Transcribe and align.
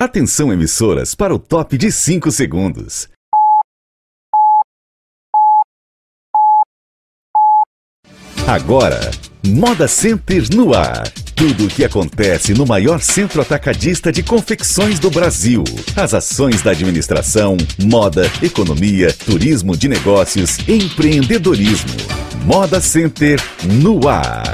Atenção 0.00 0.52
emissoras 0.52 1.12
para 1.12 1.34
o 1.34 1.40
top 1.40 1.76
de 1.76 1.90
5 1.90 2.30
segundos. 2.30 3.08
Agora, 8.46 9.10
Moda 9.44 9.88
Center 9.88 10.44
no 10.54 10.72
ar. 10.72 11.02
Tudo 11.34 11.64
o 11.64 11.68
que 11.68 11.84
acontece 11.84 12.54
no 12.54 12.64
maior 12.64 13.00
centro 13.00 13.42
atacadista 13.42 14.12
de 14.12 14.22
confecções 14.22 15.00
do 15.00 15.10
Brasil. 15.10 15.64
As 15.96 16.14
ações 16.14 16.62
da 16.62 16.70
administração, 16.70 17.56
moda, 17.82 18.30
economia, 18.40 19.12
turismo 19.12 19.76
de 19.76 19.88
negócios, 19.88 20.58
empreendedorismo. 20.68 21.90
Moda 22.44 22.80
Center 22.80 23.40
no 23.64 24.08
ar. 24.08 24.44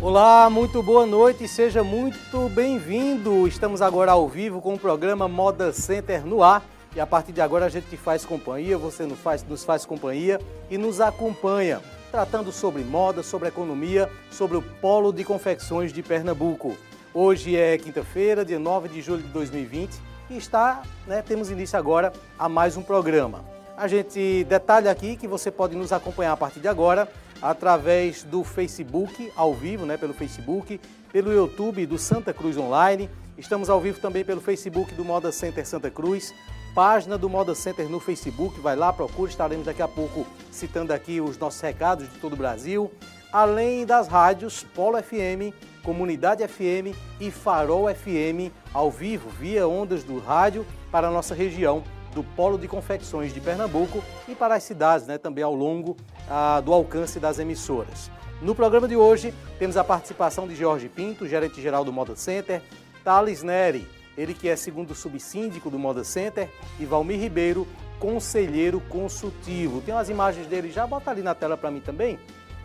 Olá, 0.00 0.48
muito 0.48 0.80
boa 0.80 1.04
noite 1.04 1.42
e 1.42 1.48
seja 1.48 1.82
muito 1.82 2.48
bem-vindo. 2.50 3.48
Estamos 3.48 3.82
agora 3.82 4.12
ao 4.12 4.28
vivo 4.28 4.60
com 4.60 4.74
o 4.74 4.78
programa 4.78 5.26
Moda 5.26 5.72
Center 5.72 6.24
no 6.24 6.40
ar. 6.40 6.64
E 6.94 7.00
a 7.00 7.06
partir 7.06 7.32
de 7.32 7.40
agora 7.40 7.66
a 7.66 7.68
gente 7.68 7.88
te 7.88 7.96
faz 7.96 8.24
companhia, 8.24 8.78
você 8.78 9.04
nos 9.04 9.18
faz, 9.18 9.42
nos 9.42 9.64
faz 9.64 9.84
companhia 9.84 10.40
e 10.70 10.78
nos 10.78 11.00
acompanha, 11.00 11.82
tratando 12.12 12.52
sobre 12.52 12.84
moda, 12.84 13.24
sobre 13.24 13.48
economia, 13.48 14.08
sobre 14.30 14.56
o 14.56 14.62
polo 14.62 15.12
de 15.12 15.24
confecções 15.24 15.92
de 15.92 16.00
Pernambuco. 16.00 16.76
Hoje 17.12 17.56
é 17.56 17.76
quinta-feira, 17.76 18.44
dia 18.44 18.58
9 18.60 18.88
de 18.88 19.02
julho 19.02 19.22
de 19.22 19.28
2020 19.30 20.00
e 20.30 20.36
está, 20.36 20.80
né, 21.08 21.22
temos 21.22 21.50
início 21.50 21.76
agora 21.76 22.12
a 22.38 22.48
mais 22.48 22.76
um 22.76 22.82
programa. 22.82 23.44
A 23.76 23.86
gente 23.86 24.44
detalha 24.44 24.90
aqui 24.90 25.16
que 25.16 25.28
você 25.28 25.50
pode 25.50 25.76
nos 25.76 25.92
acompanhar 25.92 26.32
a 26.32 26.36
partir 26.36 26.60
de 26.60 26.66
agora 26.68 27.08
através 27.40 28.22
do 28.22 28.42
Facebook, 28.44 29.32
ao 29.36 29.54
vivo, 29.54 29.86
né, 29.86 29.96
pelo 29.96 30.14
Facebook, 30.14 30.80
pelo 31.12 31.32
YouTube 31.32 31.86
do 31.86 31.98
Santa 31.98 32.32
Cruz 32.32 32.56
Online. 32.56 33.08
Estamos 33.36 33.70
ao 33.70 33.80
vivo 33.80 34.00
também 34.00 34.24
pelo 34.24 34.40
Facebook 34.40 34.94
do 34.94 35.04
Moda 35.04 35.30
Center 35.30 35.66
Santa 35.66 35.90
Cruz, 35.90 36.34
página 36.74 37.16
do 37.16 37.28
Moda 37.28 37.54
Center 37.54 37.88
no 37.88 38.00
Facebook, 38.00 38.60
vai 38.60 38.76
lá, 38.76 38.92
procura, 38.92 39.30
estaremos 39.30 39.66
daqui 39.66 39.82
a 39.82 39.88
pouco 39.88 40.26
citando 40.50 40.92
aqui 40.92 41.20
os 41.20 41.38
nossos 41.38 41.60
recados 41.60 42.08
de 42.10 42.18
todo 42.18 42.32
o 42.32 42.36
Brasil, 42.36 42.90
além 43.32 43.86
das 43.86 44.08
rádios 44.08 44.64
Polo 44.74 45.00
FM, 45.02 45.54
Comunidade 45.82 46.46
FM 46.46 46.94
e 47.20 47.30
Farol 47.30 47.86
FM 47.94 48.52
ao 48.74 48.90
vivo, 48.90 49.30
via 49.30 49.66
ondas 49.66 50.04
do 50.04 50.18
rádio 50.18 50.66
para 50.90 51.08
a 51.08 51.10
nossa 51.10 51.34
região 51.34 51.82
do 52.14 52.22
Polo 52.22 52.58
de 52.58 52.66
Confecções 52.66 53.32
de 53.32 53.40
Pernambuco 53.40 54.02
e 54.26 54.34
para 54.34 54.54
as 54.54 54.62
cidades 54.62 55.06
né, 55.06 55.18
também 55.18 55.44
ao 55.44 55.54
longo 55.54 55.96
ah, 56.28 56.60
do 56.60 56.72
alcance 56.72 57.18
das 57.20 57.38
emissoras. 57.38 58.10
No 58.40 58.54
programa 58.54 58.86
de 58.86 58.96
hoje, 58.96 59.34
temos 59.58 59.76
a 59.76 59.82
participação 59.82 60.46
de 60.46 60.54
Jorge 60.54 60.88
Pinto, 60.88 61.26
gerente-geral 61.26 61.84
do 61.84 61.92
Moda 61.92 62.14
Center, 62.14 62.62
Thales 63.02 63.42
Neri, 63.42 63.86
ele 64.16 64.34
que 64.34 64.48
é 64.48 64.56
segundo 64.56 64.94
subsíndico 64.94 65.70
do 65.70 65.78
Moda 65.78 66.04
Center, 66.04 66.48
e 66.78 66.84
Valmir 66.84 67.18
Ribeiro, 67.18 67.66
conselheiro 67.98 68.80
consultivo. 68.88 69.80
Tem 69.80 69.94
umas 69.94 70.08
imagens 70.08 70.46
dele 70.46 70.70
já, 70.70 70.86
bota 70.86 71.10
ali 71.10 71.22
na 71.22 71.34
tela 71.34 71.56
para 71.56 71.70
mim 71.70 71.80
também. 71.80 72.18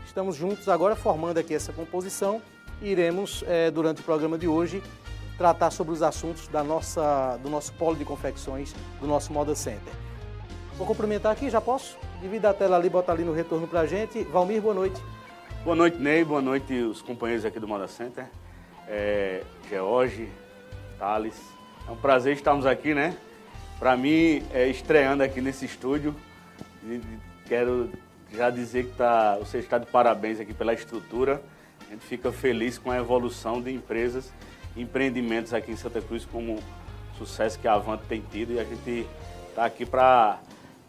Estamos 0.05 0.36
juntos 0.36 0.69
agora 0.69 0.95
formando 0.95 1.39
aqui 1.39 1.55
essa 1.55 1.73
composição 1.73 2.41
e 2.81 2.89
iremos, 2.89 3.44
é, 3.47 3.71
durante 3.71 4.02
o 4.02 4.03
programa 4.03 4.38
de 4.38 4.47
hoje, 4.47 4.81
tratar 5.44 5.72
sobre 5.72 5.91
os 5.91 6.02
assuntos 6.02 6.47
da 6.47 6.63
nossa, 6.63 7.38
do 7.44 7.49
nosso 7.49 7.73
polo 7.73 7.97
de 7.97 8.05
confecções, 8.05 8.73
do 9.02 9.05
nosso 9.05 9.33
Moda 9.33 9.53
Center. 9.53 9.94
Vou 10.77 10.88
cumprimentar 10.88 11.33
aqui, 11.33 11.49
já 11.49 11.59
posso? 11.59 11.97
Divida 12.22 12.52
a 12.52 12.53
tela 12.53 12.77
ali, 12.77 12.89
bota 12.89 13.11
ali 13.11 13.25
no 13.25 13.33
retorno 13.33 13.67
pra 13.67 13.86
gente. 13.86 14.23
Valmir, 14.23 14.61
boa 14.61 14.73
noite. 14.73 15.03
Boa 15.66 15.75
noite, 15.75 15.97
Ney. 15.97 16.23
Boa 16.23 16.41
noite, 16.41 16.73
os 16.73 17.02
companheiros 17.02 17.44
aqui 17.44 17.59
do 17.59 17.67
Moda 17.67 17.89
Center. 17.89 18.25
É, 18.88 19.44
George, 19.69 20.30
Thales. 20.97 21.36
É 21.86 21.91
um 21.91 21.97
prazer 21.97 22.38
estarmos 22.38 22.66
aqui, 22.66 22.94
né? 22.94 23.17
Para 23.80 23.97
mim, 23.97 24.41
é, 24.53 24.69
estreando 24.69 25.23
aqui 25.23 25.41
nesse 25.41 25.66
estúdio. 25.66 26.16
Quero 27.48 27.89
já 28.31 28.49
dizer 28.49 28.86
que 28.86 28.95
tá, 28.95 29.36
você 29.39 29.58
está 29.58 29.77
de 29.77 29.87
parabéns 29.87 30.39
aqui 30.39 30.54
pela 30.54 30.73
estrutura. 30.73 31.43
A 31.86 31.92
gente 31.92 32.05
fica 32.05 32.31
feliz 32.31 32.77
com 32.77 32.92
a 32.92 32.98
evolução 32.98 33.61
de 33.61 33.73
empresas 33.73 34.31
empreendimentos 34.76 35.54
aqui 35.54 35.72
em 35.72 35.76
Santa 35.76 36.02
Cruz, 36.02 36.26
como 36.26 36.56
o 36.56 37.17
sucesso 37.17 37.60
que 37.60 37.67
a 37.67 37.73
Avante 37.73 38.04
tem 38.08 38.22
tido. 38.32 38.54
E 38.54 38.60
a 38.60 38.64
gente 38.64 39.08
está 39.50 39.66
aqui 39.66 39.86
para 39.86 40.39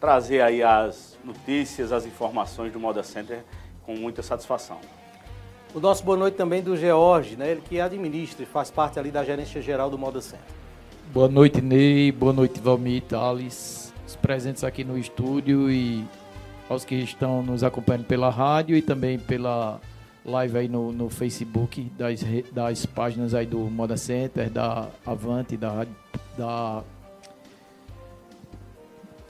trazer 0.01 0.41
aí 0.41 0.63
as 0.63 1.19
notícias, 1.25 1.93
as 1.93 2.05
informações 2.07 2.73
do 2.73 2.81
Moda 2.81 3.03
Center 3.03 3.43
com 3.85 3.95
muita 3.95 4.23
satisfação. 4.23 4.79
O 5.75 5.81
nosso 5.81 6.05
boa 6.05 6.17
noite 6.17 6.37
também 6.37 6.63
do 6.63 6.77
George, 6.77 7.37
né? 7.37 7.51
ele 7.51 7.61
que 7.61 7.81
administra 7.81 8.43
e 8.43 8.47
faz 8.47 8.71
parte 8.71 8.99
ali 8.99 9.11
da 9.11 9.25
gerência 9.25 9.61
geral 9.61 9.91
do 9.91 9.99
Moda 9.99 10.21
Center. 10.21 10.47
Boa 11.13 11.29
noite, 11.29 11.61
Ney. 11.61 12.13
Boa 12.13 12.33
noite, 12.33 12.61
Valmir 12.61 13.03
Thales. 13.03 13.93
Os 14.07 14.17
presentes 14.17 14.65
aqui 14.65 14.85
no 14.85 14.97
estúdio 14.97 15.71
e 15.71 16.05
aos 16.69 16.85
que 16.85 16.95
estão 16.95 17.43
nos 17.43 17.63
acompanhando 17.63 18.05
pela 18.05 18.31
rádio 18.31 18.77
e 18.77 18.83
também 18.83 19.19
pela 19.19 19.81
live 20.25 20.59
aí 20.59 20.69
no, 20.69 20.93
no 20.93 21.11
Facebook 21.11 21.91
das, 21.99 22.25
das 22.53 22.87
páginas 22.87 23.35
aí 23.35 23.47
do 23.47 23.59
Moda 23.59 23.97
Center, 23.97 24.51
da 24.51 24.89
Avante, 25.05 25.57
da, 25.57 25.87
da 26.37 26.83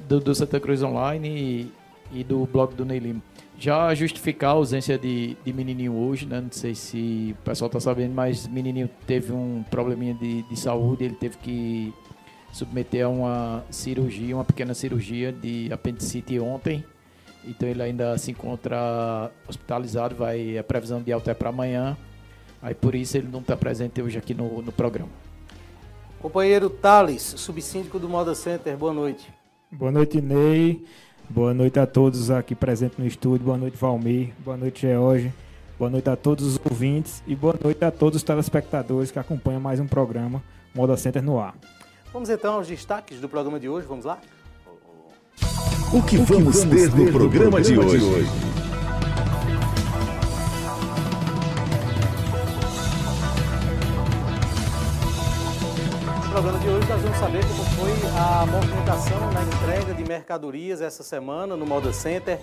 do, 0.09 0.21
do 0.21 0.35
Santa 0.35 0.61
Cruz 0.61 0.83
Online 0.83 1.29
e, 1.29 1.73
e, 2.21 2.25
do 2.25 2.47
blog 2.47 2.75
do 2.75 2.85
Ney 2.85 2.99
Lima. 2.99 3.23
Já 3.59 3.95
justificar 3.95 4.51
a 4.51 4.53
ausência 4.55 4.99
de, 4.99 5.37
de 5.45 5.53
menininho 5.53 5.95
hoje, 5.95 6.27
né? 6.27 6.41
Não 6.41 6.51
sei 6.51 6.75
se 6.75 7.35
o 7.41 7.45
pessoal 7.45 7.69
está 7.69 7.81
sabendo, 7.81 8.13
mas 8.13 8.47
menininho 8.47 8.91
teve 9.07 9.33
um 9.33 9.65
probleminha 9.71 10.15
de, 10.15 10.43
de 10.43 10.57
saúde, 10.57 11.05
ele 11.05 11.15
teve 11.15 11.37
que 11.39 11.93
submeter 12.53 13.07
a 13.07 13.09
uma 13.09 13.65
cirurgia, 13.71 14.37
uma 14.37 14.45
pequena 14.45 14.75
cirurgia 14.75 15.33
de 15.33 15.73
apendicite 15.73 16.39
ontem 16.39 16.85
então 17.47 17.69
ele 17.69 17.83
ainda 17.83 18.17
se 18.19 18.31
encontra 18.31 19.31
hospitalizado, 19.49 20.15
vai 20.15 20.59
a 20.59 20.65
previsão 20.65 21.03
de 21.03 21.13
alta 21.13 21.31
é 21.31 21.35
para 21.35 21.49
amanhã. 21.49 21.97
Aí 22.63 22.75
por 22.75 22.95
isso 22.95 23.17
ele 23.17 23.29
não 23.31 23.41
está 23.41 23.57
presente 23.57 24.01
hoje 24.01 24.19
aqui 24.19 24.35
no, 24.35 24.63
no 24.63 24.73
programa. 24.73 25.11
Companheiro 26.21 26.71
Thales, 26.71 27.35
subsíndico 27.37 27.99
do 27.99 28.09
Moda 28.09 28.35
Center, 28.35 28.77
boa 28.77 28.95
noite. 28.95 29.31
Boa 29.71 29.91
noite, 29.91 30.21
Ney. 30.21 30.85
Boa 31.29 31.53
noite 31.53 31.79
a 31.79 31.87
todos 31.87 32.31
aqui 32.31 32.55
presentes 32.55 32.97
no 32.97 33.07
estúdio. 33.07 33.45
Boa 33.47 33.59
noite, 33.59 33.77
Valmir. 33.77 34.33
Boa 34.39 34.57
noite, 34.57 34.83
George. 34.83 35.33
Boa 35.79 35.91
noite 35.91 36.09
a 36.09 36.17
todos 36.17 36.47
os 36.47 36.61
ouvintes 36.65 37.23
e 37.27 37.35
boa 37.35 37.59
noite 37.63 37.85
a 37.85 37.91
todos 37.91 38.19
os 38.19 38.23
telespectadores 38.23 39.11
que 39.11 39.19
acompanham 39.19 39.61
mais 39.61 39.81
um 39.81 39.87
programa 39.87 40.43
Moda 40.75 40.97
Center 40.97 41.23
no 41.23 41.39
ar. 41.39 41.55
Vamos 42.13 42.31
então 42.31 42.55
aos 42.55 42.69
destaques 42.69 43.21
do 43.21 43.29
programa 43.29 43.59
de 43.59 43.69
hoje, 43.69 43.87
vamos 43.87 44.05
lá? 44.05 44.21
O 45.95 46.03
que, 46.03 46.17
o 46.17 46.27
que 46.27 46.33
vamos, 46.33 46.65
vamos 46.65 46.77
ter 46.77 46.91
no 46.91 47.13
programa, 47.13 47.53
programa 47.53 47.61
de, 47.61 47.79
hoje? 47.79 47.99
de 47.99 48.05
hoje? 48.05 48.31
No 56.25 56.31
programa 56.33 56.59
de 56.59 56.69
hoje 56.69 56.89
nós 56.89 57.01
vamos 57.01 57.19
saber 57.19 57.45
como 57.47 57.65
foi 57.77 57.93
a 58.19 58.45
movimentação 58.45 59.33
na 59.33 59.43
entrega 59.45 59.95
de 59.95 60.03
mercadorias 60.03 60.81
essa 60.81 61.05
semana 61.05 61.57
no 61.57 61.65
Moda 61.65 61.93
Center. 61.93 62.41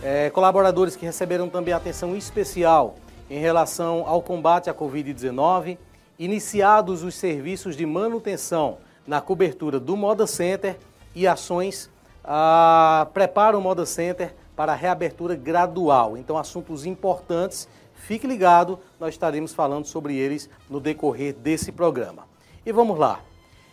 É, 0.00 0.30
colaboradores 0.30 0.94
que 0.94 1.04
receberam 1.04 1.48
também 1.48 1.74
atenção 1.74 2.14
especial 2.14 2.94
em 3.28 3.40
relação 3.40 4.04
ao 4.06 4.22
combate 4.22 4.70
à 4.70 4.74
Covid-19, 4.74 5.78
iniciados 6.16 7.02
os 7.02 7.16
serviços 7.16 7.76
de 7.76 7.84
manutenção 7.84 8.78
na 9.04 9.20
cobertura 9.20 9.80
do 9.80 9.96
Moda 9.96 10.28
Center 10.28 10.76
e 11.12 11.26
ações 11.26 11.92
ah, 12.24 13.06
prepara 13.12 13.56
o 13.56 13.60
Moda 13.60 13.84
Center 13.84 14.34
para 14.56 14.72
a 14.72 14.74
reabertura 14.76 15.34
gradual. 15.34 16.16
Então, 16.16 16.38
assuntos 16.38 16.86
importantes, 16.86 17.68
fique 17.94 18.26
ligado, 18.26 18.78
nós 18.98 19.14
estaremos 19.14 19.52
falando 19.52 19.84
sobre 19.84 20.16
eles 20.16 20.48
no 20.70 20.80
decorrer 20.80 21.34
desse 21.34 21.70
programa. 21.70 22.26
E 22.64 22.72
vamos 22.72 22.98
lá. 22.98 23.20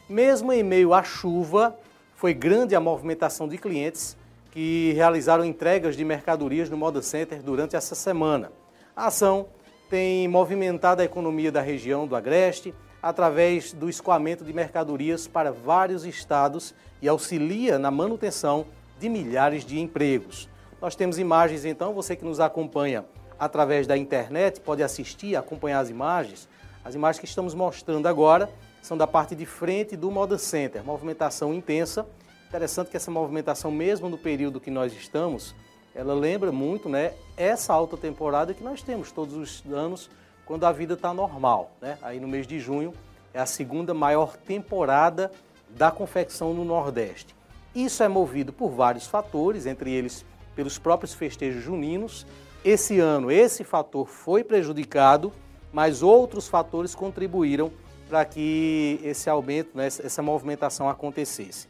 Mesmo 0.09 0.51
em 0.51 0.63
meio 0.63 0.93
à 0.93 1.01
chuva, 1.01 1.75
foi 2.15 2.33
grande 2.33 2.75
a 2.75 2.79
movimentação 2.79 3.47
de 3.47 3.57
clientes 3.57 4.17
que 4.51 4.91
realizaram 4.93 5.45
entregas 5.45 5.95
de 5.95 6.03
mercadorias 6.03 6.69
no 6.69 6.75
Moda 6.75 7.01
Center 7.01 7.41
durante 7.41 7.75
essa 7.75 7.95
semana. 7.95 8.51
A 8.93 9.07
ação 9.07 9.47
tem 9.89 10.27
movimentado 10.27 11.01
a 11.01 11.05
economia 11.05 11.51
da 11.51 11.61
região 11.61 12.05
do 12.05 12.15
Agreste, 12.15 12.73
através 13.01 13.73
do 13.73 13.89
escoamento 13.89 14.43
de 14.43 14.53
mercadorias 14.53 15.27
para 15.27 15.51
vários 15.51 16.05
estados 16.05 16.75
e 17.01 17.07
auxilia 17.07 17.79
na 17.79 17.89
manutenção 17.89 18.65
de 18.99 19.09
milhares 19.09 19.65
de 19.65 19.79
empregos. 19.79 20.47
Nós 20.81 20.95
temos 20.95 21.17
imagens, 21.17 21.65
então, 21.65 21.93
você 21.93 22.15
que 22.15 22.23
nos 22.25 22.39
acompanha 22.39 23.05
através 23.39 23.87
da 23.87 23.97
internet 23.97 24.61
pode 24.61 24.83
assistir, 24.83 25.35
acompanhar 25.35 25.79
as 25.79 25.89
imagens. 25.89 26.47
As 26.85 26.93
imagens 26.93 27.19
que 27.19 27.25
estamos 27.25 27.53
mostrando 27.55 28.07
agora 28.07 28.49
são 28.81 28.97
da 28.97 29.07
parte 29.07 29.35
de 29.35 29.45
frente 29.45 29.95
do 29.95 30.11
Moda 30.11 30.37
Center, 30.37 30.83
movimentação 30.83 31.53
intensa. 31.53 32.05
Interessante 32.47 32.89
que 32.89 32.97
essa 32.97 33.09
movimentação, 33.09 33.71
mesmo 33.71 34.09
no 34.09 34.17
período 34.17 34.59
que 34.59 34.69
nós 34.69 34.93
estamos, 34.93 35.55
ela 35.93 36.13
lembra 36.13 36.51
muito 36.51 36.87
né, 36.87 37.13
essa 37.35 37.73
alta 37.73 37.97
temporada 37.97 38.53
que 38.53 38.63
nós 38.63 38.81
temos 38.81 39.11
todos 39.11 39.35
os 39.35 39.63
anos 39.71 40.09
quando 40.45 40.65
a 40.65 40.71
vida 40.71 40.93
está 40.93 41.13
normal. 41.13 41.71
Né? 41.81 41.97
Aí 42.01 42.19
no 42.19 42.27
mês 42.27 42.47
de 42.47 42.59
junho 42.59 42.93
é 43.33 43.39
a 43.39 43.45
segunda 43.45 43.93
maior 43.93 44.35
temporada 44.35 45.31
da 45.75 45.91
confecção 45.91 46.53
no 46.53 46.63
Nordeste. 46.65 47.35
Isso 47.73 48.03
é 48.03 48.07
movido 48.07 48.51
por 48.51 48.69
vários 48.69 49.07
fatores, 49.07 49.65
entre 49.65 49.91
eles 49.91 50.25
pelos 50.55 50.77
próprios 50.77 51.13
festejos 51.13 51.63
juninos. 51.63 52.25
Esse 52.63 52.99
ano, 52.99 53.31
esse 53.31 53.63
fator 53.63 54.07
foi 54.07 54.43
prejudicado, 54.43 55.31
mas 55.71 56.03
outros 56.03 56.47
fatores 56.47 56.93
contribuíram 56.93 57.71
para 58.09 58.25
que 58.25 58.99
esse 59.03 59.29
aumento, 59.29 59.75
né, 59.75 59.87
essa 59.87 60.21
movimentação 60.21 60.89
acontecesse. 60.89 61.67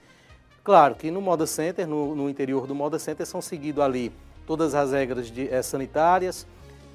Claro 0.63 0.95
que 0.95 1.11
no 1.11 1.21
Moda 1.21 1.45
Center, 1.45 1.87
no, 1.87 2.15
no 2.15 2.29
interior 2.29 2.65
do 2.65 2.73
Moda 2.73 2.97
Center, 2.97 3.25
são 3.25 3.41
seguidas 3.41 3.83
ali 3.83 4.11
todas 4.45 4.73
as 4.73 4.91
regras 4.91 5.27
de, 5.27 5.47
é, 5.53 5.61
sanitárias, 5.61 6.47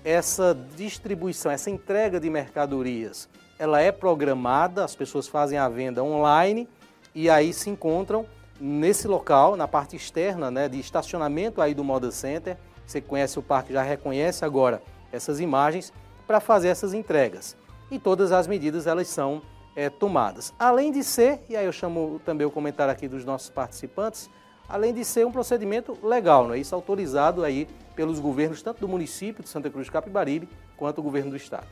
essa 0.04 0.56
distribuição, 0.76 1.50
essa 1.50 1.70
entrega 1.70 2.20
de 2.20 2.28
mercadorias, 2.28 3.28
ela 3.58 3.80
é 3.80 3.90
programada, 3.90 4.84
as 4.84 4.94
pessoas 4.94 5.26
fazem 5.26 5.58
a 5.58 5.68
venda 5.68 6.02
online 6.02 6.68
e 7.16 7.30
aí 7.30 7.50
se 7.50 7.70
encontram 7.70 8.26
nesse 8.60 9.08
local, 9.08 9.56
na 9.56 9.66
parte 9.66 9.96
externa 9.96 10.50
né, 10.50 10.68
de 10.68 10.78
estacionamento 10.78 11.62
aí 11.62 11.72
do 11.72 11.82
Moda 11.82 12.10
Center. 12.10 12.58
Você 12.86 13.00
conhece 13.00 13.38
o 13.38 13.42
parque, 13.42 13.72
já 13.72 13.82
reconhece 13.82 14.44
agora 14.44 14.82
essas 15.10 15.40
imagens 15.40 15.94
para 16.26 16.40
fazer 16.40 16.68
essas 16.68 16.92
entregas. 16.92 17.56
E 17.90 17.98
todas 17.98 18.32
as 18.32 18.46
medidas 18.46 18.86
elas 18.86 19.08
são 19.08 19.40
é, 19.74 19.88
tomadas. 19.88 20.52
Além 20.58 20.92
de 20.92 21.02
ser, 21.02 21.40
e 21.48 21.56
aí 21.56 21.64
eu 21.64 21.72
chamo 21.72 22.20
também 22.22 22.46
o 22.46 22.50
comentário 22.50 22.92
aqui 22.92 23.08
dos 23.08 23.24
nossos 23.24 23.48
participantes, 23.48 24.28
além 24.68 24.92
de 24.92 25.02
ser 25.02 25.26
um 25.26 25.32
procedimento 25.32 25.96
legal, 26.02 26.46
não 26.46 26.52
é 26.52 26.58
isso 26.58 26.74
autorizado 26.74 27.42
aí 27.44 27.66
pelos 27.94 28.20
governos 28.20 28.60
tanto 28.60 28.80
do 28.80 28.88
município 28.88 29.42
de 29.42 29.48
Santa 29.48 29.70
Cruz 29.70 29.86
de 29.86 29.92
Capibaribe 29.92 30.50
quanto 30.76 30.98
o 30.98 31.02
governo 31.02 31.30
do 31.30 31.36
estado. 31.36 31.66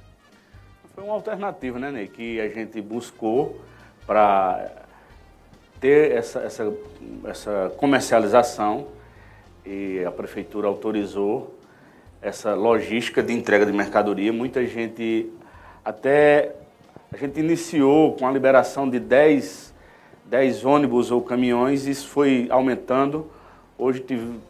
Foi 0.94 1.04
uma 1.04 1.12
alternativa, 1.12 1.78
né, 1.78 1.90
Ney, 1.90 2.08
que 2.08 2.40
a 2.40 2.48
gente 2.48 2.80
buscou 2.80 3.60
para 4.06 4.84
ter 5.80 6.12
essa, 6.12 6.40
essa, 6.40 6.72
essa 7.26 7.72
comercialização 7.76 8.86
e 9.64 10.04
a 10.04 10.10
prefeitura 10.10 10.68
autorizou 10.68 11.54
essa 12.20 12.54
logística 12.54 13.22
de 13.22 13.32
entrega 13.32 13.66
de 13.66 13.72
mercadoria. 13.72 14.32
Muita 14.32 14.64
gente, 14.66 15.30
até 15.84 16.52
a 17.12 17.16
gente 17.16 17.38
iniciou 17.38 18.14
com 18.14 18.26
a 18.26 18.30
liberação 18.32 18.88
de 18.88 18.98
10, 18.98 19.74
10 20.24 20.64
ônibus 20.64 21.10
ou 21.10 21.22
caminhões, 21.22 21.86
isso 21.86 22.08
foi 22.08 22.46
aumentando. 22.50 23.30
Hoje 23.78 24.00
tive, 24.00 24.40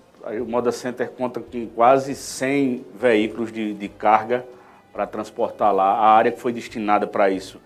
o 0.40 0.44
Moda 0.44 0.72
Center 0.72 1.10
conta 1.10 1.40
com 1.40 1.66
quase 1.66 2.14
100 2.14 2.86
veículos 2.94 3.52
de, 3.52 3.74
de 3.74 3.88
carga 3.88 4.44
para 4.92 5.06
transportar 5.06 5.74
lá. 5.74 5.94
A 5.94 6.10
área 6.10 6.30
que 6.30 6.40
foi 6.40 6.52
destinada 6.52 7.06
para 7.06 7.28
isso 7.28 7.60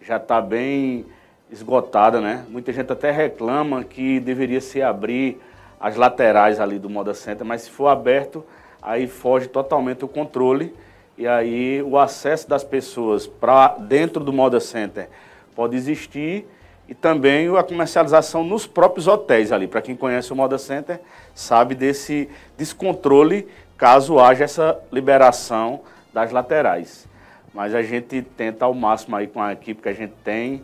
já 0.00 0.16
está 0.16 0.40
bem 0.40 1.06
esgotada, 1.52 2.20
né? 2.20 2.44
Muita 2.48 2.72
gente 2.72 2.90
até 2.90 3.10
reclama 3.10 3.84
que 3.84 4.18
deveria 4.18 4.60
se 4.60 4.82
abrir 4.82 5.38
as 5.78 5.96
laterais 5.96 6.58
ali 6.58 6.78
do 6.78 6.88
Moda 6.88 7.12
Center, 7.12 7.46
mas 7.46 7.62
se 7.62 7.70
for 7.70 7.88
aberto, 7.88 8.44
aí 8.80 9.06
foge 9.06 9.48
totalmente 9.48 10.04
o 10.04 10.08
controle 10.08 10.74
e 11.18 11.26
aí 11.26 11.82
o 11.82 11.98
acesso 11.98 12.48
das 12.48 12.64
pessoas 12.64 13.26
para 13.26 13.68
dentro 13.78 14.24
do 14.24 14.32
Moda 14.32 14.58
Center 14.60 15.08
pode 15.54 15.76
existir 15.76 16.46
e 16.88 16.94
também 16.94 17.54
a 17.56 17.62
comercialização 17.62 18.42
nos 18.42 18.66
próprios 18.66 19.06
hotéis 19.06 19.52
ali. 19.52 19.66
Para 19.66 19.82
quem 19.82 19.94
conhece 19.94 20.32
o 20.32 20.36
Moda 20.36 20.56
Center, 20.56 21.00
sabe 21.34 21.74
desse 21.74 22.28
descontrole 22.56 23.46
caso 23.76 24.18
haja 24.18 24.44
essa 24.44 24.80
liberação 24.90 25.80
das 26.12 26.30
laterais. 26.32 27.06
Mas 27.52 27.74
a 27.74 27.82
gente 27.82 28.22
tenta 28.22 28.64
ao 28.64 28.72
máximo 28.72 29.16
aí 29.16 29.26
com 29.26 29.40
a 29.40 29.52
equipe 29.52 29.82
que 29.82 29.88
a 29.88 29.92
gente 29.92 30.14
tem 30.24 30.62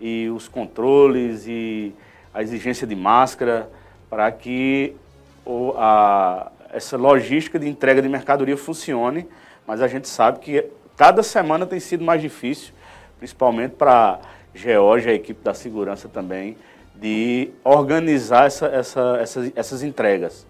e 0.00 0.28
os 0.30 0.48
controles 0.48 1.46
e 1.46 1.92
a 2.32 2.42
exigência 2.42 2.86
de 2.86 2.96
máscara 2.96 3.70
para 4.08 4.30
que 4.32 4.96
a, 5.76 6.50
essa 6.72 6.96
logística 6.96 7.58
de 7.58 7.68
entrega 7.68 8.00
de 8.00 8.08
mercadoria 8.08 8.56
funcione, 8.56 9.28
mas 9.66 9.82
a 9.82 9.88
gente 9.88 10.08
sabe 10.08 10.40
que 10.40 10.66
cada 10.96 11.22
semana 11.22 11.66
tem 11.66 11.80
sido 11.80 12.04
mais 12.04 12.20
difícil, 12.20 12.72
principalmente 13.18 13.72
para 13.72 14.20
Georgia, 14.54 15.12
a 15.12 15.14
equipe 15.14 15.42
da 15.42 15.54
segurança 15.54 16.08
também, 16.08 16.56
de 16.94 17.50
organizar 17.64 18.46
essa, 18.46 18.66
essa, 18.66 19.18
essas, 19.20 19.52
essas 19.56 19.82
entregas. 19.82 20.46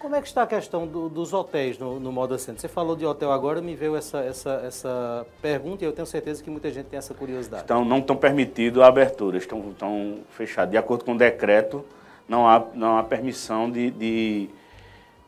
Como 0.00 0.16
é 0.16 0.22
que 0.22 0.28
está 0.28 0.44
a 0.44 0.46
questão 0.46 0.86
do, 0.86 1.10
dos 1.10 1.34
hotéis 1.34 1.78
no, 1.78 2.00
no 2.00 2.10
Moda 2.10 2.38
Center? 2.38 2.58
Você 2.58 2.68
falou 2.68 2.96
de 2.96 3.04
hotel 3.04 3.30
agora, 3.30 3.60
me 3.60 3.76
veio 3.76 3.94
essa, 3.94 4.20
essa, 4.20 4.62
essa 4.64 5.26
pergunta 5.42 5.84
e 5.84 5.86
eu 5.86 5.92
tenho 5.92 6.06
certeza 6.06 6.42
que 6.42 6.48
muita 6.48 6.70
gente 6.70 6.86
tem 6.86 6.98
essa 6.98 7.12
curiosidade. 7.12 7.64
Então, 7.64 7.84
não 7.84 7.98
estão 7.98 8.16
permitido 8.16 8.82
a 8.82 8.86
abertura, 8.86 9.36
estão, 9.36 9.60
estão 9.70 10.20
fechados. 10.30 10.70
De 10.70 10.78
acordo 10.78 11.04
com 11.04 11.12
o 11.12 11.18
decreto, 11.18 11.84
não 12.26 12.48
há, 12.48 12.64
não 12.72 12.96
há 12.96 13.02
permissão 13.02 13.70
de, 13.70 13.90
de, 13.90 14.48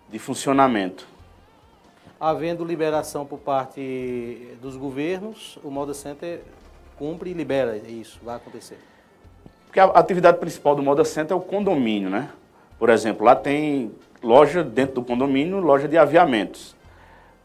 de 0.09 0.19
funcionamento. 0.19 1.07
Havendo 2.19 2.65
liberação 2.65 3.27
por 3.27 3.41
parte 3.41 4.57
dos 4.63 4.75
governos, 4.79 5.59
o 5.63 5.71
Moda 5.71 5.93
Center 5.93 6.41
cumpre 6.97 7.29
e 7.29 7.35
libera 7.35 7.77
isso, 7.77 8.19
vai 8.23 8.37
acontecer. 8.37 8.79
Porque 9.67 9.79
a 9.79 9.85
atividade 9.85 10.39
principal 10.39 10.75
do 10.75 10.83
Moda 10.83 11.05
Center 11.05 11.35
é 11.35 11.39
o 11.39 11.43
condomínio, 11.43 12.09
né? 12.09 12.31
Por 12.79 12.89
exemplo, 12.89 13.27
lá 13.27 13.37
tem 13.37 13.93
loja 14.23 14.63
dentro 14.63 14.97
do 14.97 15.03
condomínio, 15.03 15.59
loja 15.59 15.89
de 15.89 15.99
aviamentos, 15.99 16.77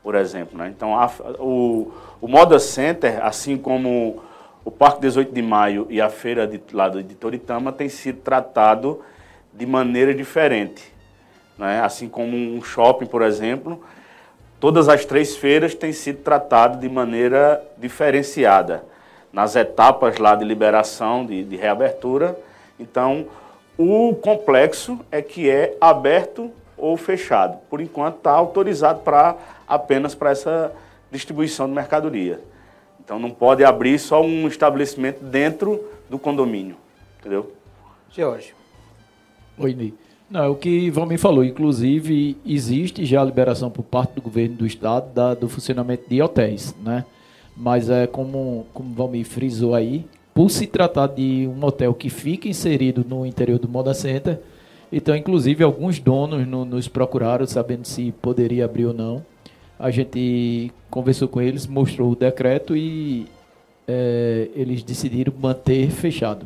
por 0.03 0.15
exemplo. 0.15 0.57
Né? 0.57 0.71
Então, 0.75 0.97
a, 0.97 1.11
o, 1.39 1.91
o 2.21 2.27
Moda 2.27 2.59
Center, 2.59 3.23
assim 3.25 3.57
como 3.57 4.21
o 4.63 4.71
Parque 4.71 5.01
18 5.01 5.33
de 5.33 5.41
Maio 5.41 5.87
e 5.89 5.99
a 5.99 6.09
feira 6.09 6.45
de, 6.45 6.61
lá 6.73 6.89
de 6.89 7.15
Toritama, 7.15 7.71
tem 7.71 7.89
sido 7.89 8.19
tratado 8.19 9.01
de 9.53 9.65
maneira 9.65 10.13
diferente. 10.13 10.93
Né? 11.57 11.81
Assim 11.81 12.07
como 12.07 12.35
um 12.35 12.61
shopping, 12.61 13.05
por 13.05 13.21
exemplo, 13.21 13.83
todas 14.59 14.87
as 14.87 15.05
três 15.05 15.35
feiras 15.35 15.73
têm 15.73 15.91
sido 15.91 16.21
tratadas 16.21 16.79
de 16.79 16.89
maneira 16.89 17.63
diferenciada. 17.77 18.83
Nas 19.33 19.55
etapas 19.55 20.17
lá 20.17 20.35
de 20.35 20.45
liberação, 20.45 21.25
de, 21.25 21.43
de 21.43 21.55
reabertura. 21.55 22.37
Então, 22.79 23.25
o 23.77 24.15
complexo 24.15 24.99
é 25.11 25.21
que 25.21 25.49
é 25.49 25.75
aberto 25.79 26.51
ou 26.77 26.95
fechado. 26.95 27.57
Por 27.69 27.81
enquanto 27.81 28.17
está 28.17 28.31
autorizado 28.31 28.99
para 28.99 29.35
apenas 29.67 30.13
para 30.13 30.31
essa 30.31 30.71
distribuição 31.11 31.67
de 31.67 31.73
mercadoria. 31.73 32.39
Então 33.03 33.17
não 33.17 33.31
pode 33.31 33.63
abrir 33.63 33.97
só 33.99 34.21
um 34.21 34.47
estabelecimento 34.47 35.23
dentro 35.23 35.83
do 36.09 36.19
condomínio, 36.19 36.75
entendeu? 37.19 37.53
George. 38.11 38.53
Oi, 39.57 39.73
Ney. 39.73 39.93
Não, 40.29 40.43
é 40.43 40.47
o 40.49 40.55
que 40.55 40.89
Valmir 40.89 41.17
falou. 41.17 41.43
Inclusive, 41.43 42.35
existe 42.45 43.05
já 43.05 43.21
a 43.21 43.25
liberação 43.25 43.69
por 43.69 43.83
parte 43.83 44.15
do 44.15 44.21
governo 44.21 44.57
do 44.57 44.65
estado 44.65 45.13
da, 45.13 45.33
do 45.33 45.47
funcionamento 45.47 46.09
de 46.09 46.21
hotéis, 46.21 46.75
né? 46.83 47.05
Mas 47.55 47.89
é 47.89 48.05
como, 48.05 48.67
como 48.73 48.93
Valmir 48.93 49.25
frisou 49.25 49.73
aí, 49.73 50.05
por 50.33 50.51
se 50.51 50.67
tratar 50.67 51.07
de 51.07 51.47
um 51.47 51.65
hotel 51.65 51.93
que 51.93 52.09
fica 52.09 52.47
inserido 52.47 53.05
no 53.07 53.25
interior 53.25 53.57
do 53.57 53.69
Moda 53.69 53.93
Center, 53.93 54.39
então, 54.91 55.15
inclusive, 55.15 55.63
alguns 55.63 55.99
donos 55.99 56.47
no, 56.47 56.63
nos 56.63 56.87
procuraram 56.87 57.45
sabendo 57.45 57.85
se 57.85 58.11
poderia 58.13 58.65
abrir 58.65 58.85
ou 58.85 58.93
não. 58.93 59.25
A 59.77 59.91
gente 59.91 60.71
conversou 60.89 61.27
com 61.27 61.41
eles, 61.41 61.67
mostrou 61.67 62.11
o 62.11 62.15
decreto 62.15 62.75
e 62.75 63.27
é, 63.87 64.49
eles 64.55 64.83
decidiram 64.83 65.33
manter 65.39 65.89
fechado. 65.91 66.45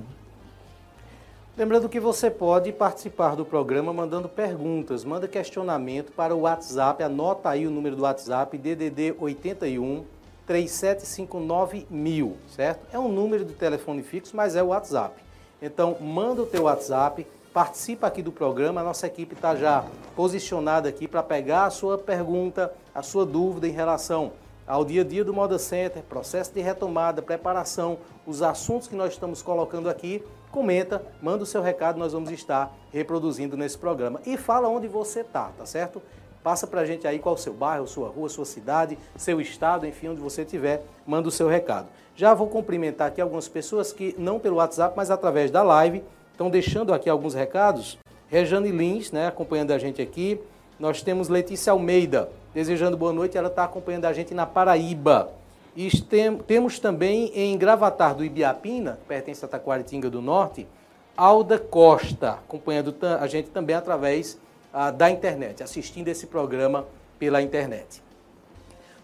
Lembrando 1.57 1.89
que 1.89 1.99
você 1.99 2.31
pode 2.31 2.71
participar 2.71 3.35
do 3.35 3.45
programa 3.45 3.93
mandando 3.93 4.27
perguntas, 4.27 5.03
manda 5.03 5.27
questionamento 5.27 6.11
para 6.11 6.33
o 6.33 6.41
WhatsApp, 6.41 7.03
anota 7.03 7.49
aí 7.49 7.67
o 7.67 7.69
número 7.69 7.95
do 7.95 8.03
WhatsApp, 8.03 8.57
DDD 8.57 9.15
81 9.19 10.03
3759 10.47 11.85
mil, 11.89 12.35
certo? 12.55 12.85
É 12.91 12.97
um 12.97 13.07
número 13.07 13.45
de 13.45 13.53
telefone 13.53 14.01
fixo, 14.01 14.35
mas 14.35 14.55
é 14.55 14.63
o 14.63 14.67
WhatsApp. 14.67 15.21
Então, 15.61 15.95
manda 16.01 16.41
o 16.41 16.45
teu 16.45 16.63
WhatsApp, 16.63 17.25
participa 17.53 18.07
aqui 18.07 18.21
do 18.21 18.31
programa. 18.31 18.81
A 18.81 18.83
nossa 18.83 19.07
equipe 19.07 19.33
está 19.35 19.55
já 19.55 19.85
posicionada 20.15 20.89
aqui 20.89 21.07
para 21.07 21.23
pegar 21.23 21.65
a 21.65 21.69
sua 21.69 21.97
pergunta, 21.97 22.73
a 22.93 23.01
sua 23.01 23.25
dúvida 23.25 23.67
em 23.67 23.71
relação 23.71 24.31
ao 24.65 24.85
dia 24.85 25.01
a 25.01 25.03
dia 25.03 25.23
do 25.25 25.33
Moda 25.33 25.59
Center, 25.59 26.01
processo 26.03 26.53
de 26.53 26.61
retomada, 26.61 27.21
preparação, 27.21 27.97
os 28.25 28.41
assuntos 28.41 28.87
que 28.87 28.95
nós 28.95 29.13
estamos 29.13 29.41
colocando 29.41 29.89
aqui. 29.89 30.23
Comenta, 30.49 31.01
manda 31.21 31.43
o 31.43 31.45
seu 31.45 31.61
recado, 31.61 31.97
nós 31.97 32.13
vamos 32.13 32.31
estar 32.31 32.73
reproduzindo 32.91 33.57
nesse 33.57 33.77
programa. 33.77 34.21
E 34.25 34.37
fala 34.37 34.67
onde 34.67 34.87
você 34.87 35.21
está, 35.21 35.51
tá 35.57 35.65
certo? 35.65 36.01
Passa 36.43 36.65
para 36.65 36.81
a 36.81 36.85
gente 36.85 37.07
aí 37.07 37.19
qual 37.19 37.35
o 37.35 37.37
seu 37.37 37.53
bairro, 37.53 37.87
sua 37.87 38.09
rua, 38.09 38.27
sua 38.27 38.45
cidade, 38.45 38.97
seu 39.15 39.39
estado, 39.39 39.85
enfim, 39.85 40.09
onde 40.09 40.21
você 40.21 40.41
estiver, 40.41 40.83
manda 41.05 41.27
o 41.27 41.31
seu 41.31 41.47
recado. 41.47 41.87
Já 42.15 42.33
vou 42.33 42.47
cumprimentar 42.47 43.07
aqui 43.07 43.21
algumas 43.21 43.47
pessoas 43.47 43.93
que, 43.93 44.15
não 44.17 44.39
pelo 44.39 44.57
WhatsApp, 44.57 44.93
mas 44.95 45.11
através 45.11 45.51
da 45.51 45.63
live, 45.63 46.03
Estão 46.41 46.49
deixando 46.49 46.91
aqui 46.91 47.07
alguns 47.07 47.35
recados. 47.35 47.99
Rejane 48.27 48.71
Lins, 48.71 49.11
né, 49.11 49.27
acompanhando 49.27 49.69
a 49.73 49.77
gente 49.77 50.01
aqui. 50.01 50.41
Nós 50.79 51.03
temos 51.03 51.29
Letícia 51.29 51.69
Almeida, 51.69 52.31
desejando 52.51 52.97
boa 52.97 53.13
noite. 53.13 53.37
Ela 53.37 53.47
está 53.47 53.63
acompanhando 53.63 54.05
a 54.05 54.13
gente 54.13 54.33
na 54.33 54.47
Paraíba. 54.47 55.31
E 55.75 55.87
tem, 56.01 56.35
temos 56.39 56.79
também 56.79 57.31
em 57.35 57.55
Gravatar 57.59 58.15
do 58.15 58.25
Ibiapina, 58.25 58.97
pertence 59.07 59.45
a 59.45 59.47
Taquaritinga 59.47 60.09
do 60.09 60.19
Norte, 60.19 60.65
Alda 61.15 61.59
Costa, 61.59 62.31
acompanhando 62.31 62.95
a 63.19 63.27
gente 63.27 63.51
também 63.51 63.75
através 63.75 64.39
ah, 64.73 64.89
da 64.89 65.11
internet, 65.11 65.61
assistindo 65.61 66.07
esse 66.07 66.25
programa 66.25 66.87
pela 67.19 67.39
internet. 67.39 68.01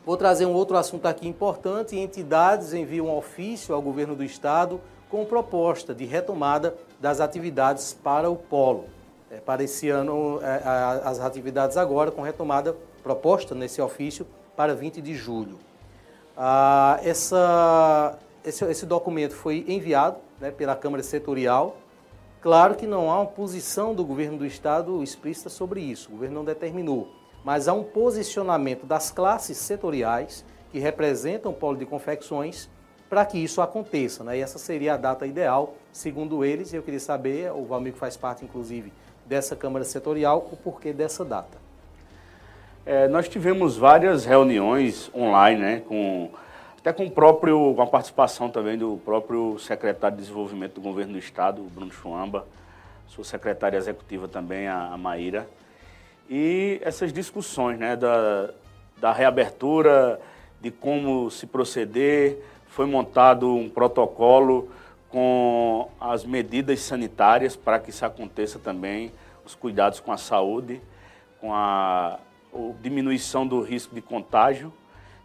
Vou 0.03 0.17
trazer 0.17 0.47
um 0.47 0.53
outro 0.53 0.75
assunto 0.75 1.05
aqui 1.05 1.27
importante. 1.27 1.95
Entidades 1.95 2.73
enviam 2.73 3.05
um 3.05 3.15
ofício 3.15 3.75
ao 3.75 3.81
governo 3.83 4.15
do 4.15 4.23
estado 4.23 4.81
com 5.07 5.23
proposta 5.23 5.93
de 5.93 6.03
retomada 6.03 6.75
das 6.99 7.19
atividades 7.19 7.93
para 7.93 8.29
o 8.29 8.35
polo. 8.35 8.85
É, 9.29 9.37
para 9.37 9.63
esse 9.63 9.89
ano, 9.89 10.39
é, 10.41 10.61
as 11.03 11.19
atividades 11.19 11.75
agora 11.77 12.11
com 12.11 12.21
retomada 12.21 12.75
proposta 13.03 13.53
nesse 13.53 13.81
ofício 13.81 14.25
para 14.55 14.73
20 14.73 15.01
de 15.01 15.13
julho. 15.13 15.59
Ah, 16.35 16.99
essa, 17.03 18.17
esse, 18.43 18.63
esse, 18.65 18.85
documento 18.85 19.35
foi 19.35 19.65
enviado 19.67 20.17
né, 20.39 20.49
pela 20.49 20.75
Câmara 20.75 21.03
Setorial. 21.03 21.75
Claro 22.41 22.75
que 22.75 22.87
não 22.87 23.11
há 23.11 23.21
uma 23.21 23.25
posição 23.25 23.93
do 23.93 24.05
governo 24.05 24.37
do 24.37 24.45
estado 24.45 25.03
explícita 25.03 25.49
sobre 25.49 25.81
isso, 25.81 26.09
o 26.09 26.11
governo 26.11 26.35
não 26.35 26.45
determinou 26.45 27.17
mas 27.47 27.69
há 27.69 27.73
um 27.73 27.81
posicionamento 27.81 28.85
das 28.85 29.09
classes 29.09 29.57
setoriais 29.57 30.43
que 30.69 30.79
representam 30.79 31.53
o 31.53 31.55
polo 31.55 31.77
de 31.77 31.85
confecções 31.85 32.69
para 33.09 33.25
que 33.25 33.37
isso 33.37 33.61
aconteça. 33.61 34.23
Né? 34.23 34.37
E 34.37 34.41
essa 34.41 34.57
seria 34.57 34.93
a 34.93 34.97
data 34.97 35.25
ideal, 35.25 35.75
segundo 35.91 36.43
eles, 36.43 36.73
e 36.73 36.75
eu 36.75 36.83
queria 36.83 36.99
saber, 36.99 37.51
o 37.51 37.65
Valmir 37.65 37.93
faz 37.93 38.17
parte, 38.17 38.43
inclusive, 38.43 38.91
dessa 39.25 39.55
Câmara 39.55 39.85
Setorial, 39.85 40.47
o 40.51 40.57
porquê 40.57 40.93
dessa 40.93 41.23
data. 41.23 41.57
É, 42.85 43.07
nós 43.07 43.27
tivemos 43.27 43.75
várias 43.75 44.25
reuniões 44.25 45.11
online, 45.13 45.61
né, 45.61 45.81
com, 45.85 46.29
até 46.77 46.93
com, 46.93 47.05
o 47.05 47.11
próprio, 47.11 47.73
com 47.75 47.81
a 47.81 47.87
participação 47.87 48.49
também 48.49 48.77
do 48.77 48.97
próprio 49.03 49.59
secretário 49.59 50.15
de 50.15 50.23
Desenvolvimento 50.23 50.75
do 50.75 50.81
Governo 50.81 51.13
do 51.13 51.19
Estado, 51.19 51.61
Bruno 51.63 51.91
Chuamba, 51.91 52.47
sua 53.07 53.25
secretária 53.25 53.77
executiva 53.77 54.27
também, 54.27 54.67
a, 54.67 54.93
a 54.93 54.97
Maíra, 54.97 55.47
e 56.29 56.79
essas 56.81 57.11
discussões 57.11 57.77
né, 57.77 57.95
da, 57.95 58.51
da 58.99 59.11
reabertura, 59.11 60.19
de 60.61 60.71
como 60.71 61.29
se 61.29 61.45
proceder. 61.45 62.41
Foi 62.77 62.85
montado 62.85 63.55
um 63.55 63.67
protocolo 63.67 64.69
com 65.09 65.89
as 65.99 66.23
medidas 66.23 66.79
sanitárias 66.81 67.55
para 67.55 67.79
que 67.79 67.89
isso 67.89 68.05
aconteça 68.05 68.59
também, 68.59 69.11
os 69.43 69.55
cuidados 69.55 69.99
com 69.99 70.11
a 70.11 70.17
saúde, 70.17 70.79
com 71.41 71.51
a, 71.55 72.19
a 72.53 72.57
diminuição 72.79 73.47
do 73.47 73.63
risco 73.63 73.95
de 73.95 74.01
contágio. 74.03 74.71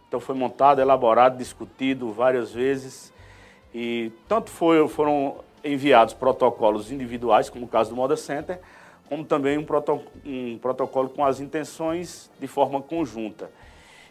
Então 0.07 0.19
foi 0.19 0.33
montado, 0.33 0.81
elaborado, 0.81 1.37
discutido 1.37 2.11
várias 2.11 2.51
vezes 2.51 3.13
e 3.71 4.11
tanto 4.27 4.49
foi, 4.49 4.87
foram 4.87 5.35
enviados 5.63 6.15
protocolos 6.15 6.91
individuais, 6.91 7.51
como 7.51 7.65
o 7.65 7.69
caso 7.69 7.91
do 7.91 7.95
Moda 7.95 8.17
Center, 8.17 8.59
como 9.07 9.23
também 9.23 9.59
um, 9.59 9.63
proto, 9.63 10.01
um 10.25 10.57
protocolo 10.57 11.07
com 11.07 11.23
as 11.23 11.39
intenções 11.39 12.31
de 12.39 12.47
forma 12.47 12.81
conjunta. 12.81 13.51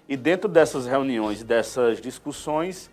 E 0.08 0.16
dentro 0.16 0.48
dessas 0.48 0.86
reuniões, 0.86 1.42
dessas 1.42 2.00
discussões, 2.00 2.88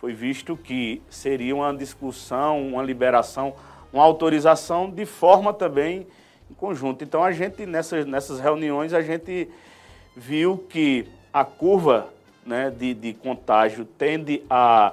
foi 0.00 0.12
visto 0.12 0.56
que 0.56 1.02
seria 1.10 1.56
uma 1.56 1.74
discussão, 1.74 2.68
uma 2.68 2.82
liberação, 2.82 3.54
uma 3.92 4.04
autorização 4.04 4.88
de 4.88 5.04
forma 5.04 5.52
também 5.52 6.06
em 6.48 6.54
conjunto. 6.54 7.02
Então 7.02 7.22
a 7.22 7.32
gente 7.32 7.66
nessas, 7.66 8.06
nessas 8.06 8.38
reuniões 8.38 8.94
a 8.94 9.02
gente 9.02 9.48
viu 10.16 10.58
que 10.68 11.06
a 11.32 11.44
curva 11.44 12.08
né, 12.46 12.70
de, 12.70 12.94
de 12.94 13.12
contágio 13.12 13.84
tende 13.84 14.42
a, 14.48 14.92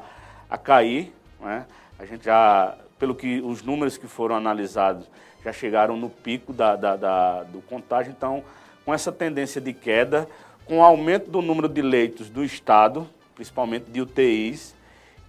a 0.50 0.58
cair. 0.58 1.14
Né? 1.40 1.68
A 2.00 2.06
gente 2.06 2.26
já, 2.26 2.76
pelo 2.98 3.14
que 3.14 3.42
os 3.42 3.62
números 3.62 3.98
que 3.98 4.08
foram 4.08 4.36
analisados, 4.36 5.08
já 5.44 5.54
chegaram 5.54 5.96
no 5.96 6.10
pico 6.10 6.52
da, 6.52 6.76
da, 6.76 6.96
da, 6.96 7.44
do 7.44 7.62
contágio. 7.62 8.12
Então, 8.12 8.44
com 8.84 8.92
essa 8.92 9.12
tendência 9.12 9.62
de 9.62 9.72
queda, 9.72 10.28
com 10.66 10.80
o 10.80 10.84
aumento 10.84 11.30
do 11.30 11.44
número 11.44 11.70
de 11.70 11.84
leitos 11.84 12.28
do 12.28 12.44
Estado, 12.44 13.08
principalmente 13.36 13.86
de 13.92 14.02
UTIs 14.02 14.75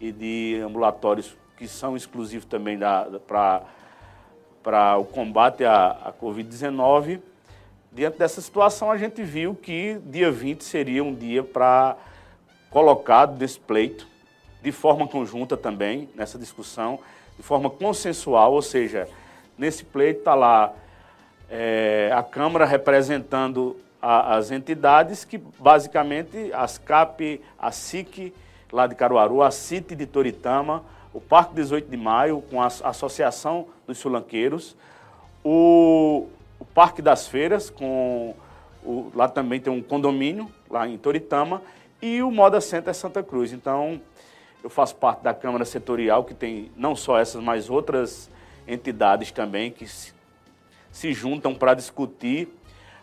e 0.01 0.13
de 0.13 0.61
ambulatórios 0.65 1.37
que 1.57 1.67
são 1.67 1.97
exclusivos 1.97 2.45
também 2.45 2.79
para 3.27 4.99
o 4.99 5.05
combate 5.05 5.65
à, 5.65 5.91
à 5.91 6.13
Covid-19, 6.13 7.21
diante 7.93 8.19
dessa 8.19 8.41
situação, 8.41 8.91
a 8.91 8.99
gente 8.99 9.23
viu 9.23 9.55
que 9.55 9.99
dia 10.05 10.31
20 10.31 10.63
seria 10.63 11.03
um 11.03 11.15
dia 11.15 11.43
para 11.43 11.97
colocado 12.71 13.37
desse 13.37 13.59
pleito, 13.59 14.07
de 14.63 14.71
forma 14.71 15.09
conjunta 15.09 15.57
também, 15.57 16.09
nessa 16.15 16.39
discussão, 16.39 16.99
de 17.37 17.43
forma 17.43 17.71
consensual, 17.71 18.53
ou 18.53 18.63
seja, 18.63 19.09
Nesse 19.59 19.85
pleito 19.85 20.19
está 20.19 20.35
lá 20.35 20.75
é, 21.51 22.11
a 22.15 22.23
Câmara 22.23 22.67
representando 22.67 23.77
a, 24.03 24.37
as 24.37 24.51
entidades 24.51 25.25
que, 25.25 25.39
basicamente, 25.39 26.53
as 26.53 26.77
CAP, 26.77 27.41
a 27.59 27.73
SIC, 27.73 28.35
lá 28.77 28.87
de 28.87 28.95
Caruaru, 28.95 29.43
a 29.43 29.51
CIT 29.51 29.97
de 29.97 30.05
Toritama, 30.05 30.85
o 31.15 31.19
Parque 31.19 31.55
18 31.55 31.91
de 31.91 31.97
Maio, 31.97 32.43
com 32.43 32.61
a 32.61 32.67
Associação 32.67 33.69
dos 33.87 33.97
Sulanqueiros, 33.97 34.77
o, 35.43 36.27
o 36.61 36.65
Parque 36.67 37.01
das 37.01 37.27
Feiras, 37.27 37.71
com 37.71 38.35
o, 38.85 39.11
lá 39.15 39.29
também 39.29 39.59
tem 39.59 39.73
um 39.73 39.83
condomínio, 39.83 40.53
lá 40.69 40.87
em 40.87 40.99
Toritama, 40.99 41.63
e 42.03 42.23
o 42.23 42.31
Moda 42.31 42.61
Center 42.61 42.95
Santa 42.95 43.23
Cruz. 43.23 43.51
Então, 43.51 43.99
eu 44.63 44.69
faço 44.69 44.95
parte 44.97 45.23
da 45.23 45.33
Câmara 45.33 45.65
Setorial, 45.65 46.23
que 46.23 46.35
tem 46.35 46.71
não 46.77 46.95
só 46.95 47.19
essas, 47.19 47.43
mas 47.43 47.71
outras 47.71 48.31
entidades 48.69 49.33
também 49.33 49.71
que 49.71 49.87
se, 49.87 50.13
se 50.93 51.15
juntam 51.15 51.55
para 51.55 51.73
discutir 51.73 52.47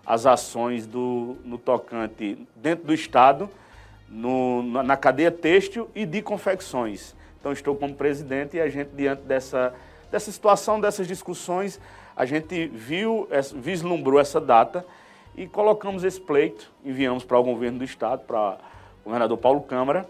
as 0.05 0.27
ações 0.27 0.85
do, 0.85 1.35
no 1.43 1.57
tocante 1.57 2.37
dentro 2.55 2.85
do 2.85 2.93
Estado, 2.93 3.49
no, 4.13 4.61
na 4.83 4.95
cadeia 4.95 5.31
têxtil 5.31 5.89
e 5.95 6.05
de 6.05 6.21
confecções. 6.21 7.15
Então, 7.39 7.51
estou 7.51 7.75
como 7.75 7.95
presidente 7.95 8.57
e 8.57 8.61
a 8.61 8.69
gente, 8.69 8.89
diante 8.95 9.23
dessa, 9.23 9.73
dessa 10.11 10.31
situação, 10.31 10.79
dessas 10.79 11.07
discussões, 11.07 11.79
a 12.15 12.23
gente 12.25 12.67
viu, 12.67 13.27
vislumbrou 13.55 14.19
essa 14.19 14.39
data 14.39 14.85
e 15.35 15.47
colocamos 15.47 16.03
esse 16.03 16.21
pleito, 16.21 16.71
enviamos 16.85 17.23
para 17.23 17.39
o 17.39 17.43
governo 17.43 17.79
do 17.79 17.83
Estado, 17.83 18.21
para 18.21 18.57
o 19.01 19.05
governador 19.05 19.37
Paulo 19.39 19.61
Câmara. 19.61 20.07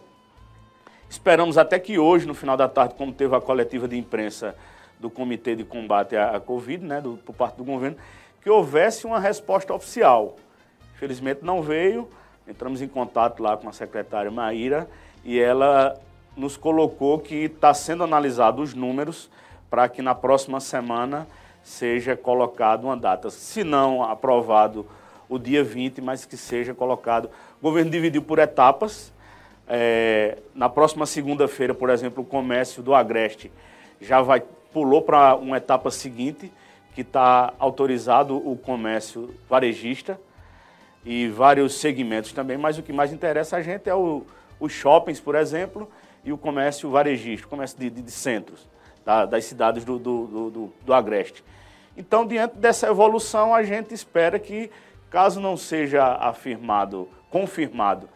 Esperamos 1.10 1.58
até 1.58 1.80
que 1.80 1.98
hoje, 1.98 2.28
no 2.28 2.34
final 2.34 2.58
da 2.58 2.68
tarde, 2.68 2.96
como 2.96 3.14
teve 3.14 3.34
a 3.34 3.40
coletiva 3.40 3.88
de 3.88 3.98
imprensa 3.98 4.54
do 5.00 5.10
Comitê 5.10 5.56
de 5.56 5.64
Combate 5.64 6.18
à, 6.18 6.40
Covid, 6.40 6.84
né, 6.84 7.00
do, 7.00 7.18
por 7.18 7.34
parte 7.34 7.56
do 7.56 7.64
governo, 7.64 7.98
que 8.42 8.50
houvesse 8.50 9.06
uma 9.06 9.20
resposta 9.20 9.74
oficial. 9.74 10.36
Infelizmente 10.96 11.40
não 11.42 11.62
veio, 11.62 12.10
entramos 12.48 12.82
em 12.82 12.88
contato 12.88 13.42
lá 13.42 13.58
com 13.58 13.70
a 13.70 13.74
secretária 13.74 14.30
Maíra 14.30 14.88
e 15.24 15.40
ela 15.40 16.00
nos 16.36 16.58
colocou 16.58 17.20
que 17.20 17.36
está 17.36 17.74
sendo 17.74 18.04
analisado 18.04 18.62
os 18.62 18.74
números 18.74 19.30
para 19.70 19.88
que 19.88 20.02
na 20.02 20.14
próxima 20.14 20.60
semana 20.60 21.28
seja 21.64 22.16
colocado 22.16 22.86
uma 22.86 22.98
data, 22.98 23.30
se 23.30 23.64
não 23.64 24.04
aprovado 24.04 24.86
o 25.30 25.40
dia 25.40 25.64
20, 25.64 26.02
mas 26.02 26.26
que 26.26 26.36
seja 26.36 26.74
colocado. 26.74 27.30
O 27.60 27.64
governo 27.64 27.90
dividiu 27.90 28.22
por 28.22 28.40
etapas. 28.40 29.12
É, 29.68 30.40
na 30.54 30.68
próxima 30.68 31.06
segunda-feira, 31.06 31.74
por 31.74 31.90
exemplo, 31.90 32.24
o 32.24 32.26
comércio 32.26 32.84
do 32.84 32.94
Agreste 32.94 33.52
já 34.02 34.22
vai 34.22 34.44
pulou 34.74 35.02
para 35.04 35.36
uma 35.36 35.58
etapa 35.58 35.92
seguinte, 35.92 36.52
que 36.96 37.02
está 37.02 37.54
autorizado 37.60 38.36
o 38.36 38.58
comércio 38.58 39.34
varejista 39.50 40.20
e 41.06 41.28
vários 41.28 41.76
segmentos 41.76 42.32
também, 42.32 42.58
mas 42.58 42.78
o 42.78 42.84
que 42.84 42.94
mais 42.94 43.12
interessa 43.12 43.58
a 43.58 43.62
gente 43.62 43.90
é 43.90 43.96
o, 43.96 44.26
os 44.60 44.72
shoppings, 44.72 45.20
por 45.20 45.36
exemplo, 45.36 45.90
e 46.24 46.32
o 46.32 46.38
comércio 46.38 46.90
varejista, 46.90 47.46
o 47.46 47.50
comércio 47.50 47.78
de, 47.78 47.90
de, 47.90 48.02
de 48.02 48.12
centros, 48.12 48.68
da, 49.04 49.26
das 49.26 49.46
cidades 49.46 49.84
do, 49.84 50.00
do, 50.00 50.50
do, 50.50 50.74
do 50.86 50.94
Agreste. 50.94 51.44
Então, 51.98 52.26
diante 52.26 52.58
dessa 52.58 52.88
evolução, 52.88 53.54
a 53.54 53.64
gente 53.64 53.94
espera 53.94 54.40
que, 54.40 54.72
caso 55.10 55.40
não 55.40 55.58
seja 55.58 56.04
afirmado, 56.16 57.08
confirmado, 57.30 58.08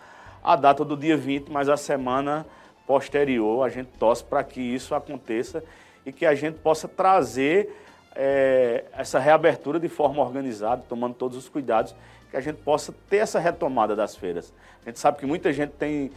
a 0.44 0.56
data 0.56 0.86
do 0.86 0.96
dia 0.96 1.18
20, 1.18 1.52
mas 1.52 1.68
a 1.68 1.76
semana 1.76 2.46
posterior, 2.88 3.66
a 3.66 3.70
gente 3.70 3.90
torce 4.00 4.24
para 4.24 4.44
que 4.44 4.62
isso 4.62 4.96
aconteça 4.96 5.62
e 6.06 6.12
que 6.12 6.26
a 6.26 6.34
gente 6.34 6.58
possa 6.60 6.88
trazer 6.88 7.70
é, 8.16 8.86
essa 8.98 9.20
reabertura 9.20 9.78
de 9.78 9.90
forma 9.90 10.24
organizada, 10.24 10.84
tomando 10.88 11.14
todos 11.14 11.38
os 11.38 11.50
cuidados, 11.50 11.94
que 12.30 12.38
a 12.38 12.42
gente 12.42 12.58
possa 12.58 12.94
ter 13.10 13.18
essa 13.18 13.40
retomada 13.40 13.96
das 13.96 14.16
feiras. 14.16 14.54
A 14.86 14.90
gente 14.90 15.00
sabe 15.00 15.20
que 15.20 15.26
muita 15.26 15.52
gente 15.52 15.72
tem, 15.72 16.12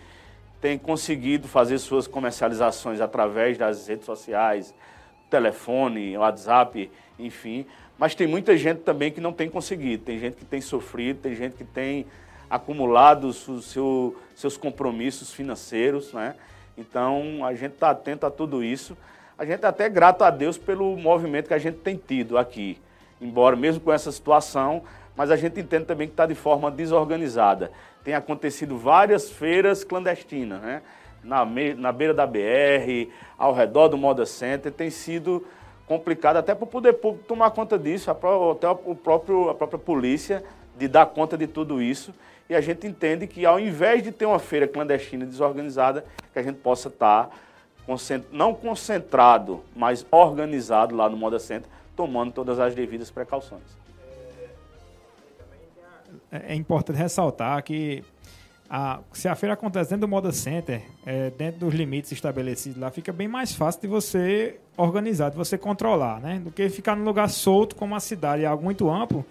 tem 0.61 0.79
conseguido 0.79 1.49
fazer 1.49 1.79
suas 1.79 2.07
comercializações 2.07 3.01
através 3.01 3.57
das 3.57 3.87
redes 3.89 4.05
sociais, 4.05 4.75
telefone, 5.31 6.17
WhatsApp, 6.19 6.91
enfim, 7.19 7.67
mas 7.99 8.15
tem 8.15 8.27
muita 8.27 8.57
gente 8.57 8.81
também 8.81 9.13
que 9.13 9.21
não 9.21 9.33
tem 9.33 9.49
conseguido, 9.49 10.05
tem 10.05 10.19
gente 10.19 10.37
que 10.37 10.45
tem 10.45 10.61
sofrido, 10.61 11.21
tem 11.21 11.35
gente 11.35 11.55
que 11.57 11.65
tem 11.65 12.07
acumulados 12.49 13.47
os 13.47 13.67
seu, 13.67 14.17
seus 14.35 14.57
compromissos 14.57 15.33
financeiros, 15.33 16.13
né? 16.13 16.35
Então, 16.77 17.45
a 17.45 17.55
gente 17.55 17.75
está 17.75 17.91
atento 17.91 18.25
a 18.25 18.31
tudo 18.31 18.65
isso. 18.65 18.97
A 19.37 19.45
gente 19.45 19.65
é 19.65 19.69
até 19.69 19.89
grato 19.89 20.25
a 20.25 20.31
Deus 20.31 20.57
pelo 20.57 20.97
movimento 20.97 21.47
que 21.47 21.55
a 21.55 21.59
gente 21.59 21.79
tem 21.79 21.97
tido 21.97 22.39
aqui. 22.39 22.79
Embora, 23.21 23.55
mesmo 23.55 23.83
com 23.83 23.93
essa 23.93 24.11
situação, 24.11 24.83
mas 25.21 25.31
a 25.31 25.37
gente 25.37 25.61
entende 25.61 25.85
também 25.85 26.07
que 26.07 26.15
está 26.15 26.25
de 26.25 26.35
forma 26.35 26.71
desorganizada. 26.71 27.71
Tem 28.03 28.15
acontecido 28.15 28.79
várias 28.79 29.31
feiras 29.31 29.85
clandestinas, 29.85 30.63
né? 30.63 30.81
Na, 31.23 31.45
na 31.77 31.93
beira 31.93 32.15
da 32.15 32.27
BR, 32.27 33.11
ao 33.37 33.53
redor 33.53 33.89
do 33.89 33.99
Moda 33.99 34.25
Center, 34.25 34.73
tem 34.73 34.89
sido 34.89 35.47
complicado 35.87 36.39
até 36.39 36.55
para 36.55 36.65
o 36.65 36.67
poder 36.67 36.95
público 36.95 37.27
tomar 37.29 37.51
conta 37.51 37.79
disso, 37.79 38.11
até 38.11 38.67
o 38.67 38.95
próprio, 38.95 39.51
a 39.51 39.55
própria 39.55 39.79
polícia 39.79 40.43
de 40.79 40.89
dar 40.89 41.05
conta 41.05 41.37
de 41.37 41.47
tudo 41.47 41.83
isso. 41.83 42.15
E 42.49 42.55
a 42.55 42.61
gente 42.63 42.87
entende 42.87 43.27
que 43.27 43.45
ao 43.45 43.61
invés 43.61 44.03
de 44.03 44.13
ter 44.13 44.25
uma 44.25 44.39
feira 44.39 44.67
clandestina 44.67 45.27
desorganizada, 45.27 46.03
que 46.33 46.39
a 46.39 46.43
gente 46.43 46.61
possa 46.61 46.89
estar 46.89 47.27
tá 47.27 48.23
não 48.33 48.55
concentrado, 48.55 49.63
mas 49.77 50.07
organizado 50.11 50.97
lá 50.97 51.11
no 51.11 51.17
Moda 51.19 51.39
Center, 51.39 51.69
tomando 51.95 52.33
todas 52.33 52.59
as 52.59 52.75
devidas 52.75 53.11
precauções. 53.11 53.79
É, 56.31 56.55
importante 56.55 56.97
ressaltar 56.97 57.63
que 57.63 58.05
a, 58.69 59.01
se 59.13 59.27
a 59.27 59.35
feira 59.35 59.55
acontece 59.55 59.91
dentro 59.91 60.07
do 60.07 60.09
Moda 60.09 60.31
Center, 60.31 60.81
é, 61.05 61.31
dentro 61.31 61.61
dos 61.61 61.75
limites 61.75 62.13
estabelecidos 62.13 62.79
lá, 62.79 62.89
fica 62.91 63.13
bem 63.13 63.27
mais 63.27 63.53
fácil 63.53 63.81
de 63.81 63.89
você 63.89 64.61
organizar, 64.77 65.31
de 65.31 65.37
você 65.37 65.59
controlar, 65.59 66.21
né? 66.21 66.39
Do 66.39 66.53
que 66.53 66.69
ficar 66.69 66.95
num 66.95 67.05
lugar 67.05 67.29
solto, 67.29 67.75
como 67.75 67.97
a 67.97 68.01
cidade 68.01 68.45
é 68.45 68.47
algo 68.47 68.63
muito 68.63 68.89
amplo. 68.89 69.27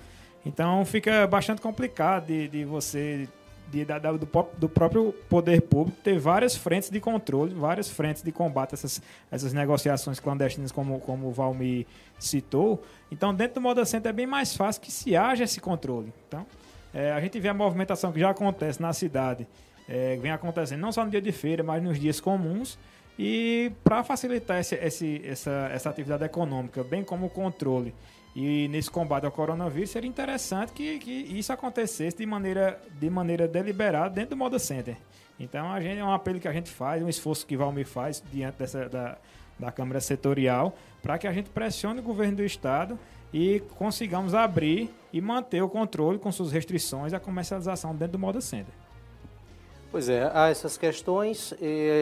Então 0.45 0.83
fica 0.83 1.25
bastante 1.25 1.61
complicado 1.61 2.27
de, 2.27 2.49
de 2.49 2.65
você 2.65 3.29
de, 3.71 3.85
da, 3.85 3.99
do, 3.99 4.27
do, 4.57 4.69
próprio 4.69 5.13
poder 5.29 5.61
público 5.61 5.97
ter 6.03 6.17
várias 6.17 6.55
frentes 6.55 6.89
de 6.89 6.99
controle, 6.99 7.53
várias 7.53 7.89
frentes 7.89 8.23
de 8.23 8.31
combate 8.31 8.73
a 8.73 8.75
essas, 8.75 9.01
essas 9.31 9.53
negociações 9.53 10.19
clandestinas, 10.19 10.71
como, 10.71 10.99
como 10.99 11.27
o 11.27 11.31
Valmir 11.31 11.85
citou. 12.17 12.83
Então, 13.11 13.33
dentro 13.33 13.55
do 13.55 13.61
Moda 13.61 13.85
Center 13.85 14.09
é 14.09 14.13
bem 14.13 14.27
mais 14.27 14.55
fácil 14.55 14.81
que 14.81 14.91
se 14.91 15.15
haja 15.15 15.43
esse 15.43 15.59
controle. 15.59 16.11
Então, 16.27 16.45
é, 16.93 17.11
a 17.11 17.19
gente 17.19 17.39
vê 17.39 17.49
a 17.49 17.53
movimentação 17.53 18.11
que 18.11 18.19
já 18.19 18.29
acontece 18.29 18.81
na 18.81 18.93
cidade, 18.93 19.47
é, 19.87 20.17
vem 20.17 20.31
acontecendo 20.31 20.79
não 20.79 20.91
só 20.91 21.03
no 21.03 21.11
dia 21.11 21.21
de 21.21 21.31
feira, 21.31 21.63
mas 21.63 21.81
nos 21.81 21.99
dias 21.99 22.19
comuns. 22.19 22.77
E 23.17 23.71
para 23.83 24.03
facilitar 24.03 24.59
esse, 24.59 24.75
esse, 24.75 25.21
essa, 25.25 25.69
essa 25.73 25.89
atividade 25.89 26.23
econômica, 26.23 26.83
bem 26.83 27.03
como 27.03 27.25
o 27.25 27.29
controle 27.29 27.93
e 28.35 28.67
nesse 28.69 28.89
combate 28.89 29.25
ao 29.25 29.31
coronavírus, 29.31 29.89
seria 29.89 30.07
interessante 30.07 30.71
que, 30.71 30.99
que 30.99 31.11
isso 31.11 31.51
acontecesse 31.51 32.15
de 32.15 32.25
maneira, 32.25 32.79
de 32.97 33.09
maneira 33.09 33.47
deliberada 33.47 34.11
dentro 34.11 34.31
do 34.31 34.37
Moda 34.37 34.59
Center. 34.59 34.95
Então, 35.39 35.71
a 35.71 35.81
gente, 35.81 35.99
é 35.99 36.05
um 36.05 36.13
apelo 36.13 36.39
que 36.39 36.47
a 36.47 36.53
gente 36.53 36.69
faz, 36.69 37.01
um 37.01 37.09
esforço 37.09 37.45
que 37.45 37.57
Valmir 37.57 37.87
faz 37.87 38.23
diante 38.31 38.59
dessa, 38.59 38.87
da, 38.87 39.17
da 39.57 39.71
Câmara 39.71 39.99
Setorial, 39.99 40.75
para 41.01 41.17
que 41.17 41.27
a 41.27 41.33
gente 41.33 41.49
pressione 41.49 41.99
o 41.99 42.03
governo 42.03 42.37
do 42.37 42.43
Estado 42.43 42.97
e 43.33 43.61
consigamos 43.77 44.33
abrir 44.33 44.93
e 45.11 45.21
manter 45.21 45.61
o 45.61 45.69
controle 45.69 46.17
com 46.19 46.31
suas 46.31 46.51
restrições 46.51 47.13
a 47.13 47.19
comercialização 47.19 47.95
dentro 47.95 48.13
do 48.13 48.19
Moda 48.19 48.41
Center. 48.41 48.73
Pois 49.91 50.07
é, 50.07 50.29
há 50.31 50.49
essas 50.49 50.77
questões, 50.77 51.51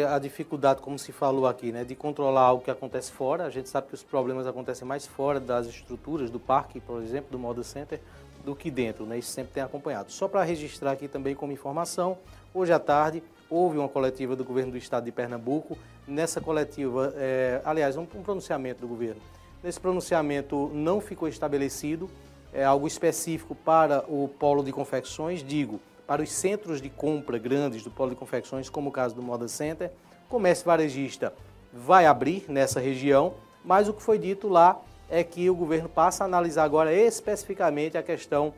a 0.09 0.19
dificuldade, 0.19 0.81
como 0.81 0.99
se 0.99 1.13
falou 1.13 1.47
aqui, 1.47 1.71
né, 1.71 1.85
de 1.85 1.95
controlar 1.95 2.51
o 2.51 2.59
que 2.59 2.69
acontece 2.69 3.09
fora. 3.11 3.45
A 3.45 3.49
gente 3.49 3.69
sabe 3.69 3.87
que 3.87 3.93
os 3.93 4.03
problemas 4.03 4.45
acontecem 4.45 4.85
mais 4.85 5.07
fora 5.07 5.39
das 5.39 5.67
estruturas 5.67 6.29
do 6.29 6.37
parque, 6.37 6.81
por 6.81 7.01
exemplo, 7.01 7.31
do 7.31 7.39
Moda 7.39 7.63
Center, 7.63 8.01
do 8.43 8.53
que 8.53 8.69
dentro, 8.69 9.05
né? 9.05 9.17
Isso 9.17 9.31
sempre 9.31 9.53
tem 9.53 9.63
acompanhado. 9.63 10.11
Só 10.11 10.27
para 10.27 10.43
registrar 10.43 10.91
aqui 10.91 11.07
também 11.07 11.33
como 11.33 11.53
informação, 11.53 12.17
hoje 12.53 12.73
à 12.73 12.79
tarde 12.79 13.23
houve 13.49 13.77
uma 13.77 13.87
coletiva 13.87 14.35
do 14.35 14.43
governo 14.43 14.73
do 14.73 14.77
estado 14.77 15.05
de 15.05 15.11
Pernambuco. 15.11 15.77
Nessa 16.05 16.41
coletiva, 16.41 17.13
é, 17.15 17.61
aliás, 17.63 17.95
um 17.95 18.05
pronunciamento 18.05 18.81
do 18.81 18.87
governo. 18.87 19.21
Nesse 19.67 19.81
pronunciamento 19.81 20.71
não 20.73 21.01
ficou 21.01 21.27
estabelecido 21.27 22.09
é, 22.53 22.63
algo 22.63 22.87
específico 22.87 23.53
para 23.53 24.01
o 24.07 24.29
polo 24.29 24.63
de 24.63 24.71
confecções, 24.71 25.43
digo, 25.43 25.81
para 26.07 26.23
os 26.23 26.31
centros 26.31 26.81
de 26.81 26.89
compra 26.89 27.37
grandes 27.37 27.83
do 27.83 27.91
polo 27.91 28.11
de 28.11 28.15
confecções, 28.15 28.69
como 28.69 28.87
o 28.87 28.93
caso 28.93 29.13
do 29.13 29.21
Moda 29.21 29.45
Center. 29.49 29.91
O 30.25 30.29
comércio 30.29 30.65
varejista 30.65 31.33
vai 31.73 32.05
abrir 32.05 32.45
nessa 32.47 32.79
região, 32.79 33.33
mas 33.65 33.89
o 33.89 33.93
que 33.93 34.01
foi 34.01 34.17
dito 34.17 34.47
lá 34.47 34.79
é 35.09 35.21
que 35.21 35.49
o 35.49 35.55
governo 35.55 35.89
passa 35.89 36.23
a 36.23 36.27
analisar 36.27 36.63
agora 36.63 36.93
especificamente 36.93 37.97
a 37.97 38.03
questão 38.03 38.53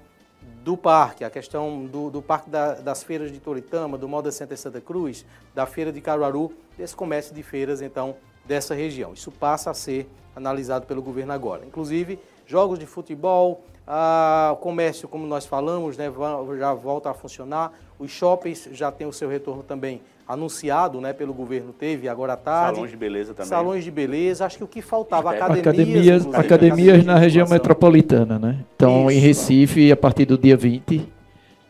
do 0.64 0.78
parque, 0.78 1.24
a 1.24 1.30
questão 1.32 1.88
do, 1.88 2.12
do 2.12 2.22
parque 2.22 2.52
da, 2.52 2.76
das 2.76 3.02
feiras 3.02 3.32
de 3.32 3.40
Toritama, 3.40 3.98
do 3.98 4.08
Moda 4.08 4.32
Center 4.32 4.56
Santa 4.60 4.80
Cruz, 4.80 5.26
da 5.56 5.66
feira 5.66 5.92
de 5.92 6.02
Caruaru, 6.02 6.54
desse 6.78 6.96
comércio 6.96 7.34
de 7.34 7.42
feiras, 7.42 7.82
então, 7.82 8.16
dessa 8.50 8.74
região. 8.74 9.14
Isso 9.14 9.32
passa 9.32 9.70
a 9.70 9.74
ser 9.76 10.10
analisado 10.36 10.88
pelo 10.88 11.04
governo 11.04 11.32
agora. 11.32 11.64
Inclusive, 11.66 12.18
jogos 12.48 12.80
de 12.80 12.88
futebol, 12.88 13.64
ah, 13.88 14.50
o 14.54 14.56
comércio, 14.58 15.08
como 15.08 15.28
nós 15.28 15.46
falamos, 15.46 15.96
né, 15.96 16.12
já 16.58 16.74
volta 16.74 17.12
a 17.12 17.14
funcionar. 17.14 17.72
Os 18.00 18.10
shoppings 18.10 18.70
já 18.72 18.92
têm 18.92 19.06
o 19.06 19.14
seu 19.14 19.30
retorno 19.30 19.62
também 19.62 20.02
anunciado 20.28 21.00
né, 21.00 21.14
pelo 21.14 21.34
governo, 21.34 21.74
teve 21.74 22.08
agora 22.08 22.34
à 22.34 22.38
tarde. 22.38 22.76
Salões 22.76 22.92
de 22.92 22.98
beleza 22.98 23.34
também. 23.34 23.50
Salões 23.50 23.84
de 23.84 23.92
beleza. 23.92 24.46
Acho 24.46 24.58
que 24.58 24.64
o 24.64 24.68
que 24.68 24.82
faltava, 24.82 25.32
academias... 25.32 26.26
Academias, 26.26 26.26
academias 26.34 27.06
na 27.06 27.18
região 27.18 27.48
metropolitana, 27.48 28.40
né? 28.40 28.60
Então, 28.76 29.10
Isso. 29.10 29.20
em 29.20 29.22
Recife, 29.22 29.92
a 29.92 29.98
partir 29.98 30.26
do 30.26 30.38
dia 30.38 30.58
20, 30.58 31.08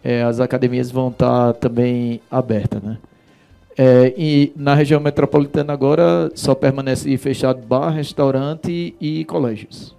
é, 0.03 0.23
as 0.23 0.39
academias 0.39 0.91
vão 0.91 1.09
estar 1.09 1.53
também 1.53 2.21
abertas, 2.31 2.81
né? 2.81 2.97
É, 3.81 4.13
e 4.17 4.51
na 4.57 4.75
região 4.75 4.99
metropolitana 4.99 5.71
agora 5.71 6.29
só 6.35 6.53
permanece 6.53 7.17
fechado 7.17 7.65
bar, 7.65 7.91
restaurante 7.91 8.93
e 8.99 9.23
colégios. 9.23 9.95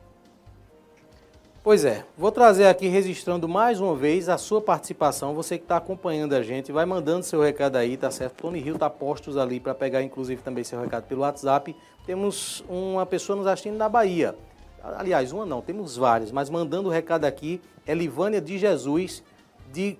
Pois 1.64 1.86
é, 1.86 2.04
vou 2.14 2.30
trazer 2.30 2.66
aqui 2.66 2.88
registrando 2.88 3.48
mais 3.48 3.80
uma 3.80 3.96
vez 3.96 4.28
a 4.28 4.36
sua 4.36 4.60
participação. 4.60 5.34
Você 5.34 5.56
que 5.56 5.64
está 5.64 5.78
acompanhando 5.78 6.34
a 6.34 6.42
gente, 6.42 6.70
vai 6.70 6.84
mandando 6.84 7.24
seu 7.24 7.40
recado 7.40 7.76
aí, 7.76 7.96
tá 7.96 8.10
certo? 8.10 8.42
Tony 8.42 8.60
Rio 8.60 8.74
está 8.74 8.90
postos 8.90 9.38
ali 9.38 9.58
para 9.58 9.74
pegar, 9.74 10.02
inclusive, 10.02 10.42
também 10.42 10.62
seu 10.62 10.78
recado 10.78 11.04
pelo 11.04 11.22
WhatsApp. 11.22 11.74
Temos 12.04 12.62
uma 12.68 13.06
pessoa 13.06 13.34
nos 13.34 13.46
assistindo 13.46 13.78
na 13.78 13.88
Bahia. 13.88 14.34
Aliás, 14.84 15.32
uma 15.32 15.46
não, 15.46 15.62
temos 15.62 15.96
várias, 15.96 16.30
mas 16.30 16.50
mandando 16.50 16.90
o 16.90 16.92
recado 16.92 17.24
aqui 17.24 17.62
é 17.86 17.94
Livânia 17.94 18.42
de 18.42 18.58
Jesus, 18.58 19.22
de 19.72 19.96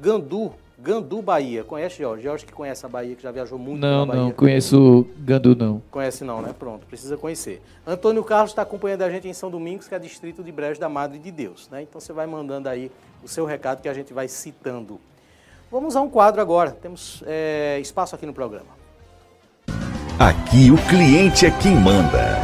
Gandu, 0.00 0.52
Gandu, 0.80 1.20
Bahia. 1.20 1.64
Conhece, 1.64 1.98
Jorge? 1.98 2.22
Jorge 2.22 2.46
que 2.46 2.52
conhece 2.52 2.86
a 2.86 2.88
Bahia, 2.88 3.16
que 3.16 3.22
já 3.22 3.32
viajou 3.32 3.58
muito 3.58 3.80
não, 3.80 4.06
Bahia. 4.06 4.22
Não, 4.22 4.30
conheço 4.30 5.04
Gandu 5.18 5.56
não. 5.56 5.82
Conhece 5.90 6.22
não, 6.22 6.40
né? 6.40 6.54
Pronto, 6.56 6.86
precisa 6.86 7.16
conhecer. 7.16 7.60
Antônio 7.84 8.22
Carlos 8.22 8.52
está 8.52 8.62
acompanhando 8.62 9.02
a 9.02 9.10
gente 9.10 9.26
em 9.26 9.32
São 9.32 9.50
Domingos, 9.50 9.88
que 9.88 9.94
é 9.94 9.98
distrito 9.98 10.44
de 10.44 10.52
Brejo 10.52 10.78
da 10.78 10.88
Madre 10.88 11.18
de 11.18 11.32
Deus, 11.32 11.68
né? 11.68 11.82
Então 11.82 12.00
você 12.00 12.12
vai 12.12 12.28
mandando 12.28 12.68
aí 12.68 12.92
o 13.24 13.28
seu 13.28 13.44
recado 13.44 13.82
que 13.82 13.88
a 13.88 13.94
gente 13.94 14.12
vai 14.14 14.28
citando. 14.28 15.00
Vamos 15.68 15.96
a 15.96 16.00
um 16.00 16.08
quadro 16.08 16.40
agora. 16.40 16.70
Temos 16.70 17.24
é, 17.26 17.80
espaço 17.80 18.14
aqui 18.14 18.24
no 18.24 18.32
programa. 18.32 18.78
Aqui 20.16 20.70
o 20.70 20.76
cliente 20.88 21.44
é 21.44 21.50
quem 21.50 21.74
manda. 21.74 22.38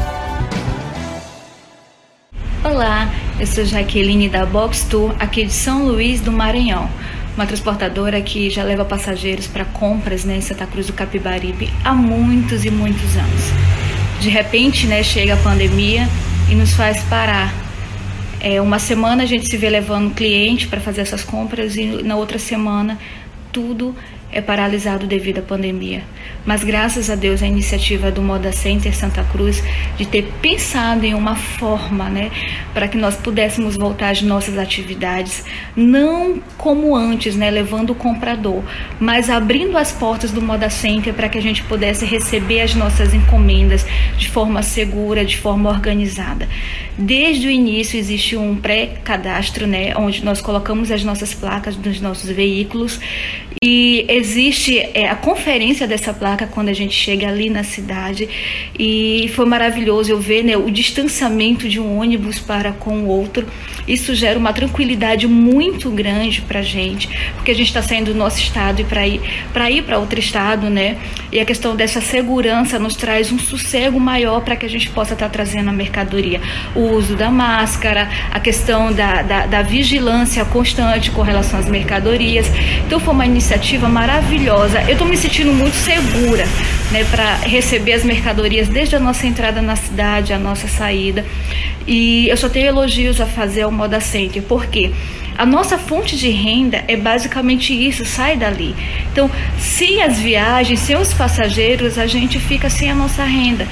Olá, 2.65 3.07
eu 3.39 3.47
sou 3.47 3.65
Jaqueline 3.65 4.29
da 4.29 4.45
Box 4.45 4.89
Tour, 4.89 5.15
aqui 5.21 5.45
de 5.45 5.53
São 5.53 5.87
Luís 5.87 6.21
do 6.21 6.33
Maranhão 6.33 6.89
uma 7.37 7.47
transportadora 7.47 8.21
que 8.21 8.49
já 8.49 8.63
leva 8.63 8.85
passageiros 8.85 9.47
para 9.47 9.65
compras 9.65 10.25
né, 10.25 10.37
em 10.37 10.41
Santa 10.41 10.67
Cruz 10.67 10.87
do 10.87 10.93
Capibaribe 10.93 11.69
há 11.85 11.93
muitos 11.93 12.65
e 12.65 12.71
muitos 12.71 13.17
anos. 13.17 13.43
De 14.21 14.29
repente, 14.29 14.87
né, 14.87 15.03
chega 15.03 15.35
a 15.35 15.37
pandemia 15.37 16.09
e 16.51 16.55
nos 16.55 16.73
faz 16.75 17.03
parar. 17.05 17.53
É, 18.41 18.61
uma 18.61 18.79
semana 18.79 19.23
a 19.23 19.27
gente 19.27 19.49
se 19.49 19.57
vê 19.57 19.69
levando 19.69 20.15
cliente 20.15 20.69
para 20.69 20.81
fazer 20.81 21.01
essas 21.01 21.25
compras 21.25 21.77
e 21.77 22.03
na 22.03 22.17
outra 22.17 22.39
semana 22.39 22.99
tudo 23.51 23.95
é 24.35 24.41
paralisado 24.41 25.07
devido 25.07 25.39
à 25.39 25.43
pandemia. 25.43 26.03
Mas 26.45 26.65
graças 26.65 27.09
a 27.09 27.15
Deus 27.15 27.41
a 27.41 27.47
iniciativa 27.47 28.11
do 28.11 28.21
Moda 28.21 28.53
Center 28.53 28.95
Santa 28.95 29.23
Cruz 29.23 29.63
de 29.97 30.05
ter 30.05 30.25
pensado 30.43 31.07
em 31.07 31.15
uma 31.15 31.37
forma, 31.37 32.11
né, 32.11 32.31
para 32.75 32.89
que 32.89 32.99
nós 32.99 33.15
pudéssemos 33.15 33.77
voltar 33.77 34.11
às 34.11 34.21
nossas 34.21 34.59
atividades, 34.59 35.45
não 35.77 36.43
como 36.59 36.97
antes, 36.97 37.37
né, 37.37 37.49
levando 37.49 37.91
o 37.91 37.95
comprador, 37.95 38.63
mas 38.99 39.31
abrindo 39.31 39.79
as 39.79 39.93
portas 39.93 40.33
do 40.33 40.43
Moda 40.43 40.69
Center 40.69 41.15
para 41.15 41.29
que 41.29 41.39
a 41.39 41.43
gente 41.43 41.63
pudesse 41.63 42.05
receber 42.05 42.61
as 42.61 42.75
nossas 42.75 43.15
encomendas 43.15 43.87
de 44.19 44.29
forma 44.29 44.63
segura, 44.63 45.25
de 45.25 45.37
forma 45.37 45.71
organizada. 45.71 46.49
Desde 46.99 47.47
o 47.47 47.51
início 47.51 47.99
existe 47.99 48.37
um 48.37 48.57
pré-cadastro, 48.57 49.67
né, 49.67 49.97
onde 49.97 50.25
nós 50.25 50.41
colocamos 50.41 50.91
as 50.91 51.05
nossas 51.05 51.33
placas 51.33 51.77
dos 51.77 52.01
nossos 52.01 52.29
veículos 52.31 52.99
e 53.63 54.05
existe 54.25 54.79
é, 54.79 55.07
a 55.07 55.15
conferência 55.15 55.87
dessa 55.87 56.15
placa 56.15 56.47
quando 56.47 56.71
a 56.71 56.73
gente 56.73 56.95
chega 56.95 57.29
ali 57.29 57.51
na 57.51 57.63
cidade 57.63 58.27
e 58.79 59.31
foi 59.35 59.45
maravilhoso 59.45 60.11
eu 60.11 60.19
ver 60.19 60.43
né, 60.43 60.57
o 60.57 60.71
distanciamento 60.71 61.69
de 61.69 61.79
um 61.79 61.99
ônibus 61.99 62.39
para 62.39 62.73
com 62.73 63.03
o 63.03 63.07
outro. 63.07 63.47
Isso 63.87 64.15
gera 64.15 64.39
uma 64.39 64.53
tranquilidade 64.55 65.27
muito 65.27 65.91
grande 65.91 66.41
para 66.41 66.61
a 66.61 66.63
gente, 66.63 67.09
porque 67.35 67.51
a 67.51 67.55
gente 67.55 67.67
está 67.67 67.83
saindo 67.83 68.15
do 68.15 68.19
nosso 68.19 68.39
estado 68.39 68.81
e 68.81 68.85
para 68.85 69.07
ir 69.07 69.21
para 69.53 69.71
ir 69.71 69.83
para 69.83 69.99
outro 69.99 70.19
estado, 70.19 70.71
né? 70.71 70.97
E 71.31 71.39
a 71.39 71.45
questão 71.45 71.77
dessa 71.77 72.01
segurança 72.01 72.79
nos 72.79 72.97
traz 72.97 73.31
um 73.31 73.39
sossego 73.39 74.01
maior 74.01 74.41
para 74.41 74.57
que 74.57 74.65
a 74.65 74.69
gente 74.69 74.89
possa 74.89 75.13
estar 75.13 75.27
tá 75.27 75.33
trazendo 75.33 75.69
a 75.69 75.73
mercadoria. 75.73 76.41
O 76.75 76.81
uso 76.93 77.15
da 77.15 77.31
máscara, 77.31 78.09
a 78.31 78.41
questão 78.41 78.91
da, 78.91 79.21
da, 79.21 79.47
da 79.47 79.63
vigilância 79.63 80.43
constante 80.47 81.11
com 81.11 81.21
relação 81.21 81.61
às 81.61 81.69
mercadorias. 81.69 82.47
Então 82.87 82.99
foi 82.99 83.13
uma 83.13 83.27
iniciativa 83.27 83.87
maravilhosa. 83.87 84.14
Eu 84.87 84.93
estou 84.93 85.09
me 85.09 85.17
sentindo 85.17 85.53
muito 85.53 85.75
segura 85.75 86.45
né, 86.93 87.03
para 87.11 87.35
receber 87.39 87.95
as 87.95 88.05
mercadorias 88.05 88.69
desde 88.69 88.95
a 88.95 89.01
nossa 89.01 89.27
entrada 89.27 89.61
na 89.61 89.75
cidade, 89.75 90.33
a 90.33 90.39
nossa 90.39 90.69
saída. 90.69 91.25
E 91.85 92.29
eu 92.29 92.37
só 92.37 92.49
tenho 92.49 92.69
elogios 92.69 93.21
a 93.21 93.27
fazer 93.27 93.63
ao 93.63 93.73
Moda 93.73 93.99
Center, 93.99 94.41
porque 94.43 94.93
a 95.37 95.45
nossa 95.45 95.77
fonte 95.77 96.17
de 96.17 96.31
renda 96.31 96.85
é 96.87 96.97
basicamente 96.97 97.73
isso, 97.73 98.05
sai 98.05 98.37
dali. 98.37 98.75
Então, 99.13 99.31
sem 99.59 100.03
as 100.03 100.19
viagens, 100.19 100.81
sem 100.81 100.97
os 100.97 101.13
passageiros, 101.13 101.99
a 101.99 102.07
gente 102.07 102.39
fica 102.39 102.71
sem 102.71 102.91
a 102.91 102.95
nossa 102.95 103.25
renda. 103.25 103.67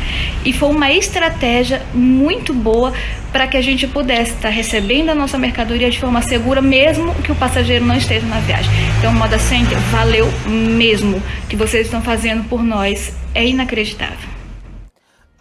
E 0.45 0.53
foi 0.53 0.71
uma 0.71 0.91
estratégia 0.91 1.83
muito 1.95 2.53
boa 2.53 2.93
para 3.33 3.47
que 3.47 3.57
a 3.57 3.63
gente 3.63 3.87
pudesse 3.87 4.33
estar 4.33 4.51
recebendo 4.51 5.11
a 5.11 5.15
nossa 5.15 5.39
mercadoria 5.39 5.91
de 5.91 5.99
forma 5.99 6.21
segura, 6.21 6.61
mesmo 6.61 7.15
que 7.17 7.33
o 7.33 7.35
passageiro 7.35 7.85
não 7.85 7.97
esteja 7.97 8.27
na 8.27 8.41
viagem. 8.41 8.71
Então, 8.99 9.13
Moda 9.13 9.39
Center, 9.39 9.79
valeu 9.91 10.31
mesmo 10.47 11.17
o 11.17 11.47
que 11.49 11.57
vocês 11.57 11.87
estão 11.87 12.03
fazendo 12.03 12.45
por 12.49 12.63
nós. 12.63 13.15
É 13.35 13.47
inacreditável. 13.47 14.32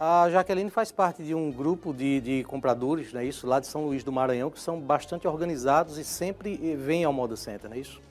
A 0.04 0.28
Jaqueline 0.32 0.72
faz 0.72 0.92
parte 0.92 1.22
de 1.22 1.36
um 1.36 1.52
grupo 1.52 1.94
de, 1.94 2.20
de 2.22 2.44
compradores, 2.46 3.14
né, 3.14 3.24
isso, 3.24 3.46
lá 3.46 3.60
de 3.60 3.68
São 3.68 3.86
Luís 3.86 4.04
do 4.04 4.12
Maranhão, 4.12 4.50
que 4.50 4.60
são 4.60 4.80
bastante 4.80 5.28
organizados 5.28 6.00
e 6.00 6.04
sempre 6.04 6.56
vêm 6.76 7.04
ao 7.04 7.14
Moda 7.14 7.36
Center, 7.36 7.70
não 7.70 7.78
é 7.78 7.82
isso? 7.82 8.02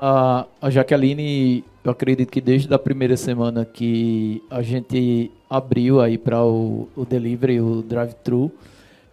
A, 0.00 0.46
a 0.58 0.70
Jaqueline, 0.70 1.62
eu 1.84 1.92
acredito 1.92 2.30
que 2.30 2.40
desde 2.40 2.72
a 2.72 2.78
primeira 2.78 3.14
semana 3.14 3.66
que 3.66 4.42
a 4.48 4.62
gente 4.62 5.30
abriu 5.50 6.00
aí 6.00 6.16
para 6.16 6.42
o, 6.42 6.88
o 6.96 7.04
delivery, 7.04 7.60
o 7.60 7.82
drive-thru, 7.82 8.50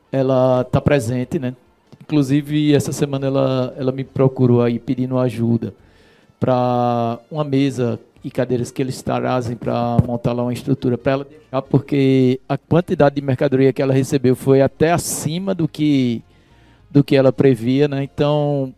ela 0.09 0.61
está 0.61 0.79
presente, 0.79 1.37
né? 1.37 1.53
Inclusive, 2.01 2.73
essa 2.73 2.93
semana 2.93 3.27
ela, 3.27 3.73
ela 3.75 3.91
me 3.91 4.05
procurou 4.05 4.61
aí 4.61 4.79
pedindo 4.79 5.19
ajuda 5.19 5.73
para 6.39 7.19
uma 7.29 7.43
mesa 7.43 7.99
e 8.27 8.31
cadeiras 8.31 8.71
que 8.71 8.81
eles 8.81 9.01
trazem 9.01 9.55
para 9.55 9.97
montar 10.05 10.33
lá 10.33 10.43
uma 10.43 10.51
estrutura 10.51 10.97
para 10.97 11.11
ela 11.13 11.23
deixar, 11.23 11.61
porque 11.61 12.41
a 12.47 12.57
quantidade 12.57 13.15
de 13.15 13.21
mercadoria 13.21 13.71
que 13.71 13.81
ela 13.81 13.93
recebeu 13.93 14.35
foi 14.35 14.61
até 14.61 14.91
acima 14.91 15.55
do 15.55 15.67
que 15.67 16.21
do 16.91 17.03
que 17.03 17.15
ela 17.15 17.31
previa, 17.31 17.87
né? 17.87 18.03
Então, 18.03 18.73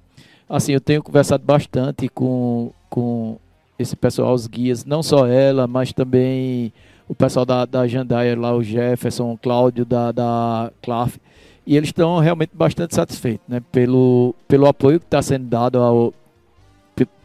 assim, 0.48 0.74
eu 0.74 0.82
tenho 0.82 1.02
conversado 1.02 1.44
bastante 1.44 2.08
com, 2.10 2.72
com 2.90 3.38
esse 3.78 3.96
pessoal, 3.96 4.34
os 4.34 4.46
guias, 4.46 4.86
não 4.86 5.02
só 5.02 5.28
ela, 5.28 5.68
mas 5.68 5.94
também 5.94 6.72
o 7.08 7.16
pessoal 7.16 7.46
da, 7.46 7.66
da 7.66 7.88
Jandaia 7.88 8.40
lá, 8.40 8.56
o 8.56 8.64
Jefferson, 8.64 9.34
o 9.34 9.38
Cláudio 9.38 9.86
da, 9.86 10.12
da 10.12 10.72
Claf, 10.82 11.18
e 11.66 11.78
eles 11.78 11.90
estão 11.90 12.20
realmente 12.20 12.52
bastante 12.54 12.94
satisfeitos, 12.94 13.48
né? 13.48 13.62
Pelo, 13.72 14.36
pelo 14.48 14.68
apoio 14.68 15.00
que 15.00 15.06
está 15.06 15.22
sendo 15.22 15.46
dado 15.46 16.14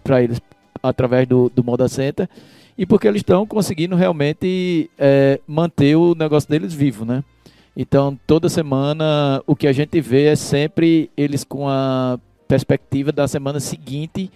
para 0.02 0.22
eles 0.22 0.40
através 0.82 1.26
do, 1.26 1.48
do 1.48 1.62
Moda 1.62 1.88
Center 1.88 2.28
e 2.76 2.84
porque 2.84 3.06
eles 3.06 3.20
estão 3.20 3.46
conseguindo 3.46 3.94
realmente 3.94 4.90
é, 4.98 5.40
manter 5.46 5.96
o 5.96 6.14
negócio 6.14 6.48
deles 6.48 6.74
vivo, 6.74 7.04
né? 7.04 7.22
Então, 7.76 8.18
toda 8.26 8.48
semana 8.48 9.42
o 9.46 9.56
que 9.56 9.66
a 9.66 9.72
gente 9.72 10.00
vê 10.00 10.26
é 10.26 10.36
sempre 10.36 11.10
eles 11.16 11.42
com 11.42 11.68
a 11.68 12.18
perspectiva 12.46 13.10
da 13.10 13.26
semana 13.26 13.58
seguinte 13.58 14.30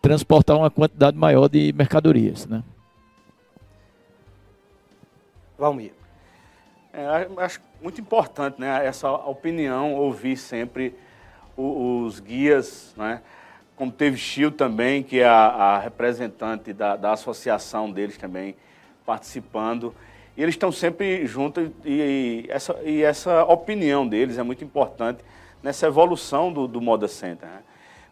transportar 0.00 0.56
uma 0.56 0.70
quantidade 0.70 1.16
maior 1.16 1.48
de 1.48 1.72
mercadorias, 1.72 2.46
né? 2.46 2.62
Valmir. 5.58 5.92
É, 6.92 7.28
acho 7.38 7.60
muito 7.80 8.00
importante, 8.00 8.60
né, 8.60 8.84
essa 8.84 9.10
opinião, 9.10 9.94
ouvir 9.94 10.36
sempre 10.36 10.94
os, 11.56 12.14
os 12.14 12.20
guias, 12.20 12.94
né? 12.96 13.22
Como 13.80 13.90
teve 13.90 14.18
Chil 14.18 14.52
também, 14.52 15.02
que 15.02 15.20
é 15.20 15.26
a, 15.26 15.46
a 15.46 15.78
representante 15.78 16.70
da, 16.70 16.96
da, 16.96 17.14
associação 17.14 17.90
deles 17.90 18.18
também 18.18 18.54
participando. 19.06 19.94
E 20.36 20.42
eles 20.42 20.54
estão 20.54 20.70
sempre 20.70 21.26
juntos 21.26 21.70
e, 21.82 22.44
e, 22.46 22.46
essa, 22.50 22.76
e 22.84 23.02
essa 23.02 23.42
opinião 23.44 24.06
deles 24.06 24.36
é 24.36 24.42
muito 24.42 24.62
importante 24.62 25.24
nessa 25.62 25.86
evolução 25.86 26.52
do, 26.52 26.68
do 26.68 26.78
Moda 26.78 27.08
Center, 27.08 27.48
né? 27.48 27.60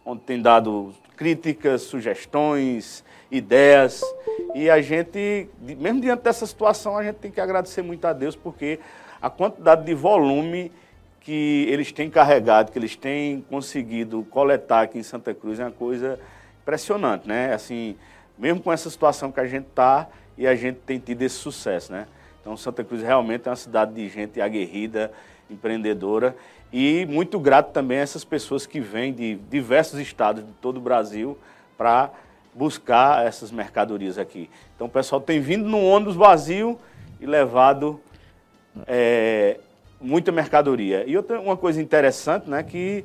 onde 0.06 0.22
tem 0.22 0.40
dado 0.40 0.94
críticas, 1.14 1.82
sugestões, 1.82 3.04
ideias. 3.30 4.02
E 4.54 4.70
a 4.70 4.80
gente, 4.80 5.50
mesmo 5.60 6.00
diante 6.00 6.22
dessa 6.22 6.46
situação, 6.46 6.96
a 6.96 7.04
gente 7.04 7.16
tem 7.16 7.30
que 7.30 7.42
agradecer 7.42 7.82
muito 7.82 8.06
a 8.06 8.14
Deus, 8.14 8.34
porque 8.34 8.80
a 9.20 9.28
quantidade 9.28 9.84
de 9.84 9.92
volume 9.92 10.72
que 11.20 11.66
eles 11.68 11.92
têm 11.92 12.08
carregado, 12.08 12.72
que 12.72 12.78
eles 12.78 12.96
têm 12.96 13.42
conseguido 13.48 14.22
coletar 14.30 14.82
aqui 14.82 14.98
em 14.98 15.02
Santa 15.02 15.34
Cruz 15.34 15.60
é 15.60 15.64
uma 15.64 15.70
coisa 15.70 16.18
impressionante, 16.62 17.26
né? 17.26 17.52
Assim, 17.52 17.96
mesmo 18.38 18.60
com 18.60 18.72
essa 18.72 18.88
situação 18.88 19.32
que 19.32 19.40
a 19.40 19.46
gente 19.46 19.66
está 19.66 20.08
e 20.36 20.46
a 20.46 20.54
gente 20.54 20.76
tem 20.86 20.98
tido 20.98 21.22
esse 21.22 21.36
sucesso, 21.36 21.92
né? 21.92 22.06
Então, 22.40 22.56
Santa 22.56 22.84
Cruz 22.84 23.02
realmente 23.02 23.46
é 23.46 23.50
uma 23.50 23.56
cidade 23.56 23.92
de 23.92 24.08
gente 24.08 24.40
aguerrida, 24.40 25.12
empreendedora 25.50 26.36
e 26.72 27.06
muito 27.06 27.38
grato 27.40 27.72
também 27.72 27.98
a 27.98 28.02
essas 28.02 28.24
pessoas 28.24 28.66
que 28.66 28.80
vêm 28.80 29.12
de 29.12 29.36
diversos 29.50 29.98
estados 29.98 30.44
de 30.44 30.52
todo 30.52 30.76
o 30.76 30.80
Brasil 30.80 31.36
para 31.76 32.10
buscar 32.54 33.26
essas 33.26 33.50
mercadorias 33.50 34.18
aqui. 34.18 34.50
Então, 34.74 34.86
o 34.86 34.90
pessoal 34.90 35.20
tem 35.20 35.40
vindo 35.40 35.68
num 35.68 35.84
ônibus 35.84 36.16
vazio 36.16 36.78
e 37.20 37.26
levado 37.26 38.00
é, 38.86 39.58
muita 40.00 40.30
mercadoria. 40.32 41.04
E 41.06 41.16
outra 41.16 41.40
uma 41.40 41.56
coisa 41.56 41.80
interessante, 41.80 42.48
né, 42.48 42.62
que 42.62 43.04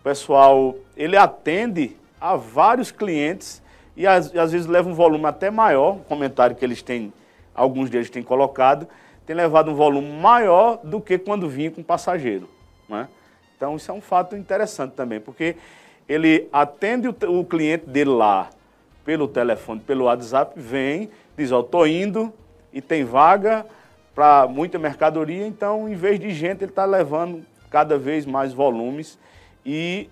o 0.00 0.04
pessoal 0.04 0.76
ele 0.96 1.16
atende 1.16 1.96
a 2.20 2.36
vários 2.36 2.90
clientes 2.90 3.62
e 3.96 4.06
às, 4.06 4.34
às 4.34 4.52
vezes 4.52 4.66
leva 4.66 4.88
um 4.88 4.94
volume 4.94 5.26
até 5.26 5.50
maior, 5.50 5.96
o 5.96 6.00
comentário 6.00 6.56
que 6.56 6.64
eles 6.64 6.82
têm, 6.82 7.12
alguns 7.54 7.88
deles 7.88 8.10
têm 8.10 8.22
colocado, 8.22 8.88
tem 9.26 9.34
levado 9.34 9.70
um 9.70 9.74
volume 9.74 10.10
maior 10.20 10.80
do 10.82 11.00
que 11.00 11.16
quando 11.18 11.48
vinha 11.48 11.70
com 11.70 11.82
passageiro. 11.82 12.48
Né? 12.88 13.08
Então 13.56 13.76
isso 13.76 13.90
é 13.90 13.94
um 13.94 14.00
fato 14.00 14.36
interessante 14.36 14.92
também, 14.92 15.20
porque 15.20 15.56
ele 16.08 16.48
atende 16.52 17.08
o, 17.08 17.16
o 17.40 17.44
cliente 17.44 17.86
dele 17.86 18.10
lá 18.10 18.50
pelo 19.04 19.28
telefone, 19.28 19.80
pelo 19.80 20.04
WhatsApp, 20.04 20.58
vem, 20.58 21.10
diz, 21.36 21.52
ó, 21.52 21.60
oh, 21.60 21.62
tô 21.62 21.86
indo 21.86 22.32
e 22.72 22.80
tem 22.80 23.04
vaga, 23.04 23.66
para 24.14 24.46
muita 24.46 24.78
mercadoria, 24.78 25.46
então, 25.46 25.88
em 25.88 25.94
vez 25.94 26.20
de 26.20 26.30
gente, 26.32 26.62
ele 26.62 26.70
está 26.70 26.84
levando 26.84 27.44
cada 27.68 27.98
vez 27.98 28.24
mais 28.24 28.52
volumes 28.52 29.18
e 29.66 30.08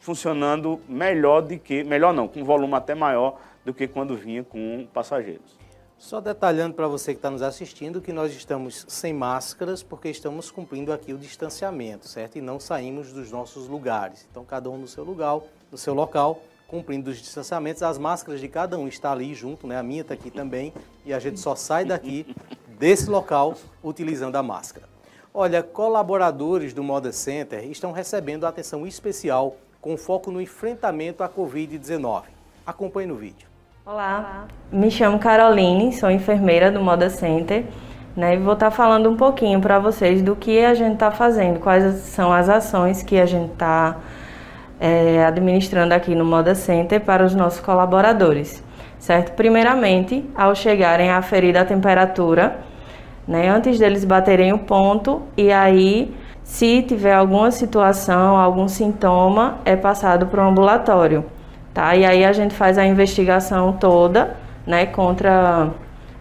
funcionando 0.00 0.80
melhor 0.88 1.42
do 1.42 1.58
que, 1.58 1.84
melhor 1.84 2.14
não, 2.14 2.26
com 2.26 2.42
volume 2.44 2.74
até 2.74 2.94
maior 2.94 3.38
do 3.64 3.74
que 3.74 3.86
quando 3.86 4.16
vinha 4.16 4.42
com 4.42 4.86
passageiros. 4.92 5.64
Só 5.98 6.20
detalhando 6.20 6.74
para 6.74 6.86
você 6.86 7.12
que 7.12 7.18
está 7.18 7.30
nos 7.30 7.40
assistindo 7.40 8.00
que 8.00 8.12
nós 8.12 8.34
estamos 8.34 8.84
sem 8.88 9.12
máscaras 9.12 9.82
porque 9.82 10.08
estamos 10.08 10.50
cumprindo 10.50 10.92
aqui 10.92 11.12
o 11.12 11.18
distanciamento, 11.18 12.08
certo? 12.08 12.36
E 12.36 12.40
não 12.42 12.60
saímos 12.60 13.12
dos 13.12 13.30
nossos 13.30 13.68
lugares. 13.68 14.26
Então, 14.30 14.44
cada 14.44 14.68
um 14.68 14.76
no 14.76 14.88
seu 14.88 15.04
lugar, 15.04 15.40
no 15.70 15.78
seu 15.78 15.94
local, 15.94 16.42
cumprindo 16.66 17.10
os 17.10 17.18
distanciamentos. 17.18 17.82
As 17.82 17.96
máscaras 17.96 18.40
de 18.40 18.48
cada 18.48 18.76
um 18.76 18.88
está 18.88 19.12
ali 19.12 19.34
junto, 19.34 19.66
né? 19.66 19.78
A 19.78 19.82
minha 19.82 20.02
está 20.02 20.12
aqui 20.12 20.30
também. 20.30 20.74
E 21.06 21.14
a 21.14 21.18
gente 21.18 21.40
só 21.40 21.54
sai 21.54 21.84
daqui 21.84 22.26
desse 22.78 23.08
local 23.08 23.54
utilizando 23.82 24.36
a 24.36 24.42
máscara. 24.42 24.86
Olha, 25.32 25.62
colaboradores 25.62 26.72
do 26.72 26.82
Moda 26.82 27.12
Center 27.12 27.64
estão 27.70 27.92
recebendo 27.92 28.46
atenção 28.46 28.86
especial 28.86 29.56
com 29.80 29.96
foco 29.96 30.30
no 30.30 30.40
enfrentamento 30.40 31.22
à 31.22 31.28
Covid-19. 31.28 32.22
Acompanhe 32.66 33.08
no 33.08 33.16
vídeo. 33.16 33.48
Olá, 33.84 34.46
me 34.72 34.90
chamo 34.90 35.18
Caroline, 35.18 35.92
sou 35.92 36.10
enfermeira 36.10 36.70
do 36.70 36.80
Moda 36.80 37.10
Center 37.10 37.66
né, 38.16 38.34
e 38.34 38.38
vou 38.38 38.54
estar 38.54 38.70
falando 38.70 39.10
um 39.10 39.16
pouquinho 39.16 39.60
para 39.60 39.78
vocês 39.78 40.22
do 40.22 40.34
que 40.34 40.64
a 40.64 40.72
gente 40.72 40.94
está 40.94 41.10
fazendo, 41.10 41.60
quais 41.60 41.96
são 41.96 42.32
as 42.32 42.48
ações 42.48 43.02
que 43.02 43.18
a 43.18 43.26
gente 43.26 43.52
está 43.52 43.98
é, 44.80 45.24
administrando 45.26 45.92
aqui 45.92 46.14
no 46.14 46.24
Moda 46.24 46.54
Center 46.54 47.00
para 47.00 47.24
os 47.24 47.34
nossos 47.34 47.60
colaboradores 47.60 48.62
certo? 49.04 49.32
Primeiramente, 49.32 50.24
ao 50.34 50.54
chegarem 50.54 51.10
a 51.10 51.18
aferir 51.18 51.58
a 51.58 51.64
temperatura, 51.64 52.60
né, 53.28 53.50
antes 53.50 53.78
deles 53.78 54.02
baterem 54.02 54.50
o 54.54 54.58
ponto, 54.58 55.20
e 55.36 55.52
aí, 55.52 56.14
se 56.42 56.82
tiver 56.82 57.12
alguma 57.12 57.50
situação, 57.50 58.38
algum 58.38 58.66
sintoma, 58.66 59.58
é 59.62 59.76
passado 59.76 60.24
para 60.28 60.42
o 60.42 60.48
ambulatório, 60.48 61.22
tá? 61.74 61.94
E 61.94 62.02
aí 62.02 62.24
a 62.24 62.32
gente 62.32 62.54
faz 62.54 62.78
a 62.78 62.86
investigação 62.86 63.74
toda, 63.74 64.38
né, 64.66 64.86
contra 64.86 65.68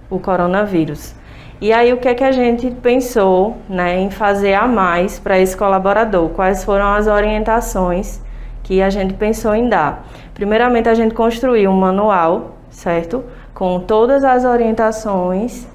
o 0.10 0.20
coronavírus. 0.20 1.16
E 1.62 1.72
aí 1.72 1.94
o 1.94 1.98
que 1.98 2.10
é 2.10 2.14
que 2.14 2.24
a 2.26 2.34
gente 2.34 2.70
pensou, 2.70 3.56
né, 3.70 3.98
em 3.98 4.10
fazer 4.10 4.56
a 4.56 4.68
mais 4.68 5.20
para 5.20 5.40
esse 5.40 5.56
colaborador? 5.56 6.28
Quais 6.32 6.66
foram 6.66 6.94
as 6.94 7.08
orientações 7.08 8.20
que 8.62 8.82
a 8.82 8.90
gente 8.90 9.14
pensou 9.14 9.56
em 9.56 9.70
dar? 9.70 10.06
Primeiramente 10.34 10.90
a 10.90 10.94
gente 10.94 11.16
construiu 11.16 11.72
um 11.72 11.78
manual, 11.78 12.53
certo? 12.74 13.24
Com 13.54 13.80
todas 13.80 14.24
as 14.24 14.44
orientações 14.44 15.68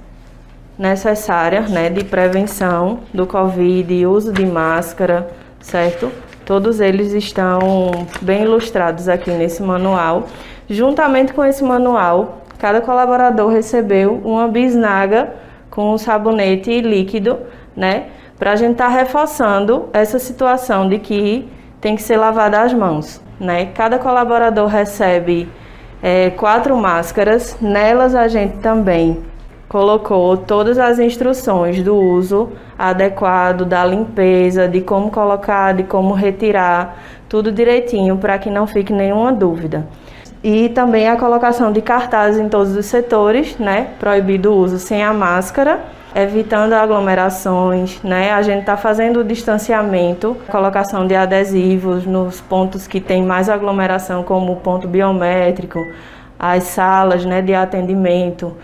necessárias, 0.78 1.70
né, 1.70 1.88
de 1.88 2.04
prevenção 2.04 3.00
do 3.14 3.26
Covid, 3.26 4.06
uso 4.06 4.32
de 4.32 4.44
máscara, 4.44 5.28
certo? 5.60 6.10
Todos 6.44 6.80
eles 6.80 7.12
estão 7.12 7.90
bem 8.20 8.42
ilustrados 8.42 9.08
aqui 9.08 9.30
nesse 9.30 9.62
manual. 9.62 10.24
Juntamente 10.68 11.32
com 11.32 11.44
esse 11.44 11.64
manual, 11.64 12.42
cada 12.58 12.80
colaborador 12.80 13.50
recebeu 13.50 14.20
uma 14.24 14.48
bisnaga 14.48 15.34
com 15.70 15.92
um 15.92 15.98
sabonete 15.98 16.80
líquido, 16.80 17.38
né? 17.76 18.06
Para 18.38 18.52
a 18.52 18.56
gente 18.56 18.72
estar 18.72 18.86
tá 18.86 18.90
reforçando 18.90 19.88
essa 19.92 20.18
situação 20.18 20.88
de 20.88 20.98
que 20.98 21.48
tem 21.80 21.96
que 21.96 22.02
ser 22.02 22.16
lavada 22.16 22.60
as 22.62 22.72
mãos, 22.72 23.20
né? 23.38 23.66
Cada 23.66 23.98
colaborador 23.98 24.68
recebe 24.68 25.48
é, 26.02 26.30
quatro 26.30 26.76
máscaras, 26.76 27.56
nelas 27.60 28.14
a 28.14 28.28
gente 28.28 28.58
também 28.58 29.18
colocou 29.68 30.36
todas 30.36 30.78
as 30.78 30.98
instruções 30.98 31.82
do 31.82 31.94
uso 31.94 32.50
adequado, 32.78 33.64
da 33.64 33.84
limpeza, 33.84 34.66
de 34.66 34.80
como 34.80 35.10
colocar, 35.10 35.74
de 35.74 35.82
como 35.82 36.14
retirar, 36.14 36.98
tudo 37.28 37.52
direitinho 37.52 38.16
para 38.16 38.38
que 38.38 38.48
não 38.48 38.66
fique 38.66 38.92
nenhuma 38.92 39.32
dúvida. 39.32 39.86
E 40.42 40.68
também 40.70 41.08
a 41.08 41.16
colocação 41.16 41.72
de 41.72 41.82
cartazes 41.82 42.40
em 42.40 42.48
todos 42.48 42.74
os 42.76 42.86
setores, 42.86 43.58
né? 43.58 43.88
Proibido 43.98 44.52
o 44.52 44.56
uso 44.56 44.78
sem 44.78 45.02
a 45.02 45.12
máscara, 45.12 45.80
evitando 46.14 46.72
aglomerações, 46.72 48.02
né? 48.02 48.32
A 48.32 48.42
gente 48.42 48.60
está 48.60 48.76
fazendo 48.76 49.20
o 49.20 49.24
distanciamento, 49.24 50.36
colocação 50.48 51.06
de 51.06 51.14
adesivos 51.14 52.06
nos 52.06 52.40
pontos 52.40 52.86
que 52.86 53.00
tem 53.00 53.22
mais 53.22 53.48
aglomeração, 53.48 54.22
como 54.22 54.52
o 54.52 54.56
ponto 54.56 54.88
biométrico, 54.88 55.78
as 56.38 56.64
salas, 56.64 57.24
né, 57.24 57.42
de 57.42 57.54
atendimento. 57.54 58.56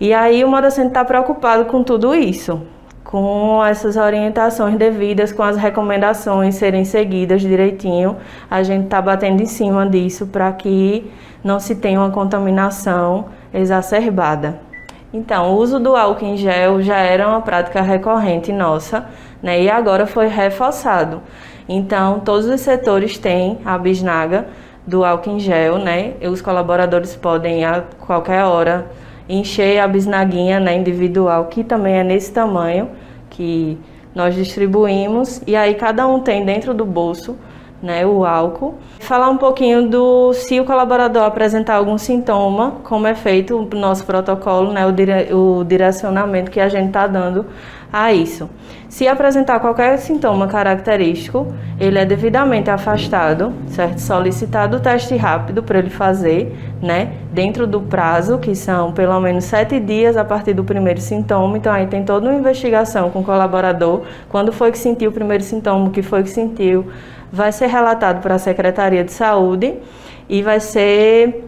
E 0.00 0.14
aí 0.14 0.44
o 0.44 0.48
Modacente 0.48 0.88
está 0.88 1.04
preocupado 1.04 1.64
com 1.64 1.82
tudo 1.82 2.14
isso, 2.14 2.62
com 3.04 3.64
essas 3.64 3.96
orientações 3.96 4.76
devidas, 4.76 5.32
com 5.32 5.42
as 5.42 5.56
recomendações 5.56 6.54
serem 6.54 6.84
seguidas 6.84 7.40
direitinho. 7.40 8.16
A 8.50 8.62
gente 8.62 8.84
está 8.84 9.02
batendo 9.02 9.42
em 9.42 9.46
cima 9.46 9.86
disso 9.86 10.26
para 10.28 10.52
que 10.52 11.10
não 11.42 11.58
se 11.58 11.74
tenha 11.74 12.00
uma 12.00 12.10
contaminação 12.10 13.26
exacerbada. 13.52 14.67
Então, 15.12 15.52
o 15.52 15.56
uso 15.56 15.80
do 15.80 15.96
álcool 15.96 16.26
em 16.26 16.36
gel 16.36 16.82
já 16.82 16.98
era 16.98 17.26
uma 17.26 17.40
prática 17.40 17.80
recorrente 17.80 18.52
nossa, 18.52 19.06
né? 19.42 19.62
E 19.62 19.70
agora 19.70 20.06
foi 20.06 20.28
reforçado. 20.28 21.22
Então, 21.68 22.20
todos 22.20 22.46
os 22.46 22.60
setores 22.60 23.16
têm 23.16 23.58
a 23.64 23.78
bisnaga 23.78 24.46
do 24.86 25.04
álcool 25.04 25.30
em 25.30 25.40
gel, 25.40 25.78
né? 25.78 26.14
E 26.20 26.28
os 26.28 26.42
colaboradores 26.42 27.16
podem 27.16 27.64
a 27.64 27.84
qualquer 28.00 28.44
hora 28.44 28.86
encher 29.28 29.78
a 29.78 29.86
bisnaguinha 29.86 30.58
né, 30.58 30.74
individual, 30.74 31.46
que 31.46 31.62
também 31.62 31.98
é 31.98 32.04
nesse 32.04 32.32
tamanho 32.32 32.90
que 33.28 33.78
nós 34.14 34.34
distribuímos, 34.34 35.42
e 35.46 35.54
aí 35.54 35.74
cada 35.74 36.06
um 36.06 36.20
tem 36.20 36.44
dentro 36.44 36.72
do 36.72 36.84
bolso 36.84 37.36
né, 37.82 38.04
o 38.06 38.24
álcool. 38.24 38.74
Falar 39.00 39.30
um 39.30 39.36
pouquinho 39.36 39.88
do 39.88 40.32
se 40.32 40.60
o 40.60 40.64
colaborador 40.64 41.22
apresentar 41.22 41.76
algum 41.76 41.96
sintoma, 41.98 42.76
como 42.84 43.06
é 43.06 43.14
feito 43.14 43.56
o 43.56 43.76
nosso 43.76 44.04
protocolo, 44.04 44.72
né, 44.72 44.86
o, 44.86 44.92
dire, 44.92 45.32
o 45.32 45.64
direcionamento 45.64 46.50
que 46.50 46.60
a 46.60 46.68
gente 46.68 46.88
está 46.88 47.06
dando 47.06 47.46
a 47.92 48.12
isso. 48.12 48.48
Se 48.88 49.06
apresentar 49.06 49.60
qualquer 49.60 49.98
sintoma 49.98 50.46
característico, 50.46 51.46
ele 51.78 51.98
é 51.98 52.06
devidamente 52.06 52.70
afastado, 52.70 53.52
certo? 53.66 53.98
Solicitado 53.98 54.78
o 54.78 54.80
teste 54.80 55.14
rápido 55.16 55.62
para 55.62 55.78
ele 55.78 55.90
fazer, 55.90 56.56
né? 56.82 57.12
Dentro 57.32 57.66
do 57.66 57.82
prazo, 57.82 58.38
que 58.38 58.54
são 58.54 58.92
pelo 58.92 59.18
menos 59.20 59.44
sete 59.44 59.78
dias 59.78 60.16
a 60.16 60.24
partir 60.24 60.54
do 60.54 60.64
primeiro 60.64 61.00
sintoma. 61.00 61.58
Então 61.58 61.72
aí 61.72 61.86
tem 61.86 62.02
toda 62.02 62.28
uma 62.28 62.38
investigação 62.38 63.10
com 63.10 63.20
o 63.20 63.24
colaborador. 63.24 64.02
Quando 64.28 64.52
foi 64.52 64.70
que 64.70 64.78
sentiu 64.78 65.10
o 65.10 65.12
primeiro 65.12 65.44
sintoma, 65.44 65.88
o 65.88 65.90
que 65.90 66.02
foi 66.02 66.22
que 66.22 66.30
sentiu, 66.30 66.86
vai 67.32 67.52
ser 67.52 67.66
relatado 67.66 68.20
para 68.20 68.34
a 68.34 68.38
Secretaria 68.38 69.04
de 69.04 69.12
Saúde 69.12 69.74
e 70.28 70.42
vai 70.42 70.60
ser 70.60 71.44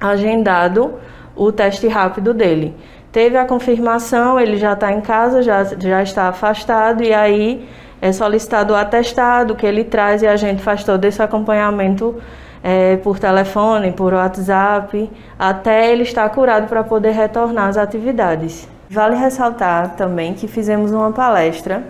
agendado 0.00 0.94
o 1.36 1.50
teste 1.50 1.88
rápido 1.88 2.34
dele. 2.34 2.74
Teve 3.10 3.36
a 3.36 3.44
confirmação, 3.44 4.40
ele 4.40 4.56
já 4.56 4.72
está 4.72 4.92
em 4.92 5.00
casa, 5.00 5.42
já, 5.42 5.64
já 5.64 6.02
está 6.02 6.28
afastado, 6.28 7.02
e 7.02 7.12
aí 7.12 7.68
é 8.00 8.10
solicitado 8.10 8.72
o 8.72 8.76
atestado 8.76 9.54
que 9.54 9.66
ele 9.66 9.84
traz 9.84 10.22
e 10.22 10.26
a 10.26 10.36
gente 10.36 10.62
faz 10.62 10.82
todo 10.82 11.04
esse 11.04 11.22
acompanhamento 11.22 12.16
é, 12.62 12.96
por 12.96 13.18
telefone, 13.18 13.92
por 13.92 14.14
WhatsApp, 14.14 15.10
até 15.38 15.92
ele 15.92 16.02
estar 16.02 16.28
curado 16.30 16.68
para 16.68 16.82
poder 16.82 17.12
retornar 17.12 17.68
às 17.68 17.76
atividades. 17.76 18.68
Vale 18.88 19.16
ressaltar 19.16 19.90
também 19.96 20.34
que 20.34 20.48
fizemos 20.48 20.92
uma 20.92 21.12
palestra 21.12 21.82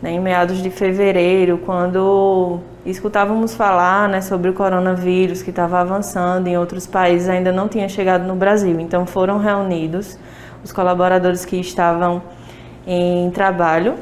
né, 0.00 0.12
em 0.12 0.20
meados 0.20 0.62
de 0.62 0.70
fevereiro, 0.70 1.58
quando 1.64 2.60
escutávamos 2.86 3.54
falar 3.54 4.08
né, 4.08 4.20
sobre 4.20 4.50
o 4.50 4.54
coronavírus 4.54 5.42
que 5.42 5.50
estava 5.50 5.80
avançando 5.80 6.46
em 6.46 6.56
outros 6.56 6.86
países, 6.86 7.28
ainda 7.28 7.50
não 7.50 7.68
tinha 7.68 7.88
chegado 7.88 8.26
no 8.26 8.36
Brasil. 8.36 8.78
Então 8.80 9.04
foram 9.06 9.38
reunidos 9.38 10.18
os 10.62 10.72
colaboradores 10.72 11.44
que 11.44 11.56
estavam 11.56 12.22
em 12.86 13.30
trabalho. 13.30 13.94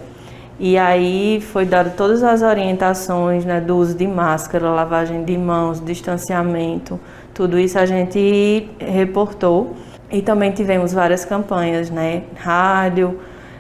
E 0.58 0.78
aí 0.78 1.40
foi 1.40 1.64
dado 1.64 1.96
todas 1.96 2.22
as 2.22 2.42
orientações 2.42 3.44
né, 3.44 3.60
do 3.60 3.76
uso 3.76 3.96
de 3.96 4.06
máscara, 4.06 4.70
lavagem 4.70 5.24
de 5.24 5.36
mãos, 5.36 5.84
distanciamento, 5.84 7.00
tudo 7.32 7.58
isso 7.58 7.78
a 7.78 7.86
gente 7.86 8.70
reportou. 8.78 9.74
E 10.10 10.22
também 10.22 10.52
tivemos 10.52 10.92
várias 10.92 11.24
campanhas, 11.24 11.90
né? 11.90 12.22
Rádio, 12.36 13.18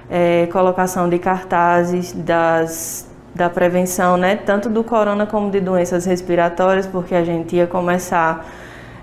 é, 0.08 0.46
colocação 0.52 1.08
de 1.08 1.18
cartazes 1.18 2.12
das, 2.12 3.08
da 3.34 3.50
prevenção, 3.50 4.16
né? 4.16 4.36
Tanto 4.36 4.68
do 4.68 4.84
corona 4.84 5.26
como 5.26 5.50
de 5.50 5.60
doenças 5.60 6.04
respiratórias, 6.06 6.86
porque 6.86 7.14
a 7.14 7.24
gente 7.24 7.56
ia 7.56 7.66
começar 7.66 8.46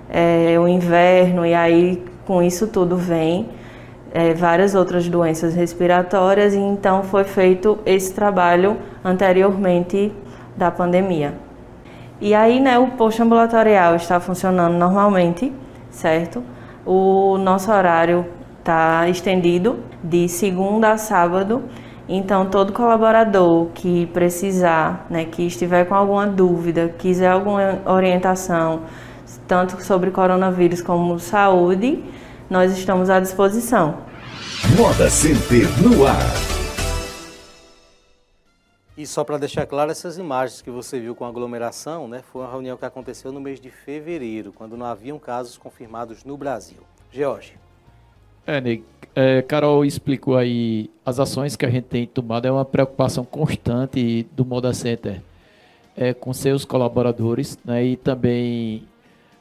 é, 0.10 0.58
o 0.60 0.68
inverno 0.68 1.46
e 1.46 1.54
aí 1.54 2.04
com 2.26 2.42
isso 2.42 2.68
tudo 2.68 2.96
vem 2.96 3.50
é, 4.14 4.34
várias 4.34 4.76
outras 4.76 5.08
doenças 5.08 5.56
respiratórias 5.56 6.54
e 6.54 6.58
então 6.58 7.04
foi 7.04 7.24
feito 7.24 7.80
esse 7.86 8.14
trabalho 8.14 8.78
anteriormente 9.04 10.14
da 10.56 10.70
pandemia. 10.70 11.34
E 12.20 12.36
aí, 12.36 12.60
né, 12.60 12.78
o 12.78 12.88
posto 12.88 13.24
ambulatorial 13.24 13.96
está 13.96 14.20
funcionando 14.20 14.76
normalmente, 14.76 15.52
certo? 15.90 16.44
O 16.86 17.38
nosso 17.38 17.72
horário 17.72 18.26
está 18.60 19.10
estendido 19.10 19.80
de 20.04 20.30
segunda 20.30 20.92
a 20.92 20.98
sábado, 20.98 21.64
então 22.16 22.50
todo 22.50 22.74
colaborador 22.74 23.68
que 23.74 24.06
precisar, 24.08 25.06
né, 25.10 25.26
que 25.26 25.46
estiver 25.46 25.86
com 25.86 25.96
alguma 25.96 26.28
dúvida, 26.28 26.90
quiser 26.90 27.32
alguma 27.32 27.82
orientação, 27.86 28.84
tanto 29.48 29.82
sobre 29.82 30.12
coronavírus 30.12 30.82
como 30.82 31.18
saúde, 31.18 32.04
nós 32.50 32.78
estamos 32.78 33.10
à 33.10 33.20
disposição. 33.20 33.98
Moda 34.78 35.10
Center 35.10 35.68
no 35.82 36.06
ar. 36.06 36.52
E 38.98 39.08
só 39.08 39.24
para 39.24 39.38
deixar 39.38 39.66
claro, 39.66 39.90
essas 39.90 40.18
imagens 40.18 40.62
que 40.62 40.70
você 40.70 41.00
viu 41.00 41.16
com 41.16 41.26
aglomeração, 41.26 42.08
né, 42.10 42.22
foi 42.22 42.42
uma 42.42 42.52
reunião 42.52 42.76
que 42.76 42.86
aconteceu 42.86 43.32
no 43.32 43.40
mês 43.40 43.60
de 43.60 43.70
fevereiro, 43.70 44.52
quando 44.52 44.76
não 44.76 44.86
haviam 44.86 45.18
casos 45.18 45.58
confirmados 45.58 46.26
no 46.26 46.38
Brasil. 46.38 46.80
George. 47.10 47.61
É, 48.46 48.60
Ney, 48.60 48.84
é, 49.16 49.42
Carol 49.42 49.86
explicou 49.86 50.38
aí 50.38 50.90
as 51.06 51.20
ações 51.20 51.56
que 51.56 51.66
a 51.66 51.70
gente 51.70 51.86
tem 51.86 52.08
tomado, 52.08 52.48
é 52.48 52.52
uma 52.52 52.66
preocupação 52.66 53.24
constante 53.24 54.26
do 54.36 54.46
Moda 54.46 54.74
Center 54.74 55.22
é, 55.96 56.14
com 56.14 56.34
seus 56.34 56.66
colaboradores, 56.66 57.58
né, 57.64 57.86
e 57.86 57.96
também 57.96 58.84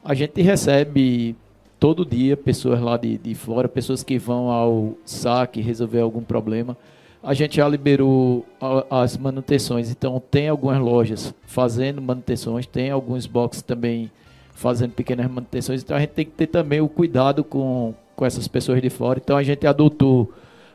a 0.04 0.14
gente 0.14 0.40
recebe 0.42 1.36
todo 1.78 2.04
dia 2.04 2.36
pessoas 2.36 2.80
lá 2.80 2.96
de, 2.96 3.16
de 3.16 3.34
fora, 3.34 3.68
pessoas 3.68 4.02
que 4.02 4.18
vão 4.18 4.50
ao 4.50 4.94
saque 5.04 5.60
resolver 5.60 6.00
algum 6.00 6.22
problema. 6.22 6.76
A 7.22 7.34
gente 7.34 7.56
já 7.56 7.68
liberou 7.68 8.46
as 8.90 9.16
manutenções, 9.16 9.90
então 9.90 10.22
tem 10.30 10.48
algumas 10.48 10.78
lojas 10.78 11.34
fazendo 11.46 12.00
manutenções, 12.00 12.66
tem 12.66 12.90
alguns 12.90 13.26
boxes 13.26 13.62
também 13.62 14.10
fazendo 14.54 14.92
pequenas 14.92 15.30
manutenções, 15.30 15.82
então 15.82 15.96
a 15.96 16.00
gente 16.00 16.10
tem 16.10 16.24
que 16.24 16.32
ter 16.32 16.46
também 16.46 16.80
o 16.80 16.88
cuidado 16.88 17.44
com, 17.44 17.94
com 18.20 18.26
essas 18.26 18.46
pessoas 18.46 18.82
de 18.82 18.90
fora. 18.90 19.18
Então 19.18 19.34
a 19.34 19.42
gente 19.42 19.66
adotou 19.66 20.30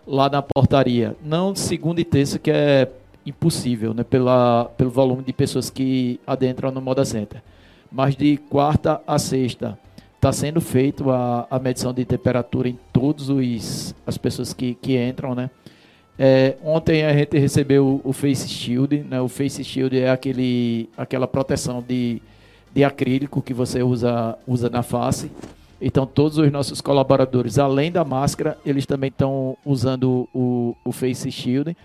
lá 0.07 0.27
na 0.27 0.41
portaria, 0.41 1.15
não 1.23 1.55
segunda 1.55 2.01
e 2.01 2.03
terça, 2.03 2.39
que 2.39 2.49
é 2.49 2.91
impossível, 3.23 3.93
né, 3.93 4.03
pela, 4.03 4.65
pelo 4.75 4.89
volume 4.89 5.23
de 5.23 5.31
pessoas 5.31 5.69
que 5.69 6.19
adentram 6.25 6.71
no 6.71 6.81
Moda 6.81 7.05
Center 7.05 7.41
mas 7.91 8.13
de 8.15 8.35
quarta 8.35 9.01
a 9.07 9.17
sexta 9.17 9.79
está 10.15 10.29
sendo 10.31 10.59
feito 10.59 11.09
a, 11.11 11.47
a 11.49 11.57
medição 11.57 11.93
de 11.93 12.03
temperatura 12.03 12.67
em 12.67 12.77
todos 12.91 13.29
os 13.29 13.95
as 14.05 14.17
pessoas 14.17 14.53
que, 14.53 14.73
que 14.73 14.97
entram, 14.97 15.35
né? 15.35 15.49
É, 16.17 16.55
ontem 16.63 17.05
a 17.05 17.13
gente 17.13 17.37
recebeu 17.37 18.01
o, 18.03 18.09
o 18.09 18.13
Face 18.13 18.49
Shield, 18.49 19.05
né? 19.09 19.21
O 19.21 19.29
Face 19.29 19.63
Shield 19.63 19.97
é 19.97 20.09
aquele, 20.09 20.89
aquela 20.97 21.25
proteção 21.25 21.81
de, 21.81 22.21
de 22.73 22.83
acrílico 22.83 23.41
que 23.41 23.53
você 23.53 23.81
usa, 23.81 24.37
usa 24.47 24.69
na 24.69 24.81
face. 24.81 25.31
Então 25.81 26.05
todos 26.05 26.37
os 26.37 26.51
nossos 26.51 26.81
colaboradores, 26.81 27.59
além 27.59 27.91
da 27.91 28.03
máscara, 28.03 28.57
eles 28.65 28.85
também 28.85 29.09
estão 29.09 29.57
usando 29.65 30.27
o, 30.33 30.75
o 30.83 30.91
Face 30.91 31.29
Shield 31.31 31.75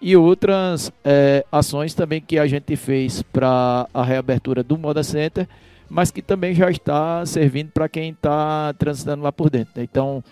e 0.00 0.16
outras 0.16 0.92
é, 1.04 1.44
ações 1.50 1.94
também 1.94 2.20
que 2.20 2.38
a 2.38 2.46
gente 2.46 2.76
fez 2.76 3.22
para 3.22 3.88
a 3.92 4.02
reabertura 4.04 4.62
do 4.62 4.78
Moda 4.78 5.02
Center 5.02 5.48
mas 5.88 6.10
que 6.10 6.20
também 6.20 6.54
já 6.54 6.70
está 6.70 7.24
servindo 7.24 7.70
para 7.70 7.88
quem 7.88 8.10
está 8.10 8.74
transitando 8.74 9.22
lá 9.22 9.32
por 9.32 9.48
dentro. 9.48 9.72
Né? 9.76 9.84
Então, 9.84 10.22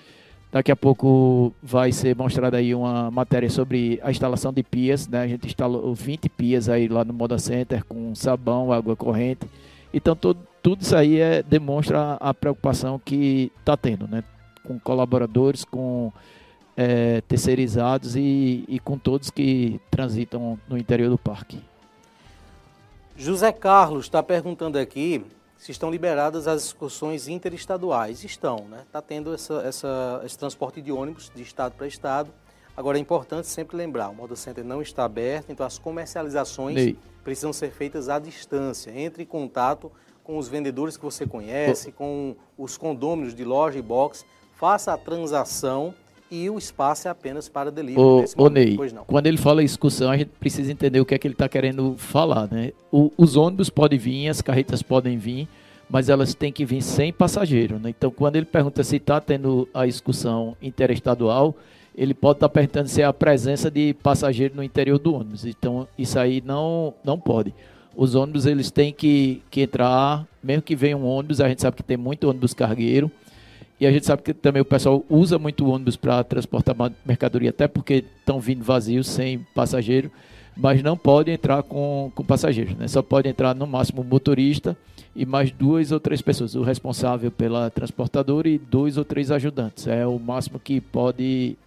daqui 0.52 0.70
a 0.70 0.76
pouco 0.76 1.52
vai 1.62 1.92
ser 1.92 2.14
mostrada 2.14 2.58
aí 2.58 2.74
uma 2.74 3.10
matéria 3.10 3.48
sobre 3.48 3.98
a 4.02 4.10
instalação 4.10 4.52
de 4.52 4.62
pias, 4.62 5.08
né? 5.08 5.22
A 5.22 5.28
gente 5.28 5.46
instalou 5.46 5.94
20 5.94 6.28
pias 6.28 6.68
aí 6.68 6.88
lá 6.88 7.04
no 7.04 7.14
Moda 7.14 7.38
Center 7.38 7.84
com 7.84 8.14
sabão, 8.14 8.70
água 8.70 8.94
corrente. 8.94 9.46
Então, 9.92 10.16
tudo 10.16 10.82
isso 10.82 10.96
aí 10.96 11.20
é, 11.20 11.42
demonstra 11.42 12.14
a 12.14 12.34
preocupação 12.34 12.98
que 12.98 13.52
está 13.58 13.76
tendo, 13.76 14.06
né? 14.08 14.24
Com 14.64 14.78
colaboradores, 14.80 15.64
com 15.64 16.12
é, 16.76 17.20
terceirizados 17.22 18.16
e, 18.16 18.64
e 18.68 18.78
com 18.78 18.98
todos 18.98 19.30
que 19.30 19.80
transitam 19.90 20.58
no 20.68 20.76
interior 20.76 21.08
do 21.08 21.16
parque. 21.16 21.60
José 23.16 23.50
Carlos 23.50 24.06
está 24.06 24.22
perguntando 24.22 24.78
aqui 24.78 25.24
se 25.56 25.72
estão 25.72 25.90
liberadas 25.90 26.46
as 26.46 26.64
excursões 26.64 27.28
interestaduais. 27.28 28.24
Estão, 28.24 28.66
né? 28.68 28.82
Está 28.86 29.00
tendo 29.00 29.32
essa, 29.32 29.54
essa, 29.62 30.20
esse 30.24 30.38
transporte 30.38 30.82
de 30.82 30.92
ônibus 30.92 31.30
de 31.34 31.42
estado 31.42 31.72
para 31.72 31.86
estado. 31.86 32.30
Agora 32.76 32.98
é 32.98 33.00
importante 33.00 33.46
sempre 33.46 33.76
lembrar, 33.76 34.10
o 34.10 34.14
Moda 34.14 34.36
Center 34.36 34.62
não 34.62 34.82
está 34.82 35.04
aberto, 35.04 35.50
então 35.50 35.64
as 35.64 35.78
comercializações 35.78 36.76
Ei. 36.76 36.96
precisam 37.24 37.52
ser 37.52 37.70
feitas 37.70 38.08
à 38.08 38.18
distância. 38.18 38.90
Entre 38.94 39.22
em 39.22 39.26
contato 39.26 39.90
com 40.22 40.36
os 40.36 40.46
vendedores 40.46 40.96
que 40.96 41.04
você 41.04 41.26
conhece, 41.26 41.90
com 41.90 42.36
os 42.58 42.76
condôminos 42.76 43.34
de 43.34 43.44
loja 43.44 43.78
e 43.78 43.82
box, 43.82 44.26
faça 44.56 44.92
a 44.92 44.98
transação 44.98 45.94
e 46.30 46.50
o 46.50 46.58
espaço 46.58 47.06
é 47.06 47.10
apenas 47.10 47.48
para 47.48 47.70
delivery. 47.70 48.00
Ô, 48.00 48.24
ô 48.36 48.48
Ney, 48.50 48.76
quando 49.06 49.26
ele 49.26 49.36
fala 49.36 49.62
excursão, 49.62 50.10
a 50.10 50.16
gente 50.16 50.30
precisa 50.40 50.70
entender 50.72 51.00
o 51.00 51.06
que 51.06 51.14
é 51.14 51.18
que 51.18 51.26
ele 51.26 51.34
está 51.34 51.48
querendo 51.48 51.94
falar. 51.96 52.50
Né? 52.50 52.72
O, 52.90 53.12
os 53.16 53.36
ônibus 53.36 53.70
podem 53.70 53.98
vir, 53.98 54.28
as 54.28 54.42
carretas 54.42 54.82
podem 54.82 55.16
vir, 55.16 55.48
mas 55.88 56.08
elas 56.08 56.34
têm 56.34 56.52
que 56.52 56.64
vir 56.64 56.82
sem 56.82 57.12
passageiro. 57.12 57.78
Né? 57.78 57.90
Então, 57.90 58.10
quando 58.10 58.36
ele 58.36 58.46
pergunta 58.46 58.82
se 58.82 58.96
está 58.96 59.20
tendo 59.20 59.68
a 59.72 59.86
excursão 59.86 60.56
interestadual, 60.60 61.54
ele 61.96 62.12
pode 62.12 62.36
estar 62.36 62.48
tá 62.48 62.52
perguntando 62.52 62.88
se 62.88 63.00
é 63.00 63.04
a 63.04 63.12
presença 63.12 63.70
de 63.70 63.94
passageiro 63.94 64.54
no 64.54 64.62
interior 64.62 64.98
do 64.98 65.14
ônibus. 65.14 65.46
Então, 65.46 65.88
isso 65.96 66.18
aí 66.18 66.42
não, 66.44 66.92
não 67.02 67.18
pode. 67.18 67.54
Os 67.96 68.14
ônibus 68.14 68.44
eles 68.44 68.70
têm 68.70 68.92
que, 68.92 69.42
que 69.50 69.62
entrar, 69.62 70.26
mesmo 70.42 70.62
que 70.62 70.76
venha 70.76 70.96
um 70.96 71.06
ônibus, 71.06 71.40
a 71.40 71.48
gente 71.48 71.62
sabe 71.62 71.76
que 71.76 71.82
tem 71.82 71.96
muito 71.96 72.28
ônibus 72.28 72.52
cargueiro, 72.52 73.10
e 73.80 73.86
a 73.86 73.90
gente 73.90 74.06
sabe 74.06 74.22
que 74.22 74.34
também 74.34 74.60
o 74.62 74.66
pessoal 74.66 75.04
usa 75.08 75.38
muito 75.38 75.66
ônibus 75.68 75.96
para 75.96 76.22
transportar 76.24 76.74
mercadoria, 77.04 77.50
até 77.50 77.68
porque 77.68 78.04
estão 78.18 78.40
vindo 78.40 78.62
vazios, 78.62 79.06
sem 79.06 79.38
passageiro, 79.54 80.10
mas 80.56 80.82
não 80.82 80.96
pode 80.96 81.30
entrar 81.30 81.62
com, 81.62 82.10
com 82.14 82.24
passageiros, 82.24 82.74
né? 82.74 82.88
Só 82.88 83.02
pode 83.02 83.28
entrar 83.28 83.54
no 83.54 83.66
máximo 83.66 84.00
o 84.00 84.04
motorista 84.04 84.76
e 85.14 85.26
mais 85.26 85.50
duas 85.50 85.92
ou 85.92 86.00
três 86.00 86.22
pessoas, 86.22 86.54
o 86.54 86.62
responsável 86.62 87.30
pela 87.30 87.68
transportadora 87.68 88.48
e 88.48 88.56
dois 88.56 88.96
ou 88.96 89.04
três 89.04 89.30
ajudantes. 89.30 89.86
É 89.86 90.06
o 90.06 90.18
máximo 90.18 90.58
que 90.58 90.80
pode, 90.80 91.58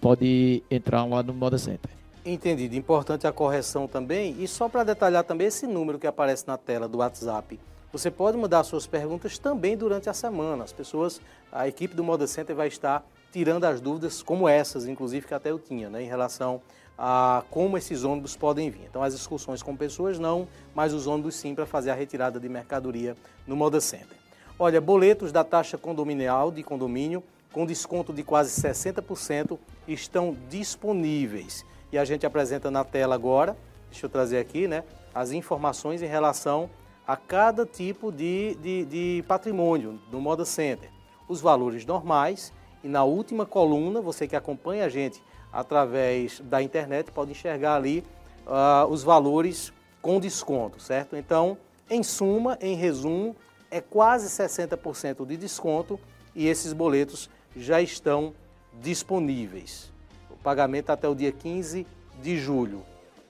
pode 0.00 0.62
entrar 0.70 1.04
lá 1.04 1.22
no 1.22 1.32
Moda 1.32 1.58
Center. 1.58 1.90
Entendido. 2.24 2.74
Importante 2.76 3.26
a 3.26 3.32
correção 3.32 3.86
também. 3.86 4.36
E 4.38 4.46
só 4.46 4.68
para 4.68 4.84
detalhar 4.84 5.24
também 5.24 5.46
esse 5.46 5.66
número 5.66 5.98
que 5.98 6.06
aparece 6.06 6.46
na 6.46 6.56
tela 6.56 6.88
do 6.88 6.98
WhatsApp 6.98 7.58
você 7.92 8.10
pode 8.10 8.36
mandar 8.36 8.64
suas 8.64 8.86
perguntas 8.86 9.38
também 9.38 9.76
durante 9.76 10.10
a 10.10 10.12
semana. 10.12 10.64
As 10.64 10.72
pessoas, 10.72 11.20
a 11.50 11.66
equipe 11.66 11.94
do 11.94 12.04
Moda 12.04 12.26
Center 12.26 12.54
vai 12.54 12.68
estar 12.68 13.04
tirando 13.32 13.64
as 13.64 13.80
dúvidas, 13.80 14.22
como 14.22 14.48
essas, 14.48 14.86
inclusive, 14.86 15.26
que 15.26 15.34
até 15.34 15.50
eu 15.50 15.58
tinha, 15.58 15.88
né, 15.88 16.02
em 16.02 16.06
relação 16.06 16.60
a 16.98 17.44
como 17.50 17.78
esses 17.78 18.04
ônibus 18.04 18.36
podem 18.36 18.70
vir. 18.70 18.86
Então, 18.88 19.02
as 19.02 19.14
excursões 19.14 19.62
com 19.62 19.76
pessoas 19.76 20.18
não, 20.18 20.48
mas 20.74 20.92
os 20.92 21.06
ônibus 21.06 21.36
sim 21.36 21.54
para 21.54 21.64
fazer 21.64 21.90
a 21.90 21.94
retirada 21.94 22.40
de 22.40 22.48
mercadoria 22.48 23.16
no 23.46 23.56
Moda 23.56 23.80
Center. 23.80 24.18
Olha, 24.58 24.80
boletos 24.80 25.30
da 25.30 25.44
taxa 25.44 25.78
condominial 25.78 26.50
de 26.50 26.62
condomínio 26.62 27.22
com 27.52 27.66
desconto 27.66 28.12
de 28.12 28.22
quase 28.22 28.60
60% 28.60 29.58
estão 29.86 30.36
disponíveis. 30.48 31.64
E 31.90 31.98
a 31.98 32.04
gente 32.04 32.26
apresenta 32.26 32.70
na 32.70 32.84
tela 32.84 33.14
agora, 33.14 33.56
deixa 33.90 34.06
eu 34.06 34.10
trazer 34.10 34.38
aqui, 34.38 34.68
né, 34.68 34.84
as 35.14 35.32
informações 35.32 36.02
em 36.02 36.06
relação 36.06 36.68
a 37.06 37.16
cada 37.16 37.64
tipo 37.64 38.12
de, 38.12 38.54
de, 38.56 38.84
de 38.84 39.24
patrimônio 39.26 39.98
no 40.12 40.20
Moda 40.20 40.44
Center. 40.44 40.90
Os 41.26 41.40
valores 41.40 41.86
normais 41.86 42.52
e 42.84 42.88
na 42.88 43.04
última 43.04 43.46
coluna, 43.46 44.00
você 44.00 44.28
que 44.28 44.36
acompanha 44.36 44.84
a 44.84 44.88
gente 44.88 45.22
através 45.52 46.40
da 46.40 46.62
internet 46.62 47.10
pode 47.10 47.30
enxergar 47.30 47.76
ali 47.76 48.04
uh, 48.46 48.86
os 48.88 49.02
valores 49.02 49.72
com 50.02 50.20
desconto, 50.20 50.80
certo? 50.80 51.16
Então, 51.16 51.56
em 51.88 52.02
suma, 52.02 52.58
em 52.60 52.76
resumo, 52.76 53.34
é 53.70 53.80
quase 53.80 54.28
60% 54.28 55.26
de 55.26 55.36
desconto 55.36 55.98
e 56.34 56.46
esses 56.46 56.72
boletos 56.72 57.28
já 57.58 57.80
estão 57.82 58.32
disponíveis. 58.80 59.92
O 60.30 60.36
pagamento 60.36 60.90
até 60.90 61.08
o 61.08 61.14
dia 61.14 61.32
15 61.32 61.86
de 62.22 62.38
julho. 62.38 62.82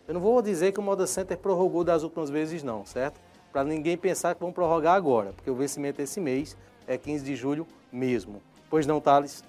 Eu 0.06 0.14
não 0.14 0.20
vou 0.20 0.40
dizer 0.40 0.72
que 0.72 0.80
o 0.80 0.82
Moda 0.82 1.06
Center 1.06 1.36
prorrogou 1.36 1.84
das 1.84 2.02
últimas 2.02 2.30
vezes 2.30 2.62
não, 2.62 2.86
certo? 2.86 3.20
para 3.52 3.64
ninguém 3.64 3.96
pensar 3.96 4.34
que 4.34 4.40
vão 4.40 4.52
prorrogar 4.52 4.94
agora, 4.94 5.32
porque 5.32 5.50
o 5.50 5.54
vencimento 5.54 6.00
esse 6.00 6.20
mês 6.20 6.56
é 6.86 6.96
15 6.96 7.24
de 7.24 7.34
julho 7.34 7.66
mesmo. 7.92 8.42
Pois 8.70 8.86
não, 8.86 9.00
Thales? 9.00 9.42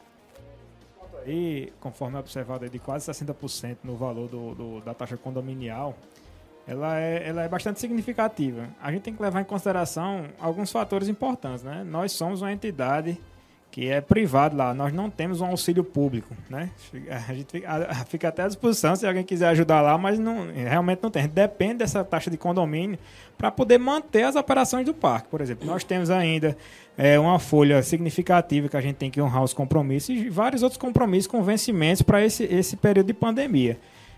E, 1.27 1.71
conforme 1.79 2.17
observado, 2.17 2.65
é 2.65 2.69
de 2.69 2.79
quase 2.79 3.11
60% 3.11 3.77
no 3.83 3.95
valor 3.95 4.27
do, 4.27 4.55
do, 4.55 4.81
da 4.81 4.93
taxa 4.93 5.17
condominial, 5.17 5.95
ela 6.65 6.99
é, 6.99 7.27
ela 7.27 7.43
é 7.43 7.47
bastante 7.47 7.79
significativa. 7.79 8.69
A 8.81 8.91
gente 8.91 9.03
tem 9.03 9.13
que 9.13 9.21
levar 9.21 9.41
em 9.41 9.45
consideração 9.45 10.25
alguns 10.39 10.71
fatores 10.71 11.07
importantes. 11.07 11.63
Né? 11.63 11.83
Nós 11.83 12.11
somos 12.13 12.41
uma 12.41 12.53
entidade 12.53 13.19
que 13.71 13.87
é 13.87 14.01
privado 14.01 14.55
lá. 14.55 14.73
Nós 14.73 14.91
não 14.91 15.09
temos 15.09 15.41
um 15.41 15.45
auxílio 15.45 15.83
público, 15.83 16.35
né? 16.49 16.69
A 17.09 17.33
gente 17.33 17.63
fica, 18.07 18.27
até 18.27 18.43
à 18.43 18.47
disposição 18.47 18.95
se 18.95 19.05
alguém 19.05 19.23
quiser 19.23 19.49
ajudar 19.49 19.81
lá, 19.81 19.97
mas 19.97 20.17
não, 20.17 20.51
realmente 20.51 20.99
não 21.03 21.11
tem. 21.11 21.27
depende 21.27 21.75
dessa 21.75 22.03
taxa 22.03 22.31
de 22.31 22.37
condomínio 22.37 22.97
para 23.37 23.51
poder 23.51 23.77
manter 23.77 24.23
as 24.23 24.35
operações 24.35 24.85
do 24.85 24.93
parque. 24.93 25.27
Por 25.29 25.41
exemplo, 25.41 25.67
nós 25.67 25.83
temos 25.83 26.09
ainda 26.09 26.57
é, 26.97 27.19
uma 27.19 27.37
folha 27.39 27.81
significativa 27.83 28.67
que 28.67 28.77
a 28.77 28.81
gente 28.81 28.95
tem 28.95 29.11
que 29.11 29.21
honrar 29.21 29.43
os 29.43 29.53
compromissos 29.53 30.09
e 30.09 30.29
vários 30.29 30.63
outros 30.63 30.79
compromissos 30.79 31.27
com 31.27 31.43
vencimentos 31.43 32.01
para 32.01 32.25
esse, 32.25 32.43
esse 32.43 32.75
período 32.75 33.07
de 33.07 33.13
pandemia. 33.13 33.77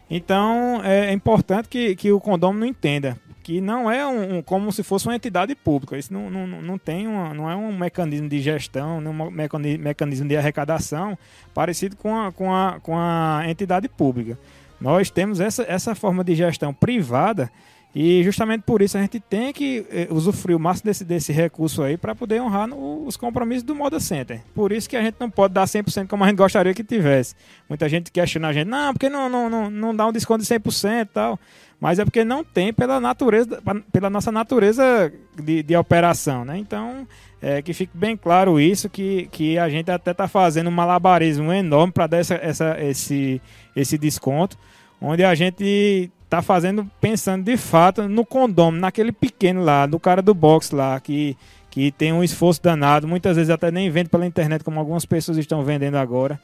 Então, 0.10 0.82
é 0.84 1.12
importante 1.14 1.70
que, 1.70 1.96
que 1.96 2.12
o 2.12 2.20
condomínio 2.20 2.68
entenda 2.68 3.18
que 3.42 3.60
não 3.60 3.90
é 3.90 4.06
um, 4.06 4.38
um, 4.38 4.42
como 4.42 4.72
se 4.72 4.84
fosse 4.84 5.08
uma 5.08 5.16
entidade 5.16 5.56
pública. 5.56 5.98
Isso 5.98 6.14
não, 6.14 6.30
não, 6.30 6.48
não 6.48 6.78
tem 6.78 7.08
uma, 7.08 7.34
não 7.34 7.50
é 7.50 7.56
um 7.56 7.76
mecanismo 7.76 8.30
de 8.30 8.40
gestão, 8.40 9.02
não 9.02 9.12
um 9.12 9.32
mecanismo 9.32 10.28
de 10.28 10.38
arrecadação 10.38 11.18
parecido 11.54 11.96
com 11.96 12.16
a, 12.18 12.32
com 12.32 12.54
a, 12.54 12.80
com 12.82 12.98
a 12.98 13.44
entidade 13.48 13.88
pública. 13.90 14.38
Nós 14.80 15.10
temos 15.10 15.40
essa, 15.40 15.64
essa 15.68 15.94
forma 15.94 16.24
de 16.24 16.34
gestão 16.36 16.74
privada 16.74 17.52
e 17.94 18.24
justamente 18.24 18.64
por 18.64 18.82
isso 18.82 18.98
a 18.98 19.02
gente 19.02 19.20
tem 19.20 19.52
que 19.52 19.86
eh, 19.92 20.08
usufruir 20.10 20.56
o 20.56 20.60
máximo 20.60 20.86
desse, 20.86 21.04
desse 21.04 21.34
recurso 21.34 21.84
aí 21.84 21.98
para 21.98 22.16
poder 22.16 22.42
honrar 22.42 22.66
no, 22.66 23.06
os 23.06 23.18
compromissos 23.18 23.64
do 23.64 23.76
Moda 23.76 24.00
Center. 24.00 24.42
Por 24.56 24.72
isso 24.72 24.90
que 24.90 24.96
a 24.96 25.02
gente 25.02 25.18
não 25.20 25.30
pode 25.30 25.54
dar 25.54 25.66
100% 25.66 26.08
como 26.08 26.24
a 26.24 26.28
gente 26.28 26.38
gostaria 26.38 26.74
que 26.74 26.86
tivesse. 26.86 27.36
Muita 27.68 27.90
gente 27.90 28.10
questiona 28.10 28.48
a 28.48 28.54
gente, 28.54 28.68
não, 28.68 28.94
porque 28.94 29.10
não, 29.10 29.28
não, 29.28 29.50
não, 29.50 29.70
não 29.70 29.96
dá 29.96 30.08
um 30.08 30.12
desconto 30.12 30.42
de 30.42 30.48
100% 30.48 31.02
e 31.02 31.06
tal. 31.06 31.40
Mas 31.82 31.98
é 31.98 32.06
porque 32.06 32.24
não 32.24 32.44
tem 32.44 32.72
pela 32.72 33.00
natureza, 33.00 33.60
pela 33.92 34.08
nossa 34.08 34.32
natureza 34.32 35.12
de, 35.36 35.64
de 35.64 35.76
operação, 35.76 36.46
né? 36.46 36.56
Então, 36.60 37.08
é, 37.42 37.60
que 37.60 37.74
fique 37.74 37.98
bem 37.98 38.16
claro 38.16 38.60
isso, 38.60 38.88
que, 38.88 39.28
que 39.32 39.58
a 39.58 39.68
gente 39.68 39.90
até 39.90 40.12
está 40.12 40.28
fazendo 40.28 40.68
um 40.68 40.72
malabarismo 40.72 41.52
enorme 41.52 41.92
para 41.92 42.06
dar 42.06 42.18
essa, 42.18 42.36
essa, 42.36 42.78
esse, 42.80 43.42
esse 43.76 43.98
desconto, 43.98 44.56
onde 45.02 45.24
a 45.24 45.34
gente 45.34 46.12
tá 46.30 46.44
fazendo, 46.44 46.88
pensando 47.02 47.44
de 47.44 47.58
fato 47.58 48.08
no 48.08 48.24
condômino, 48.24 48.80
naquele 48.80 49.12
pequeno 49.12 49.64
lá, 49.64 49.88
do 49.88 50.00
cara 50.00 50.22
do 50.22 50.36
box 50.36 50.72
lá, 50.76 51.00
que, 51.00 51.36
que 51.72 51.92
tem 51.92 52.14
um 52.14 52.24
esforço 52.24 52.62
danado, 52.62 53.08
muitas 53.08 53.38
vezes 53.38 53.50
até 53.50 53.72
nem 53.72 53.90
vende 53.90 54.10
pela 54.10 54.28
internet, 54.28 54.64
como 54.64 54.80
algumas 54.80 55.04
pessoas 55.04 55.40
estão 55.40 55.64
vendendo 55.64 55.96
agora. 55.96 56.40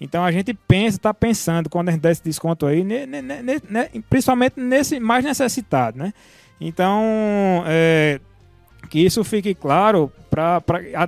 Então 0.00 0.24
a 0.24 0.32
gente 0.32 0.54
pensa, 0.54 0.96
está 0.96 1.12
pensando, 1.12 1.68
quando 1.68 1.90
a 1.90 1.92
gente 1.92 2.00
der 2.00 2.12
esse 2.12 2.24
desconto 2.24 2.64
aí, 2.66 2.82
ne, 2.82 3.04
ne, 3.04 3.20
ne, 3.20 4.02
principalmente 4.08 4.58
nesse 4.58 4.98
mais 4.98 5.24
necessitado, 5.24 5.98
né? 5.98 6.12
Então, 6.60 7.62
é, 7.66 8.20
que 8.88 8.98
isso 8.98 9.22
fique 9.24 9.54
claro 9.54 10.12
para 10.30 10.62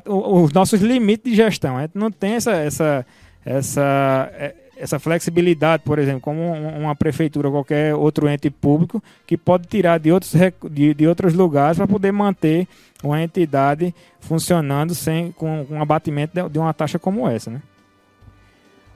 os 0.06 0.52
nossos 0.52 0.80
limites 0.80 1.30
de 1.30 1.36
gestão. 1.36 1.76
A 1.76 1.82
gente 1.82 1.96
não 1.96 2.10
tem 2.10 2.34
essa, 2.34 2.52
essa, 2.52 3.06
essa, 3.44 4.30
é, 4.34 4.54
essa 4.76 4.98
flexibilidade, 4.98 5.82
por 5.84 5.98
exemplo, 5.98 6.20
como 6.20 6.52
uma 6.52 6.94
prefeitura 6.94 7.48
ou 7.48 7.54
qualquer 7.54 7.94
outro 7.94 8.28
ente 8.28 8.50
público, 8.50 9.02
que 9.26 9.36
pode 9.36 9.66
tirar 9.68 9.98
de 9.98 10.10
outros, 10.10 10.32
de, 10.70 10.94
de 10.94 11.06
outros 11.06 11.34
lugares 11.34 11.76
para 11.76 11.86
poder 11.86 12.12
manter 12.12 12.66
uma 13.02 13.22
entidade 13.22 13.94
funcionando 14.20 14.94
sem, 14.94 15.32
com, 15.32 15.66
com 15.66 15.74
um 15.74 15.82
abatimento 15.82 16.34
de, 16.34 16.48
de 16.48 16.58
uma 16.58 16.72
taxa 16.72 16.98
como 16.98 17.28
essa. 17.28 17.50
Né? 17.50 17.60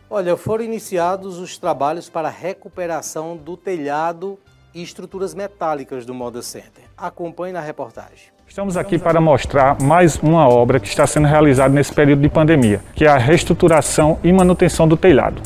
Olha, 0.09 0.37
foram 0.37 0.63
iniciados 0.65 1.39
os 1.39 1.59
trabalhos 1.59 2.09
para 2.09 2.29
recuperação 2.29 3.37
do 3.37 3.57
telhado 3.57 4.39
e 4.73 4.81
estruturas 4.81 5.35
metálicas 5.35 6.07
do 6.07 6.15
Moda 6.15 6.43
Center. 6.43 6.85
Acompanhe 6.97 7.53
na 7.53 7.61
reportagem. 7.61 8.29
Estamos 8.47 8.77
aqui 8.77 8.99
para 8.99 9.21
mostrar 9.21 9.81
mais 9.83 10.17
uma 10.17 10.49
obra 10.49 10.79
que 10.79 10.87
está 10.87 11.07
sendo 11.09 11.27
realizada 11.27 11.75
nesse 11.75 11.93
período 11.93 12.23
de 12.23 12.29
pandemia, 12.29 12.81
que 12.95 13.05
é 13.05 13.09
a 13.09 13.19
reestruturação 13.19 14.21
e 14.23 14.33
manutenção 14.33 14.87
do 14.87 14.97
telhado. 14.97 15.43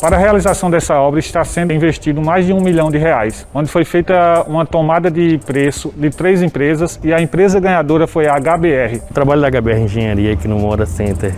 Para 0.00 0.16
a 0.16 0.18
realização 0.18 0.70
dessa 0.70 0.94
obra 0.98 1.20
está 1.20 1.44
sendo 1.44 1.74
investido 1.74 2.22
mais 2.22 2.46
de 2.46 2.54
um 2.54 2.60
milhão 2.60 2.90
de 2.90 2.96
reais, 2.96 3.46
onde 3.52 3.70
foi 3.70 3.84
feita 3.84 4.42
uma 4.48 4.64
tomada 4.64 5.10
de 5.10 5.38
preço 5.44 5.92
de 5.94 6.08
três 6.08 6.40
empresas 6.40 6.98
e 7.04 7.12
a 7.12 7.20
empresa 7.20 7.60
ganhadora 7.60 8.06
foi 8.06 8.26
a 8.26 8.34
HBR. 8.40 9.02
O 9.10 9.12
trabalho 9.12 9.42
da 9.42 9.50
HBR 9.50 9.80
Engenharia 9.80 10.32
aqui 10.32 10.48
no 10.48 10.58
Mora 10.58 10.86
Center 10.86 11.34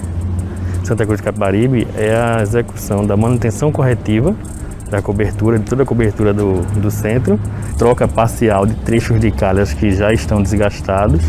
Santa 0.85 1.05
Cruz 1.05 1.19
de 1.19 1.25
Capibaribe 1.25 1.89
é 1.97 2.15
a 2.15 2.41
execução 2.41 3.05
da 3.05 3.17
manutenção 3.17 3.73
corretiva 3.73 4.33
da 4.93 5.01
cobertura, 5.01 5.59
de 5.59 5.65
toda 5.65 5.83
a 5.85 5.87
cobertura 5.87 6.35
do, 6.35 6.61
do 6.79 6.91
centro, 6.91 7.41
troca 7.79 8.07
parcial 8.07 8.67
de 8.67 8.75
trechos 8.75 9.19
de 9.19 9.31
calhas 9.31 9.73
que 9.73 9.91
já 9.91 10.13
estão 10.13 10.43
desgastados, 10.43 11.23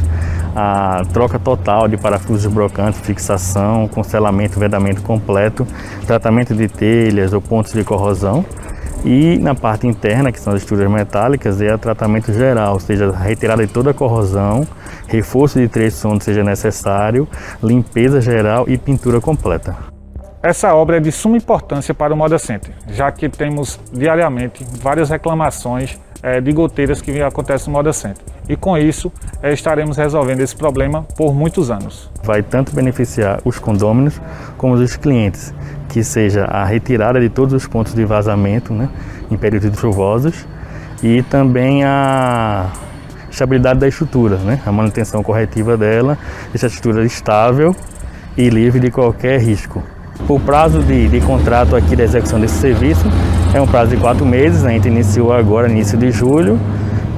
a 0.55 1.01
troca 1.11 1.39
total 1.39 1.87
de 1.87 1.97
parafusos 1.97 2.51
brocantes, 2.51 2.99
fixação, 3.01 3.87
cancelamento, 3.87 4.59
vedamento 4.59 5.01
completo, 5.01 5.65
tratamento 6.05 6.53
de 6.53 6.67
telhas 6.67 7.33
ou 7.33 7.41
pontos 7.41 7.73
de 7.73 7.83
corrosão. 7.83 8.45
E 9.03 9.37
na 9.37 9.53
parte 9.53 9.85
interna, 9.85 10.31
que 10.31 10.39
são 10.39 10.53
as 10.53 10.61
estruturas 10.61 10.89
metálicas, 10.89 11.61
é 11.61 11.73
o 11.73 11.77
tratamento 11.77 12.31
geral, 12.31 12.73
ou 12.73 12.79
seja, 12.79 13.11
retirada 13.11 13.65
de 13.65 13.73
toda 13.73 13.91
a 13.91 13.93
corrosão, 13.93 14.65
reforço 15.07 15.59
de 15.59 15.67
trechos 15.67 16.03
onde 16.05 16.23
seja 16.23 16.43
necessário, 16.43 17.27
limpeza 17.61 18.21
geral 18.21 18.63
e 18.67 18.77
pintura 18.77 19.19
completa. 19.19 19.75
Essa 20.41 20.73
obra 20.73 20.97
é 20.97 20.99
de 20.99 21.11
suma 21.11 21.37
importância 21.37 21.93
para 21.93 22.13
o 22.13 22.17
Moda 22.17 22.37
Center, 22.37 22.73
já 22.87 23.11
que 23.11 23.27
temos 23.27 23.79
diariamente 23.91 24.65
várias 24.81 25.09
reclamações 25.09 25.99
é, 26.23 26.39
de 26.39 26.51
goteiras 26.53 27.01
que 27.01 27.21
acontecem 27.21 27.67
no 27.67 27.73
Moda 27.73 27.91
Center. 27.91 28.23
E 28.47 28.55
com 28.55 28.77
isso 28.77 29.11
é, 29.41 29.53
estaremos 29.53 29.97
resolvendo 29.97 30.39
esse 30.39 30.55
problema 30.55 31.03
por 31.17 31.35
muitos 31.35 31.69
anos. 31.69 32.09
Vai 32.23 32.41
tanto 32.41 32.73
beneficiar 32.73 33.41
os 33.43 33.59
condôminos 33.59 34.19
como 34.57 34.73
os 34.73 34.95
clientes, 34.95 35.53
que 35.89 36.03
seja 36.03 36.45
a 36.45 36.63
retirada 36.63 37.19
de 37.19 37.29
todos 37.29 37.53
os 37.53 37.67
pontos 37.67 37.93
de 37.93 38.05
vazamento 38.05 38.73
né, 38.73 38.89
em 39.29 39.35
períodos 39.35 39.77
chuvosos 39.77 40.47
e 41.03 41.21
também 41.23 41.83
a 41.83 42.71
estabilidade 43.29 43.79
da 43.79 43.87
estrutura, 43.87 44.37
né, 44.37 44.61
a 44.65 44.71
manutenção 44.71 45.21
corretiva 45.21 45.75
dela, 45.75 46.17
deixa 46.51 46.67
a 46.67 46.69
estrutura 46.69 47.05
estável 47.05 47.75
e 48.37 48.49
livre 48.49 48.79
de 48.79 48.89
qualquer 48.89 49.39
risco. 49.39 49.83
O 50.29 50.39
prazo 50.39 50.81
de, 50.83 51.09
de, 51.09 51.19
contrato 51.21 51.75
aqui 51.75 51.95
da 51.95 52.03
execução 52.03 52.39
desse 52.39 52.55
serviço 52.55 53.05
é 53.53 53.61
um 53.61 53.67
prazo 53.67 53.91
de 53.91 53.97
quatro 53.97 54.25
meses, 54.25 54.65
a 54.65 54.69
gente 54.69 54.87
iniciou 54.87 55.31
agora, 55.31 55.69
início 55.69 55.95
de 55.95 56.09
julho, 56.09 56.59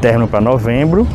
término 0.01 0.27
para 0.27 0.41
novembro. 0.41 1.07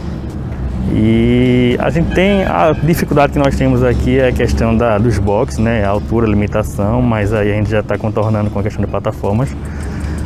E 0.92 1.76
a 1.78 1.90
gente 1.90 2.14
tem, 2.14 2.42
a 2.44 2.72
dificuldade 2.72 3.34
que 3.34 3.38
nós 3.38 3.54
temos 3.54 3.84
aqui 3.84 4.18
é 4.18 4.28
a 4.28 4.32
questão 4.32 4.74
da, 4.74 4.96
dos 4.96 5.18
boxes, 5.18 5.58
né? 5.58 5.84
A 5.84 5.90
altura, 5.90 6.26
limitação, 6.26 7.02
mas 7.02 7.34
aí 7.34 7.52
a 7.52 7.54
gente 7.54 7.70
já 7.70 7.80
está 7.80 7.98
contornando 7.98 8.50
com 8.50 8.58
a 8.58 8.62
questão 8.62 8.82
de 8.82 8.90
plataformas 8.90 9.54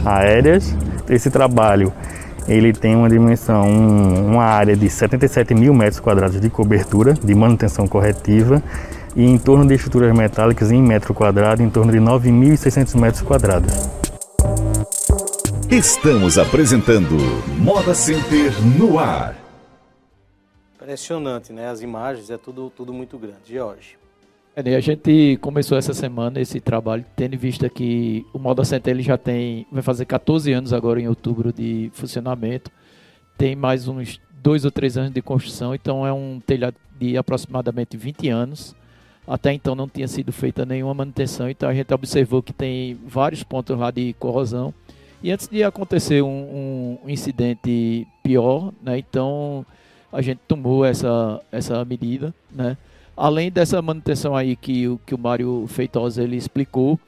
aéreas. 0.06 0.74
Esse 1.08 1.28
trabalho 1.28 1.92
ele 2.46 2.72
tem 2.72 2.94
uma 2.94 3.08
dimensão, 3.08 3.62
um, 3.62 4.32
uma 4.32 4.44
área 4.44 4.76
de 4.76 4.88
77 4.88 5.54
mil 5.54 5.74
metros 5.74 5.98
quadrados 5.98 6.40
de 6.40 6.48
cobertura, 6.48 7.14
de 7.14 7.34
manutenção 7.34 7.86
corretiva 7.88 8.62
e 9.16 9.24
em 9.24 9.38
torno 9.38 9.66
de 9.66 9.74
estruturas 9.74 10.16
metálicas 10.16 10.70
em 10.70 10.80
metro 10.80 11.12
quadrado, 11.12 11.62
em 11.62 11.68
torno 11.68 11.90
de 11.90 11.98
9.600 11.98 12.98
metros 12.98 13.22
quadrados. 13.22 14.03
Estamos 15.70 16.38
apresentando 16.38 17.16
Moda 17.58 17.94
Center 17.94 18.52
no 18.78 18.98
ar. 18.98 19.36
Impressionante, 20.74 21.52
né? 21.52 21.68
As 21.68 21.82
imagens, 21.82 22.30
é 22.30 22.38
tudo, 22.38 22.70
tudo 22.70 22.92
muito 22.92 23.18
grande. 23.18 23.54
Jorge. 23.54 23.96
É, 24.56 24.76
a 24.76 24.80
gente 24.80 25.36
começou 25.40 25.76
essa 25.76 25.92
semana 25.92 26.40
esse 26.40 26.60
trabalho, 26.60 27.04
tendo 27.16 27.34
em 27.34 27.38
vista 27.38 27.68
que 27.68 28.24
o 28.32 28.38
Moda 28.38 28.64
Center 28.64 28.94
ele 28.94 29.02
já 29.02 29.18
tem, 29.18 29.66
vai 29.72 29.82
fazer 29.82 30.04
14 30.04 30.52
anos 30.52 30.72
agora 30.72 31.00
em 31.00 31.08
outubro 31.08 31.52
de 31.52 31.90
funcionamento, 31.92 32.70
tem 33.36 33.56
mais 33.56 33.88
uns 33.88 34.20
dois 34.40 34.64
ou 34.64 34.70
três 34.70 34.96
anos 34.96 35.12
de 35.12 35.20
construção, 35.20 35.74
então 35.74 36.06
é 36.06 36.12
um 36.12 36.38
telhado 36.38 36.76
de 37.00 37.16
aproximadamente 37.16 37.96
20 37.96 38.28
anos. 38.28 38.76
Até 39.26 39.52
então 39.52 39.74
não 39.74 39.88
tinha 39.88 40.06
sido 40.06 40.32
feita 40.32 40.66
nenhuma 40.66 40.92
manutenção, 40.92 41.48
então 41.48 41.68
a 41.68 41.74
gente 41.74 41.92
observou 41.94 42.42
que 42.42 42.52
tem 42.52 42.98
vários 43.06 43.42
pontos 43.42 43.78
lá 43.78 43.90
de 43.90 44.12
corrosão. 44.14 44.72
E 45.22 45.30
antes 45.30 45.48
de 45.48 45.64
acontecer 45.64 46.22
um, 46.22 46.98
um 47.02 47.08
incidente 47.08 48.06
pior, 48.22 48.70
né, 48.82 48.98
então 48.98 49.64
a 50.12 50.20
gente 50.20 50.40
tomou 50.46 50.84
essa, 50.84 51.40
essa 51.50 51.82
medida. 51.84 52.34
Né? 52.52 52.76
Além 53.16 53.50
dessa 53.50 53.80
manutenção 53.80 54.36
aí 54.36 54.54
que, 54.54 54.98
que 55.06 55.14
o 55.14 55.18
Mário 55.18 55.66
Feitosa 55.68 56.22
ele 56.22 56.36
explicou, 56.36 57.00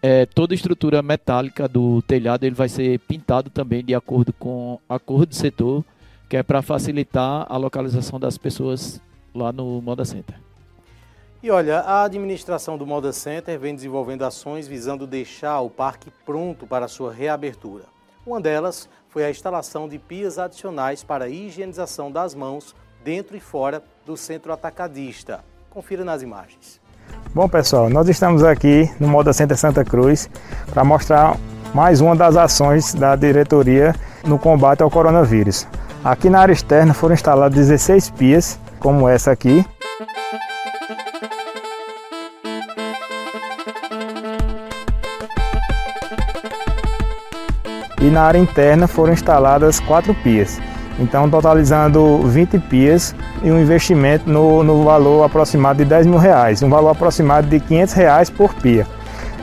é, 0.00 0.24
toda 0.24 0.54
a 0.54 0.56
estrutura 0.56 1.02
metálica 1.02 1.68
do 1.68 2.00
telhado 2.02 2.44
ele 2.44 2.54
vai 2.54 2.68
ser 2.68 2.98
pintado 3.00 3.50
também 3.50 3.84
de 3.84 3.94
acordo 3.94 4.32
com 4.32 4.78
a 4.88 4.98
cor 4.98 5.26
do 5.26 5.34
setor, 5.34 5.84
que 6.28 6.36
é 6.36 6.42
para 6.42 6.62
facilitar 6.62 7.46
a 7.48 7.56
localização 7.56 8.18
das 8.18 8.38
pessoas 8.38 9.00
lá 9.34 9.52
no 9.52 9.82
Moda 9.82 10.04
Center. 10.04 10.47
E 11.40 11.52
olha, 11.52 11.78
a 11.80 12.02
administração 12.02 12.76
do 12.76 12.84
Moda 12.84 13.12
Center 13.12 13.56
vem 13.60 13.72
desenvolvendo 13.72 14.24
ações 14.24 14.66
visando 14.66 15.06
deixar 15.06 15.60
o 15.60 15.70
parque 15.70 16.10
pronto 16.26 16.66
para 16.66 16.88
sua 16.88 17.12
reabertura. 17.12 17.84
Uma 18.26 18.40
delas 18.40 18.88
foi 19.08 19.24
a 19.24 19.30
instalação 19.30 19.88
de 19.88 20.00
pias 20.00 20.36
adicionais 20.36 21.04
para 21.04 21.26
a 21.26 21.28
higienização 21.28 22.10
das 22.10 22.34
mãos 22.34 22.74
dentro 23.04 23.36
e 23.36 23.40
fora 23.40 23.84
do 24.04 24.16
centro 24.16 24.52
atacadista. 24.52 25.44
Confira 25.70 26.04
nas 26.04 26.22
imagens. 26.22 26.80
Bom 27.32 27.48
pessoal, 27.48 27.88
nós 27.88 28.08
estamos 28.08 28.42
aqui 28.42 28.92
no 28.98 29.06
Moda 29.06 29.32
Center 29.32 29.56
Santa 29.56 29.84
Cruz 29.84 30.28
para 30.72 30.82
mostrar 30.82 31.36
mais 31.72 32.00
uma 32.00 32.16
das 32.16 32.36
ações 32.36 32.94
da 32.94 33.14
diretoria 33.14 33.94
no 34.26 34.40
combate 34.40 34.82
ao 34.82 34.90
coronavírus. 34.90 35.68
Aqui 36.02 36.28
na 36.28 36.40
área 36.40 36.52
externa 36.52 36.92
foram 36.92 37.14
instaladas 37.14 37.56
16 37.56 38.10
pias, 38.10 38.58
como 38.80 39.08
essa 39.08 39.30
aqui, 39.30 39.64
e 48.08 48.10
na 48.10 48.22
área 48.22 48.38
interna 48.38 48.88
foram 48.88 49.12
instaladas 49.12 49.78
quatro 49.78 50.14
pias. 50.14 50.58
Então, 50.98 51.30
totalizando 51.30 52.18
20 52.22 52.58
pias 52.58 53.14
e 53.42 53.52
um 53.52 53.60
investimento 53.60 54.28
no, 54.28 54.64
no 54.64 54.82
valor 54.82 55.22
aproximado 55.24 55.78
de 55.78 55.84
10 55.84 56.06
mil 56.06 56.18
reais, 56.18 56.62
um 56.62 56.70
valor 56.70 56.88
aproximado 56.88 57.46
de 57.46 57.60
500 57.60 57.94
reais 57.94 58.30
por 58.30 58.52
pia. 58.54 58.86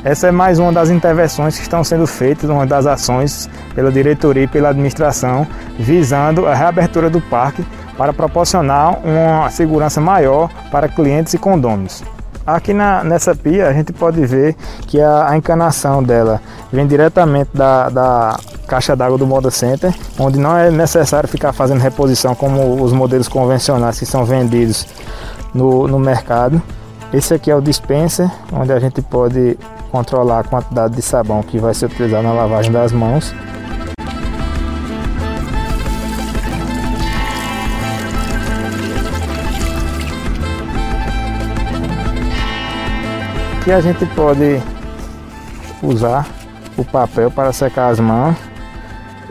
Essa 0.04 0.28
é 0.28 0.32
mais 0.32 0.60
uma 0.60 0.72
das 0.72 0.90
intervenções 0.90 1.56
que 1.56 1.62
estão 1.62 1.84
sendo 1.84 2.06
feitas, 2.06 2.50
uma 2.50 2.66
das 2.66 2.86
ações 2.86 3.50
pela 3.74 3.92
diretoria 3.92 4.44
e 4.44 4.48
pela 4.48 4.70
administração, 4.70 5.48
visando 5.80 6.46
a 6.46 6.54
reabertura 6.54 7.10
do 7.10 7.22
parque 7.22 7.66
para 7.98 8.12
proporcionar 8.12 9.00
uma 9.06 9.50
segurança 9.50 10.02
maior 10.02 10.50
para 10.70 10.90
clientes 10.90 11.34
e 11.34 11.38
condôminos. 11.38 12.04
Aqui 12.46 12.74
na, 12.74 13.04
nessa 13.04 13.36
pia 13.36 13.68
a 13.68 13.74
gente 13.74 13.92
pode 13.92 14.24
ver 14.26 14.56
que 14.88 15.02
a, 15.02 15.30
a 15.30 15.38
encanação 15.38 16.04
dela 16.04 16.40
vem 16.72 16.86
diretamente 16.86 17.50
da, 17.54 17.90
da 17.90 18.40
caixa 18.68 18.96
d'água 18.96 19.18
do 19.18 19.26
Moda 19.26 19.50
Center, 19.50 19.94
onde 20.20 20.38
não 20.38 20.56
é 20.56 20.70
necessário 20.70 21.28
ficar 21.28 21.54
fazendo 21.54 21.80
reposição 21.80 22.36
como 22.36 22.84
os 22.84 22.94
modelos 22.94 23.28
convencionais 23.28 23.98
que 23.98 24.06
são 24.06 24.24
vendidos 24.26 24.86
no, 25.54 25.88
no 25.88 25.98
mercado. 25.98 26.62
Esse 27.12 27.34
aqui 27.34 27.50
é 27.50 27.56
o 27.56 27.62
dispenser, 27.62 28.30
onde 28.52 28.72
a 28.72 28.80
gente 28.80 29.02
pode 29.02 29.58
controlar 29.92 30.42
a 30.42 30.44
quantidade 30.44 30.96
de 30.96 31.02
sabão 31.02 31.42
que 31.42 31.58
vai 31.58 31.74
ser 31.74 31.86
utilizado 31.86 32.24
na 32.24 32.34
lavagem 32.34 32.72
das 32.72 32.92
mãos. 32.92 33.34
Aqui 43.66 43.72
a 43.72 43.82
gente 43.82 44.06
pode 44.06 44.62
usar 45.82 46.28
o 46.78 46.86
papel 46.86 47.32
para 47.32 47.52
secar 47.52 47.90
as 47.90 48.00
mãos 48.00 48.36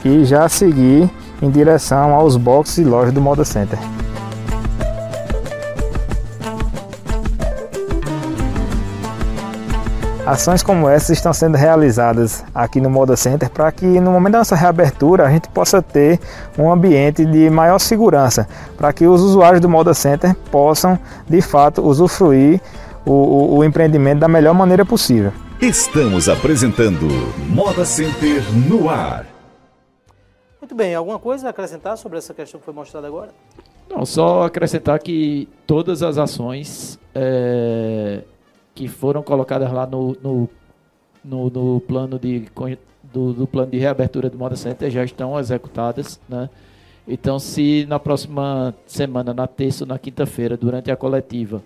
e 0.05 0.25
já 0.25 0.49
seguir 0.49 1.09
em 1.41 1.49
direção 1.49 2.13
aos 2.13 2.37
boxes 2.37 2.79
e 2.79 2.85
lojas 2.85 3.15
do 3.15 3.21
Moda 3.21 3.45
Center. 3.45 3.79
Ações 10.27 10.65
como 10.65 10.89
essas 10.89 11.11
estão 11.11 11.33
sendo 11.33 11.57
realizadas 11.57 12.45
aqui 12.53 12.81
no 12.81 12.91
Moda 12.91 13.15
Center 13.15 13.49
para 13.49 13.71
que 13.71 13.87
no 13.87 14.11
momento 14.11 14.33
da 14.33 14.39
nossa 14.39 14.57
reabertura 14.57 15.29
a 15.29 15.31
gente 15.31 15.49
possa 15.51 15.81
ter 15.81 16.19
um 16.59 16.73
ambiente 16.73 17.25
de 17.25 17.49
maior 17.51 17.79
segurança, 17.79 18.49
para 18.77 18.93
que 18.93 19.07
os 19.07 19.21
usuários 19.21 19.61
do 19.61 19.69
Moda 19.69 19.95
Center 19.95 20.35
possam 20.51 20.99
de 21.29 21.41
fato 21.41 21.87
usufruir 21.87 22.61
o, 23.05 23.13
o, 23.13 23.57
o 23.59 23.65
empreendimento 23.65 24.21
da 24.21 24.29
melhor 24.29 24.55
maneira 24.55 24.85
possível. 24.85 25.33
Estamos 25.61 26.29
apresentando 26.29 27.07
Moda 27.49 27.85
Center 27.85 28.43
no 28.69 28.89
ar. 28.91 29.27
Muito 30.61 30.75
bem, 30.75 30.95
alguma 30.95 31.19
coisa 31.19 31.47
a 31.47 31.51
acrescentar 31.51 31.97
sobre 31.97 32.19
essa 32.19 32.33
questão 32.33 32.59
que 32.59 32.65
foi 32.65 32.75
mostrada 32.75 33.07
agora? 33.07 33.31
Não, 33.89 34.05
só 34.05 34.45
acrescentar 34.45 34.99
que 34.99 35.49
todas 35.67 36.03
as 36.03 36.19
ações 36.19 36.99
é, 37.15 38.23
que 38.75 38.89
foram 38.89 39.23
colocadas 39.23 39.71
lá 39.71 39.87
no, 39.87 40.17
no, 40.23 40.49
no, 41.25 41.51
no 41.51 41.81
plano 41.81 42.19
de 42.19 42.49
do, 43.03 43.33
do, 43.33 43.47
plano 43.47 43.71
de 43.71 43.79
reabertura 43.79 44.29
do 44.29 44.37
Moda 44.37 44.57
Center 44.57 44.91
já 44.91 45.05
estão 45.05 45.39
executadas, 45.39 46.19
né? 46.29 46.51
Então, 47.07 47.39
se 47.39 47.85
na 47.87 47.99
próxima 47.99 48.75
semana, 48.87 49.35
na 49.35 49.47
terça 49.47 49.85
ou 49.85 49.89
na 49.89 49.99
quinta-feira, 49.99 50.57
durante 50.57 50.91
a 50.91 50.97
coletiva, 50.97 51.63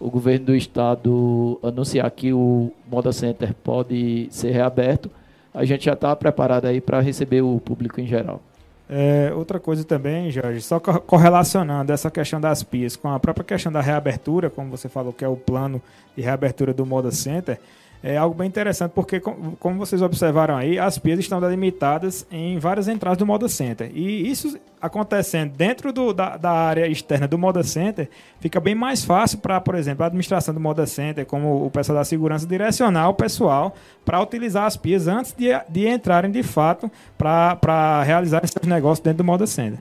o 0.00 0.10
governo 0.10 0.46
do 0.46 0.56
estado 0.56 1.60
anunciar 1.62 2.10
que 2.10 2.32
o 2.32 2.72
Moda 2.90 3.12
Center 3.12 3.54
pode 3.62 4.28
ser 4.30 4.50
reaberto, 4.50 5.10
a 5.52 5.64
gente 5.64 5.84
já 5.84 5.92
está 5.92 6.16
preparado 6.16 6.64
aí 6.64 6.80
para 6.80 7.00
receber 7.00 7.42
o 7.42 7.60
público 7.60 8.00
em 8.00 8.06
geral. 8.06 8.40
É, 8.88 9.32
outra 9.36 9.60
coisa 9.60 9.84
também, 9.84 10.30
Jorge, 10.32 10.60
só 10.62 10.80
correlacionando 10.80 11.92
essa 11.92 12.10
questão 12.10 12.40
das 12.40 12.62
pias 12.64 12.96
com 12.96 13.08
a 13.08 13.20
própria 13.20 13.44
questão 13.44 13.70
da 13.70 13.80
reabertura, 13.80 14.50
como 14.50 14.70
você 14.70 14.88
falou 14.88 15.12
que 15.12 15.24
é 15.24 15.28
o 15.28 15.36
plano 15.36 15.80
de 16.16 16.22
reabertura 16.22 16.72
do 16.74 16.84
Moda 16.84 17.12
Center, 17.12 17.60
é 18.02 18.16
algo 18.16 18.34
bem 18.34 18.48
interessante, 18.48 18.92
porque, 18.92 19.20
como 19.20 19.78
vocês 19.78 20.00
observaram 20.00 20.56
aí, 20.56 20.78
as 20.78 20.98
pias 20.98 21.18
estão 21.18 21.38
delimitadas 21.38 22.26
em 22.30 22.58
várias 22.58 22.88
entradas 22.88 23.18
do 23.18 23.26
Moda 23.26 23.46
Center. 23.46 23.90
E 23.94 24.30
isso 24.30 24.58
acontecendo 24.80 25.52
dentro 25.52 25.92
do, 25.92 26.14
da, 26.14 26.38
da, 26.38 26.50
área 26.50 26.86
externa 26.86 27.28
do 27.28 27.36
Moda 27.36 27.62
Center, 27.62 28.08
fica 28.40 28.58
bem 28.58 28.74
mais 28.74 29.04
fácil 29.04 29.38
para, 29.38 29.60
por 29.60 29.74
exemplo, 29.74 30.02
a 30.02 30.06
administração 30.06 30.54
do 30.54 30.60
Moda 30.60 30.86
Center, 30.86 31.26
como 31.26 31.66
o 31.66 31.70
pessoal 31.70 31.98
da 31.98 32.04
segurança, 32.04 32.46
direcionar 32.46 33.10
o 33.10 33.14
pessoal 33.14 33.74
para 34.02 34.18
utilizar 34.22 34.64
as 34.64 34.78
pias 34.78 35.06
antes 35.06 35.34
de, 35.34 35.48
de 35.68 35.86
entrarem 35.86 36.30
de 36.30 36.42
fato 36.42 36.90
para 37.18 38.02
realizar 38.02 38.42
esses 38.42 38.56
negócios 38.62 39.00
dentro 39.00 39.18
do 39.18 39.24
Moda 39.24 39.46
Center. 39.46 39.78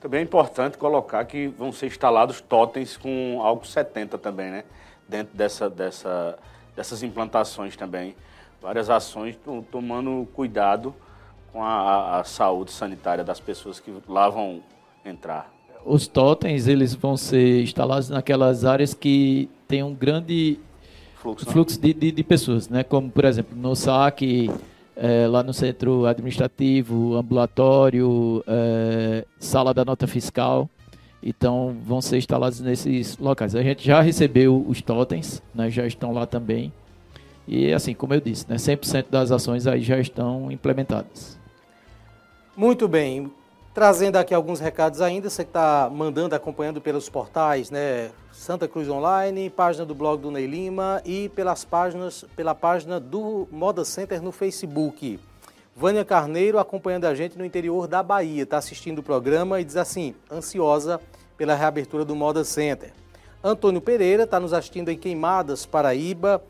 Também 0.00 0.20
é 0.20 0.22
importante 0.24 0.76
colocar 0.76 1.24
que 1.24 1.46
vão 1.46 1.70
ser 1.70 1.86
instalados 1.86 2.40
totens 2.40 2.96
com 2.96 3.40
álcool 3.40 3.66
70 3.66 4.18
também, 4.18 4.50
né? 4.50 4.64
Dentro 5.08 5.36
dessa, 5.36 5.68
dessa, 5.70 6.38
dessas 6.74 7.02
implantações 7.02 7.76
também. 7.76 8.14
Várias 8.60 8.90
ações 8.90 9.38
tomando 9.70 10.26
cuidado 10.34 10.94
com 11.52 11.62
a, 11.62 12.20
a, 12.20 12.24
saúde 12.24 12.72
sanitária 12.72 13.22
das 13.22 13.40
pessoas 13.40 13.80
que 13.80 13.92
lá 14.08 14.28
vão 14.28 14.62
entrar. 15.04 15.50
Os 15.84 16.08
totens 16.08 16.66
eles 16.66 16.94
vão 16.94 17.16
ser 17.16 17.62
instalados 17.62 18.08
naquelas 18.08 18.64
áreas 18.64 18.92
que 18.92 19.48
tem 19.68 19.82
um 19.82 19.94
grande 19.94 20.58
fluxo, 21.14 21.46
né? 21.46 21.52
fluxo 21.52 21.80
de, 21.80 21.94
de, 21.94 22.12
de, 22.12 22.24
pessoas, 22.24 22.68
né? 22.68 22.82
como 22.82 23.10
por 23.10 23.24
exemplo 23.24 23.56
no 23.56 23.74
SAC, 23.76 24.50
é, 24.96 25.26
lá 25.28 25.42
no 25.42 25.52
centro 25.52 26.06
administrativo, 26.06 27.14
ambulatório, 27.14 28.42
é, 28.46 29.24
sala 29.38 29.72
da 29.72 29.84
nota 29.84 30.06
fiscal. 30.06 30.68
Então 31.28 31.76
vão 31.84 32.00
ser 32.00 32.18
instalados 32.18 32.60
nesses 32.60 33.18
locais. 33.18 33.56
A 33.56 33.62
gente 33.62 33.84
já 33.84 34.00
recebeu 34.00 34.64
os 34.68 34.80
totens, 34.80 35.42
né, 35.52 35.68
já 35.68 35.84
estão 35.84 36.12
lá 36.12 36.24
também. 36.24 36.72
E 37.48 37.72
assim, 37.72 37.94
como 37.94 38.14
eu 38.14 38.20
disse, 38.20 38.48
né, 38.48 38.54
100% 38.54 39.06
das 39.10 39.32
ações 39.32 39.66
aí 39.66 39.82
já 39.82 39.98
estão 39.98 40.52
implementadas. 40.52 41.36
Muito 42.56 42.86
bem. 42.86 43.28
Trazendo 43.74 44.16
aqui 44.16 44.32
alguns 44.32 44.60
recados 44.60 45.00
ainda, 45.00 45.28
você 45.28 45.42
que 45.42 45.50
está 45.50 45.90
mandando, 45.92 46.34
acompanhando 46.34 46.80
pelos 46.80 47.10
portais, 47.10 47.70
né? 47.70 48.10
Santa 48.32 48.68
Cruz 48.68 48.88
Online, 48.88 49.50
página 49.50 49.84
do 49.84 49.94
blog 49.94 50.22
do 50.22 50.30
Ney 50.30 50.46
Lima 50.46 51.02
e 51.04 51.28
pelas 51.30 51.64
páginas, 51.64 52.24
pela 52.36 52.54
página 52.54 53.00
do 53.00 53.48
Moda 53.50 53.84
Center 53.84 54.22
no 54.22 54.30
Facebook. 54.30 55.18
Vânia 55.74 56.04
Carneiro 56.06 56.58
acompanhando 56.58 57.04
a 57.04 57.14
gente 57.14 57.36
no 57.36 57.44
interior 57.44 57.86
da 57.86 58.02
Bahia, 58.02 58.44
está 58.44 58.56
assistindo 58.56 59.00
o 59.00 59.02
programa 59.02 59.60
e 59.60 59.64
diz 59.64 59.76
assim, 59.76 60.14
ansiosa 60.32 60.98
pela 61.36 61.54
reabertura 61.54 62.04
do 62.04 62.16
Moda 62.16 62.44
Center. 62.44 62.92
Antônio 63.42 63.80
Pereira 63.80 64.24
está 64.24 64.40
nos 64.40 64.52
assistindo 64.52 64.88
em 64.88 64.96
Queimadas, 64.96 65.66
Paraíba. 65.66 66.42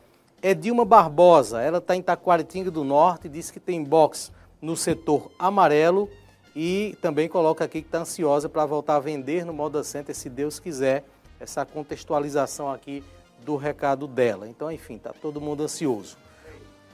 É 0.43 0.55
Dilma 0.55 0.85
Barbosa, 0.85 1.61
ela 1.61 1.79
está 1.79 1.97
em 1.97 2.03
Taquaritinga 2.03 2.71
do 2.71 2.85
Norte, 2.85 3.29
diz 3.29 3.51
que 3.51 3.59
tem 3.59 3.83
box 3.83 4.31
no 4.61 4.77
setor 4.77 5.31
amarelo 5.39 6.09
e 6.55 6.97
também 7.01 7.29
coloca 7.29 7.65
aqui 7.65 7.81
que 7.83 7.89
está 7.89 7.99
ansiosa 7.99 8.49
para 8.49 8.65
voltar 8.65 8.97
a 8.97 9.01
vender 9.01 9.45
no 9.45 9.53
Moda 9.53 9.83
Center, 9.83 10.15
se 10.15 10.31
Deus 10.31 10.59
quiser, 10.59 11.05
essa 11.41 11.65
contextualização 11.65 12.71
aqui 12.71 13.03
do 13.45 13.57
recado 13.57 14.07
dela. 14.07 14.49
Então, 14.49 14.71
enfim, 14.71 14.97
está 14.97 15.13
todo 15.13 15.41
mundo 15.41 15.63
ansioso. 15.63 16.17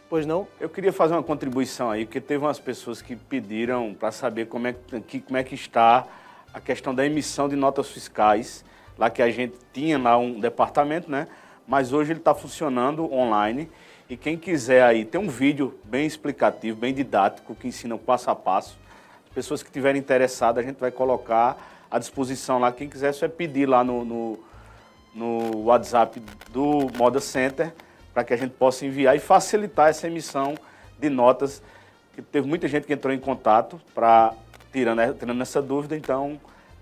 Pois 0.09 0.27
não? 0.27 0.47
Eu 0.61 0.69
queria 0.69 0.93
fazer 0.93 1.15
uma 1.15 1.23
contribuição 1.23 1.91
aí, 1.91 2.05
porque 2.05 2.21
teve 2.21 2.45
umas 2.45 2.59
pessoas 2.59 3.01
que 3.01 3.17
pediram 3.17 3.95
para 3.95 4.13
saber 4.13 4.47
como 4.47 4.67
é 4.67 4.75
que, 5.07 5.21
como 5.21 5.37
é 5.37 5.45
que 5.45 5.55
está 5.55 6.07
a 6.53 6.61
questão 6.61 6.95
da 6.95 7.05
emissão 7.05 7.49
de 7.49 7.57
notas 7.57 7.89
fiscais, 7.89 8.65
lá 8.99 9.09
que 9.09 9.23
a 9.23 9.31
gente 9.31 9.57
tinha 9.73 9.99
lá 9.99 10.19
um 10.19 10.39
departamento, 10.39 11.11
né? 11.11 11.27
Mas 11.67 11.93
hoje 11.93 12.13
ele 12.13 12.19
está 12.21 12.35
funcionando 12.35 13.13
online 13.13 13.71
e 14.13 14.17
quem 14.17 14.37
quiser 14.37 14.83
aí, 14.83 15.05
tem 15.07 15.19
um 15.19 15.29
vídeo 15.29 15.79
bem 15.85 16.07
explicativo, 16.07 16.79
bem 16.79 16.93
didático, 16.93 17.55
que 17.55 17.67
ensina 17.67 17.95
o 17.95 17.99
passo 17.99 18.31
a 18.31 18.35
passo. 18.35 18.79
As 19.27 19.33
pessoas 19.33 19.63
que 19.63 19.71
estiverem 19.71 19.99
interessadas, 19.99 20.63
a 20.63 20.69
gente 20.69 20.79
vai 20.79 20.91
colocar 20.91 21.57
à 21.91 21.99
disposição 21.99 22.59
lá. 22.59 22.71
Quem 22.71 22.91
quiser, 22.91 23.15
só 23.15 23.25
é 23.25 23.29
pedir 23.31 23.67
lá 23.67 23.83
no, 23.83 24.05
no, 24.05 24.39
no 25.15 25.63
WhatsApp 25.63 26.21
do 26.51 26.91
Moda 26.95 27.21
Center 27.21 27.73
para 28.13 28.23
que 28.23 28.35
a 28.35 28.37
gente 28.37 28.53
possa 28.53 28.85
enviar 28.85 29.17
e 29.17 29.19
facilitar 29.19 29.89
essa 29.89 30.07
emissão 30.07 30.57
de 30.99 31.09
notas. 31.09 31.63
Que 32.13 32.21
teve 32.21 32.47
muita 32.47 32.69
gente 32.69 32.87
que 32.87 32.93
entrou 32.93 33.15
em 33.15 33.19
contato 33.19 33.81
para 33.95 34.35
tirando, 34.73 35.15
tirando 35.15 35.41
essa 35.43 35.61
dúvida, 35.61 35.97
então 35.97 36.41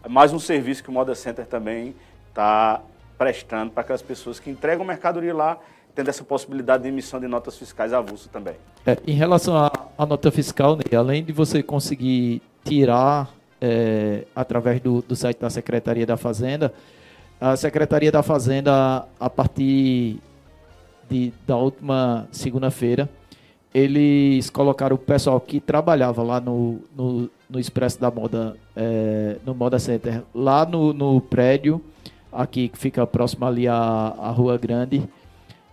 mais 0.09 0.33
um 0.33 0.39
serviço 0.39 0.83
que 0.83 0.89
o 0.89 0.93
Moda 0.93 1.15
Center 1.15 1.45
também 1.45 1.95
está 2.29 2.81
prestando 3.19 3.71
para 3.71 3.83
aquelas 3.83 4.01
pessoas 4.01 4.41
que 4.41 4.49
entregam 4.49 4.85
mercadoria 4.85 5.35
lá, 5.35 5.59
tendo 5.95 6.09
essa 6.09 6.25
possibilidade 6.25 6.85
de 6.85 6.89
emissão 6.89 7.21
de 7.21 7.27
notas 7.27 7.59
fiscais 7.59 7.93
avulso 7.93 8.29
também. 8.31 8.55
É, 8.87 8.97
em 9.07 9.13
relação 9.13 9.55
à 9.99 10.07
nota 10.07 10.31
fiscal, 10.31 10.77
né, 10.77 10.85
além 10.97 11.23
de 11.23 11.33
você 11.33 11.63
conseguir 11.63 12.41
tirar 12.65 13.29
é, 13.61 14.25
através 14.35 14.81
do, 14.81 15.03
do 15.03 15.15
site 15.15 15.39
da 15.39 15.51
Secretaria 15.51 16.07
da 16.07 16.17
Fazenda, 16.17 16.73
a 17.39 17.57
Secretaria 17.57 18.13
da 18.13 18.23
Fazenda, 18.23 19.07
a 19.19 19.29
partir 19.29 20.19
de, 21.11 21.33
da 21.47 21.57
última 21.57 22.29
segunda-feira, 22.31 23.09
eles 23.73 24.51
colocaram 24.51 24.97
o 24.97 24.99
pessoal 24.99 25.41
que 25.41 25.61
trabalhava 25.61 26.23
lá 26.23 26.41
no, 26.41 26.81
no, 26.97 27.31
no 27.49 27.61
Expresso 27.61 28.01
da 28.01 28.11
Moda, 28.11 28.57
é, 28.75 29.37
no 29.47 29.55
Moda 29.55 29.79
Center, 29.79 30.23
lá 30.35 30.67
no, 30.67 30.93
no 30.93 31.21
prédio, 31.21 31.81
aqui 32.33 32.69
que 32.69 32.79
fica 32.79 33.07
próximo 33.07 33.47
ali 33.47 33.69
à, 33.69 33.77
à 33.77 34.31
Rua 34.31 34.59
Grande, 34.59 35.03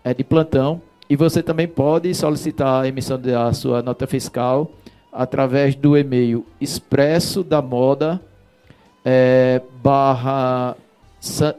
é 0.03 0.13
de 0.13 0.23
plantão. 0.23 0.81
E 1.09 1.15
você 1.15 1.41
também 1.41 1.67
pode 1.67 2.13
solicitar 2.13 2.83
a 2.83 2.87
emissão 2.87 3.19
da 3.19 3.51
sua 3.53 3.81
nota 3.81 4.05
fiscal 4.05 4.69
através 5.11 5.73
do 5.73 5.97
e-mail 5.97 6.45
expresso 6.59 7.43
da 7.43 7.61
moda 7.61 8.21
é, 9.09 9.61
barra, 9.81 10.75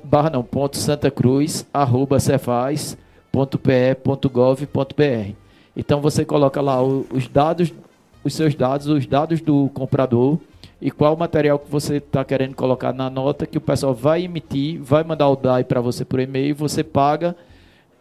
barra 0.05 0.29
não, 0.29 0.43
ponto 0.43 0.77
Santa 0.77 1.11
Cruz, 1.11 1.67
arroba 1.73 2.21
cefaz, 2.21 2.95
.pe.gov.br. 3.33 5.35
Então 5.79 6.01
você 6.01 6.25
coloca 6.25 6.61
lá 6.61 6.83
os 6.83 7.29
dados, 7.29 7.73
os 8.25 8.35
seus 8.35 8.53
dados, 8.57 8.89
os 8.89 9.07
dados 9.07 9.41
do 9.41 9.71
comprador 9.73 10.41
e 10.83 10.91
qual 10.91 11.17
material 11.17 11.57
que 11.57 11.71
você 11.71 11.99
está 11.99 12.25
querendo 12.25 12.57
colocar 12.57 12.93
na 12.93 13.09
nota 13.09 13.47
que 13.47 13.57
o 13.57 13.61
pessoal 13.61 13.95
vai 13.95 14.25
emitir, 14.25 14.83
vai 14.83 15.05
mandar 15.05 15.29
o 15.29 15.37
DAI 15.37 15.63
para 15.63 15.81
você 15.81 16.05
por 16.05 16.19
e-mail, 16.19 16.53
você 16.53 16.83
paga 16.83 17.37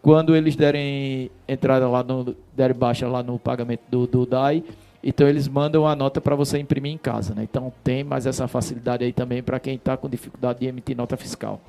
quando 0.02 0.34
eles 0.34 0.56
derem 0.56 1.30
entrada 1.46 1.88
lá 1.88 2.02
no 2.02 2.34
derem 2.56 2.76
baixa 2.76 3.06
lá 3.06 3.22
no 3.22 3.38
pagamento 3.38 3.82
do, 3.88 4.08
do 4.08 4.26
DAI, 4.26 4.64
então 5.02 5.28
eles 5.28 5.46
mandam 5.46 5.86
a 5.86 5.94
nota 5.94 6.20
para 6.20 6.34
você 6.34 6.58
imprimir 6.58 6.92
em 6.92 6.98
casa, 6.98 7.32
né? 7.32 7.44
Então 7.44 7.72
tem 7.84 8.02
mais 8.02 8.26
essa 8.26 8.48
facilidade 8.48 9.04
aí 9.04 9.12
também 9.12 9.40
para 9.40 9.60
quem 9.60 9.76
está 9.76 9.96
com 9.96 10.08
dificuldade 10.08 10.58
de 10.58 10.66
emitir 10.66 10.96
nota 10.96 11.16
fiscal. 11.16 11.60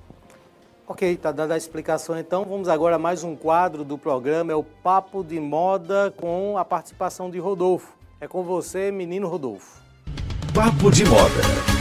Ok, 0.92 1.08
está 1.08 1.32
dada 1.32 1.54
a 1.54 1.58
explicação 1.58 2.18
então. 2.18 2.44
Vamos 2.44 2.68
agora 2.68 2.96
a 2.96 3.00
mais 3.00 3.24
um 3.24 3.36
quadro 3.36 3.84
do 3.84 3.96
programa, 3.96 4.52
é 4.52 4.56
o 4.56 4.64
Papo 4.64 5.24
de 5.24 5.40
Moda 5.40 6.12
com 6.18 6.58
a 6.58 6.66
participação 6.66 7.30
de 7.30 7.38
Rodolfo. 7.38 7.94
É 8.20 8.28
com 8.28 8.42
você, 8.42 8.92
menino 8.92 9.28
Rodolfo. 9.28 9.84
Papo 10.52 10.90
de 10.90 11.06
Moda. 11.06 11.79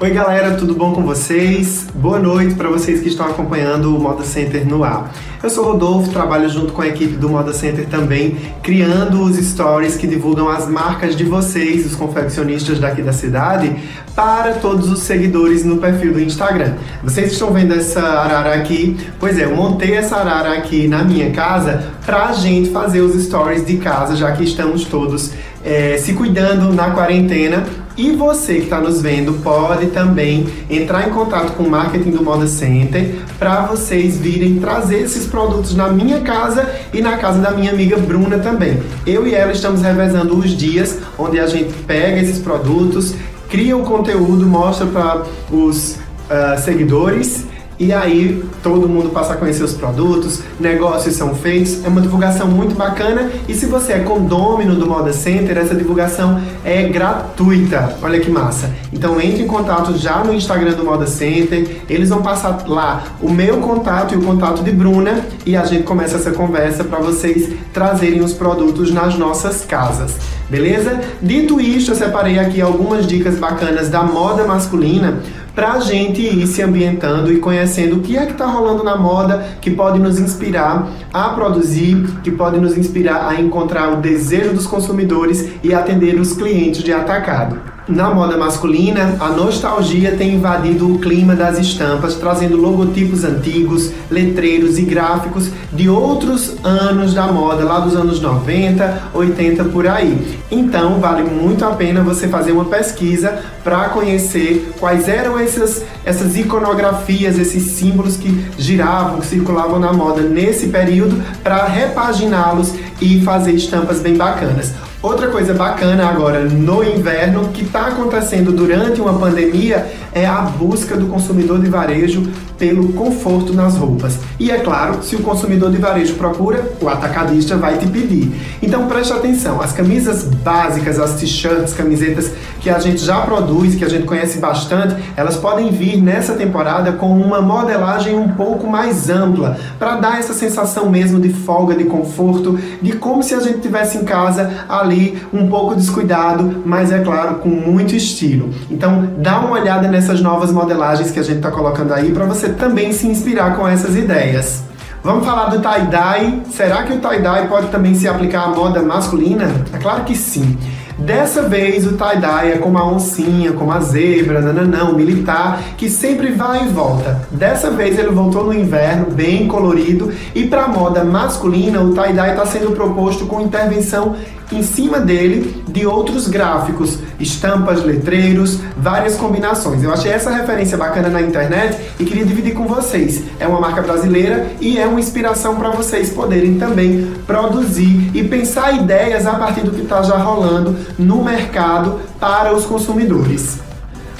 Oi 0.00 0.10
galera, 0.10 0.54
tudo 0.54 0.76
bom 0.76 0.92
com 0.92 1.02
vocês? 1.02 1.88
Boa 1.92 2.20
noite 2.20 2.54
para 2.54 2.68
vocês 2.68 3.00
que 3.00 3.08
estão 3.08 3.26
acompanhando 3.26 3.96
o 3.96 3.98
Moda 3.98 4.22
Center 4.22 4.64
no 4.64 4.84
ar. 4.84 5.12
Eu 5.42 5.50
sou 5.50 5.64
Rodolfo, 5.64 6.12
trabalho 6.12 6.48
junto 6.48 6.72
com 6.72 6.82
a 6.82 6.86
equipe 6.86 7.16
do 7.16 7.28
Moda 7.28 7.52
Center 7.52 7.84
também, 7.88 8.36
criando 8.62 9.20
os 9.20 9.36
stories 9.36 9.96
que 9.96 10.06
divulgam 10.06 10.48
as 10.48 10.68
marcas 10.68 11.16
de 11.16 11.24
vocês, 11.24 11.84
os 11.84 11.96
confeccionistas 11.96 12.78
daqui 12.78 13.02
da 13.02 13.12
cidade, 13.12 13.74
para 14.14 14.52
todos 14.54 14.88
os 14.88 15.00
seguidores 15.00 15.64
no 15.64 15.78
perfil 15.78 16.12
do 16.12 16.20
Instagram. 16.20 16.74
Vocês 17.02 17.32
estão 17.32 17.52
vendo 17.52 17.74
essa 17.74 18.00
arara 18.00 18.54
aqui? 18.54 18.96
Pois 19.18 19.36
é, 19.36 19.46
eu 19.46 19.56
montei 19.56 19.94
essa 19.94 20.16
arara 20.16 20.52
aqui 20.52 20.86
na 20.86 21.02
minha 21.02 21.32
casa 21.32 21.92
pra 22.06 22.30
gente 22.32 22.70
fazer 22.70 23.00
os 23.00 23.20
stories 23.20 23.66
de 23.66 23.78
casa, 23.78 24.14
já 24.14 24.30
que 24.30 24.44
estamos 24.44 24.84
todos 24.84 25.32
é, 25.68 25.98
se 25.98 26.14
cuidando 26.14 26.72
na 26.72 26.90
quarentena 26.92 27.66
e 27.94 28.12
você 28.12 28.54
que 28.54 28.62
está 28.62 28.80
nos 28.80 29.02
vendo 29.02 29.34
pode 29.42 29.88
também 29.88 30.46
entrar 30.70 31.06
em 31.06 31.10
contato 31.10 31.52
com 31.52 31.64
o 31.64 31.70
marketing 31.70 32.10
do 32.12 32.24
Moda 32.24 32.46
Center 32.46 33.16
para 33.38 33.66
vocês 33.66 34.16
virem 34.16 34.58
trazer 34.60 35.02
esses 35.02 35.26
produtos 35.26 35.74
na 35.74 35.88
minha 35.88 36.20
casa 36.20 36.66
e 36.94 37.02
na 37.02 37.18
casa 37.18 37.40
da 37.40 37.50
minha 37.50 37.70
amiga 37.70 37.98
Bruna 37.98 38.38
também. 38.38 38.80
Eu 39.06 39.26
e 39.26 39.34
ela 39.34 39.52
estamos 39.52 39.82
revezando 39.82 40.38
os 40.38 40.56
dias 40.56 41.00
onde 41.18 41.38
a 41.38 41.46
gente 41.46 41.72
pega 41.86 42.18
esses 42.18 42.38
produtos, 42.38 43.14
cria 43.50 43.76
o 43.76 43.82
conteúdo, 43.82 44.46
mostra 44.46 44.86
para 44.86 45.24
os 45.50 45.96
uh, 45.96 46.58
seguidores 46.64 47.44
e 47.78 47.92
aí 47.92 48.44
todo 48.62 48.88
mundo 48.88 49.10
passa 49.10 49.34
a 49.34 49.36
conhecer 49.36 49.62
os 49.62 49.74
produtos, 49.74 50.42
negócios 50.58 51.14
são 51.14 51.34
feitos, 51.34 51.84
é 51.84 51.88
uma 51.88 52.00
divulgação 52.00 52.48
muito 52.48 52.74
bacana 52.74 53.30
e 53.46 53.54
se 53.54 53.66
você 53.66 53.92
é 53.92 53.98
condômino 54.00 54.74
do 54.74 54.86
Moda 54.86 55.12
Center, 55.12 55.56
essa 55.56 55.74
divulgação 55.74 56.40
é 56.64 56.84
gratuita. 56.84 57.96
Olha 58.02 58.18
que 58.18 58.30
massa. 58.30 58.70
Então 58.92 59.20
entre 59.20 59.42
em 59.42 59.46
contato 59.46 59.96
já 59.96 60.24
no 60.24 60.34
Instagram 60.34 60.72
do 60.72 60.84
Moda 60.84 61.06
Center, 61.06 61.82
eles 61.88 62.08
vão 62.08 62.20
passar 62.20 62.64
lá 62.66 63.04
o 63.22 63.30
meu 63.30 63.58
contato 63.58 64.14
e 64.14 64.16
o 64.18 64.22
contato 64.22 64.62
de 64.62 64.72
Bruna 64.72 65.24
e 65.46 65.56
a 65.56 65.64
gente 65.64 65.84
começa 65.84 66.16
essa 66.16 66.32
conversa 66.32 66.82
para 66.82 66.98
vocês 66.98 67.50
trazerem 67.72 68.20
os 68.22 68.32
produtos 68.32 68.90
nas 68.90 69.16
nossas 69.16 69.64
casas. 69.64 70.16
Beleza? 70.50 71.00
Dito 71.20 71.60
isto, 71.60 71.92
eu 71.92 71.94
separei 71.94 72.38
aqui 72.38 72.60
algumas 72.60 73.06
dicas 73.06 73.38
bacanas 73.38 73.88
da 73.88 74.02
moda 74.02 74.44
masculina 74.44 75.20
para 75.58 75.72
a 75.72 75.80
gente 75.80 76.22
ir 76.22 76.46
se 76.46 76.62
ambientando 76.62 77.32
e 77.32 77.40
conhecendo 77.40 77.96
o 77.96 78.00
que 78.00 78.16
é 78.16 78.24
que 78.24 78.30
está 78.30 78.46
rolando 78.46 78.84
na 78.84 78.96
moda 78.96 79.44
que 79.60 79.72
pode 79.72 79.98
nos 79.98 80.20
inspirar 80.20 80.88
a 81.12 81.30
produzir, 81.30 82.20
que 82.22 82.30
pode 82.30 82.60
nos 82.60 82.78
inspirar 82.78 83.28
a 83.28 83.40
encontrar 83.40 83.92
o 83.92 83.96
desejo 83.96 84.54
dos 84.54 84.68
consumidores 84.68 85.50
e 85.60 85.74
atender 85.74 86.14
os 86.14 86.32
clientes 86.32 86.84
de 86.84 86.92
atacado. 86.92 87.77
Na 87.88 88.10
moda 88.10 88.36
masculina, 88.36 89.16
a 89.18 89.30
nostalgia 89.30 90.14
tem 90.14 90.34
invadido 90.34 90.92
o 90.92 90.98
clima 90.98 91.34
das 91.34 91.58
estampas, 91.58 92.16
trazendo 92.16 92.54
logotipos 92.54 93.24
antigos, 93.24 93.92
letreiros 94.10 94.76
e 94.78 94.82
gráficos 94.82 95.48
de 95.72 95.88
outros 95.88 96.54
anos 96.62 97.14
da 97.14 97.28
moda, 97.28 97.64
lá 97.64 97.80
dos 97.80 97.96
anos 97.96 98.20
90, 98.20 99.10
80 99.14 99.64
por 99.64 99.86
aí. 99.86 100.38
Então, 100.50 101.00
vale 101.00 101.22
muito 101.22 101.64
a 101.64 101.70
pena 101.70 102.02
você 102.02 102.28
fazer 102.28 102.52
uma 102.52 102.66
pesquisa 102.66 103.42
para 103.64 103.88
conhecer 103.88 104.70
quais 104.78 105.08
eram 105.08 105.38
essas, 105.38 105.82
essas 106.04 106.36
iconografias, 106.36 107.38
esses 107.38 107.62
símbolos 107.70 108.18
que 108.18 108.48
giravam, 108.58 109.20
que 109.20 109.26
circulavam 109.26 109.78
na 109.78 109.94
moda 109.94 110.20
nesse 110.20 110.68
período, 110.68 111.22
para 111.42 111.64
repaginá-los 111.64 112.74
e 113.00 113.22
fazer 113.22 113.52
estampas 113.52 114.00
bem 114.00 114.14
bacanas. 114.14 114.74
Outra 115.00 115.28
coisa 115.28 115.54
bacana 115.54 116.08
agora 116.08 116.40
no 116.40 116.82
inverno 116.82 117.50
que 117.50 117.62
está 117.62 117.86
acontecendo 117.86 118.50
durante 118.50 119.00
uma 119.00 119.16
pandemia 119.16 119.86
é 120.12 120.26
a 120.26 120.40
busca 120.40 120.96
do 120.96 121.06
consumidor 121.06 121.60
de 121.60 121.68
varejo 121.68 122.28
pelo 122.58 122.92
conforto 122.94 123.52
nas 123.52 123.76
roupas. 123.76 124.18
E 124.40 124.50
é 124.50 124.58
claro, 124.58 125.00
se 125.04 125.14
o 125.14 125.22
consumidor 125.22 125.70
de 125.70 125.78
varejo 125.78 126.14
procura, 126.14 126.72
o 126.80 126.88
atacadista 126.88 127.56
vai 127.56 127.78
te 127.78 127.86
pedir. 127.86 128.32
Então 128.60 128.88
preste 128.88 129.12
atenção, 129.12 129.60
as 129.60 129.72
camisas 129.72 130.24
básicas, 130.24 130.98
as 130.98 131.14
t-shirts, 131.14 131.72
camisetas 131.72 132.32
que 132.60 132.68
a 132.68 132.80
gente 132.80 133.00
já 133.00 133.20
produz, 133.20 133.76
que 133.76 133.84
a 133.84 133.88
gente 133.88 134.04
conhece 134.04 134.38
bastante, 134.38 134.96
elas 135.16 135.36
podem 135.36 135.70
vir 135.70 136.02
nessa 136.02 136.34
temporada 136.34 136.92
com 136.92 137.12
uma 137.12 137.40
modelagem 137.40 138.16
um 138.16 138.30
pouco 138.30 138.66
mais 138.66 139.08
ampla, 139.08 139.56
para 139.78 139.94
dar 139.94 140.18
essa 140.18 140.34
sensação 140.34 140.90
mesmo 140.90 141.20
de 141.20 141.28
folga, 141.28 141.76
de 141.76 141.84
conforto, 141.84 142.58
de 142.82 142.92
como 142.92 143.22
se 143.22 143.34
a 143.34 143.40
gente 143.40 143.60
tivesse 143.60 143.98
em 143.98 144.04
casa 144.04 144.64
ali 144.88 145.22
um 145.32 145.48
pouco 145.48 145.74
descuidado, 145.74 146.62
mas 146.64 146.90
é 146.90 147.00
claro, 147.00 147.36
com 147.36 147.48
muito 147.48 147.94
estilo. 147.94 148.50
Então, 148.70 149.10
dá 149.18 149.38
uma 149.38 149.50
olhada 149.50 149.88
nessas 149.88 150.20
novas 150.20 150.50
modelagens 150.50 151.10
que 151.10 151.20
a 151.20 151.22
gente 151.22 151.36
está 151.36 151.50
colocando 151.50 151.92
aí 151.92 152.10
para 152.10 152.24
você 152.24 152.48
também 152.48 152.92
se 152.92 153.06
inspirar 153.06 153.56
com 153.56 153.66
essas 153.66 153.94
ideias. 153.94 154.62
Vamos 155.02 155.24
falar 155.24 155.46
do 155.46 155.60
tie-dye. 155.60 156.42
Será 156.50 156.82
que 156.82 156.92
o 156.92 156.98
tie-dye 156.98 157.46
pode 157.48 157.68
também 157.68 157.94
se 157.94 158.08
aplicar 158.08 158.44
à 158.44 158.48
moda 158.48 158.82
masculina? 158.82 159.48
É 159.72 159.78
claro 159.78 160.04
que 160.04 160.16
sim. 160.16 160.56
Dessa 160.98 161.42
vez 161.42 161.86
o 161.86 161.92
tie-dye 161.92 162.52
é 162.54 162.58
como 162.58 162.76
a 162.76 162.84
oncinha, 162.84 163.52
como 163.52 163.70
a 163.70 163.78
zebra, 163.78 164.40
nananão, 164.40 164.94
militar, 164.94 165.60
que 165.76 165.88
sempre 165.88 166.32
vai 166.32 166.64
e 166.64 166.68
volta. 166.68 167.22
Dessa 167.30 167.70
vez 167.70 167.96
ele 167.96 168.10
voltou 168.10 168.44
no 168.44 168.52
inverno, 168.52 169.06
bem 169.08 169.46
colorido, 169.46 170.12
e 170.34 170.48
para 170.48 170.66
moda 170.66 171.04
masculina 171.04 171.80
o 171.80 171.94
tie-dye 171.94 172.30
está 172.30 172.44
sendo 172.44 172.72
proposto 172.72 173.26
com 173.26 173.40
intervenção 173.40 174.16
em 174.50 174.62
cima 174.62 174.98
dele 174.98 175.62
de 175.68 175.86
outros 175.86 176.28
gráficos, 176.28 176.98
estampas, 177.20 177.84
letreiros, 177.84 178.58
várias 178.76 179.16
combinações. 179.16 179.82
Eu 179.82 179.92
achei 179.92 180.10
essa 180.10 180.30
referência 180.30 180.76
bacana 180.76 181.08
na 181.08 181.20
internet 181.20 181.78
e 181.98 182.04
queria 182.04 182.24
dividir 182.24 182.54
com 182.54 182.66
vocês. 182.66 183.22
É 183.38 183.46
uma 183.46 183.60
marca 183.60 183.82
brasileira 183.82 184.46
e 184.60 184.78
é 184.78 184.86
uma 184.86 185.00
inspiração 185.00 185.56
para 185.56 185.70
vocês 185.70 186.10
poderem 186.10 186.58
também 186.58 187.12
produzir 187.26 188.10
e 188.14 188.24
pensar 188.24 188.72
ideias 188.74 189.26
a 189.26 189.34
partir 189.34 189.60
do 189.62 189.70
que 189.70 189.82
está 189.82 190.02
já 190.02 190.16
rolando 190.16 190.76
no 190.98 191.22
mercado 191.22 192.00
para 192.18 192.54
os 192.54 192.64
consumidores. 192.64 193.68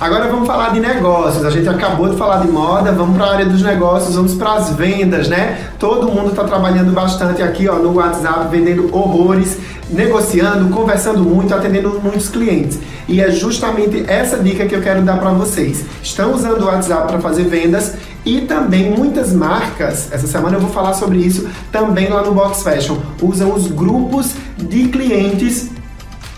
Agora 0.01 0.29
vamos 0.29 0.47
falar 0.47 0.72
de 0.72 0.79
negócios. 0.79 1.45
A 1.45 1.51
gente 1.51 1.68
acabou 1.68 2.09
de 2.09 2.16
falar 2.16 2.39
de 2.39 2.47
moda, 2.47 2.93
vamos 2.93 3.16
para 3.16 3.26
a 3.26 3.33
área 3.33 3.47
dos 3.47 3.62
negócios, 3.62 4.14
vamos 4.14 4.35
para 4.35 4.53
as 4.53 4.70
vendas, 4.70 5.26
né? 5.29 5.59
Todo 5.76 6.07
mundo 6.07 6.29
está 6.29 6.45
trabalhando 6.45 6.93
bastante 6.93 7.43
aqui 7.43 7.68
ó, 7.68 7.74
no 7.74 7.95
WhatsApp, 7.95 8.47
vendendo 8.49 8.95
horrores, 8.95 9.59
negociando, 9.91 10.68
conversando 10.74 11.20
muito, 11.20 11.55
atendendo 11.55 12.01
muitos 12.03 12.28
clientes. 12.28 12.78
E 13.09 13.20
é 13.20 13.30
justamente 13.30 14.05
essa 14.07 14.39
dica 14.39 14.66
que 14.66 14.74
eu 14.74 14.82
quero 14.82 15.03
dar 15.03 15.18
para 15.18 15.30
vocês. 15.30 15.84
Estão 16.03 16.34
usando 16.34 16.62
o 16.62 16.66
WhatsApp 16.66 17.09
para 17.09 17.20
fazer 17.20 17.45
vendas 17.45 17.95
e 18.24 18.43
também 18.43 18.91
muitas 18.91 19.32
marcas, 19.32 20.12
essa 20.12 20.26
semana 20.26 20.57
eu 20.57 20.61
vou 20.61 20.70
falar 20.70 20.93
sobre 20.93 21.18
isso 21.18 21.49
também 21.72 22.09
lá 22.09 22.22
no 22.22 22.34
Box 22.34 22.62
Fashion, 22.62 22.99
usam 23.22 23.55
os 23.55 23.68
grupos 23.68 24.34
de 24.59 24.89
clientes 24.89 25.70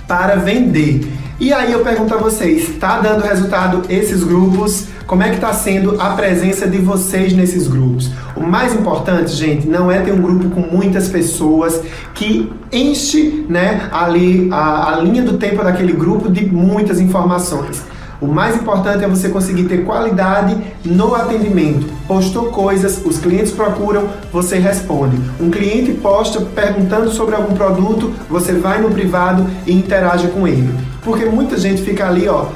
para 0.06 0.36
vender. 0.36 1.10
E 1.40 1.52
aí 1.52 1.72
eu 1.72 1.80
pergunto 1.80 2.14
a 2.14 2.18
vocês, 2.18 2.68
está 2.68 3.00
dando 3.00 3.22
resultado 3.24 3.82
esses 3.88 4.22
grupos? 4.22 4.88
Como 5.06 5.22
é 5.22 5.30
que 5.30 5.36
está 5.36 5.52
sendo 5.52 6.00
a 6.00 6.10
presença 6.10 6.68
de 6.68 6.78
vocês 6.78 7.32
nesses 7.32 7.66
grupos? 7.66 8.10
O 8.40 8.46
mais 8.46 8.74
importante, 8.74 9.32
gente, 9.32 9.68
não 9.68 9.90
é 9.92 10.00
ter 10.00 10.12
um 10.12 10.22
grupo 10.22 10.48
com 10.48 10.62
muitas 10.62 11.10
pessoas 11.10 11.82
que 12.14 12.50
enche 12.72 13.44
né, 13.46 13.86
ali 13.92 14.48
a, 14.50 14.94
a 14.94 14.96
linha 14.96 15.22
do 15.22 15.36
tempo 15.36 15.62
daquele 15.62 15.92
grupo 15.92 16.30
de 16.30 16.46
muitas 16.46 16.98
informações. 17.00 17.84
O 18.18 18.26
mais 18.26 18.56
importante 18.56 19.04
é 19.04 19.08
você 19.08 19.28
conseguir 19.28 19.64
ter 19.64 19.84
qualidade 19.84 20.56
no 20.82 21.14
atendimento. 21.14 21.86
Postou 22.08 22.46
coisas, 22.46 23.02
os 23.04 23.18
clientes 23.18 23.52
procuram, 23.52 24.08
você 24.32 24.58
responde. 24.58 25.18
Um 25.38 25.50
cliente 25.50 25.92
posta 25.92 26.40
perguntando 26.40 27.10
sobre 27.10 27.34
algum 27.34 27.54
produto, 27.54 28.10
você 28.26 28.54
vai 28.54 28.80
no 28.80 28.90
privado 28.90 29.46
e 29.66 29.72
interage 29.74 30.28
com 30.28 30.48
ele. 30.48 30.70
Porque 31.02 31.26
muita 31.26 31.58
gente 31.58 31.82
fica 31.82 32.08
ali, 32.08 32.26
ó, 32.26 32.46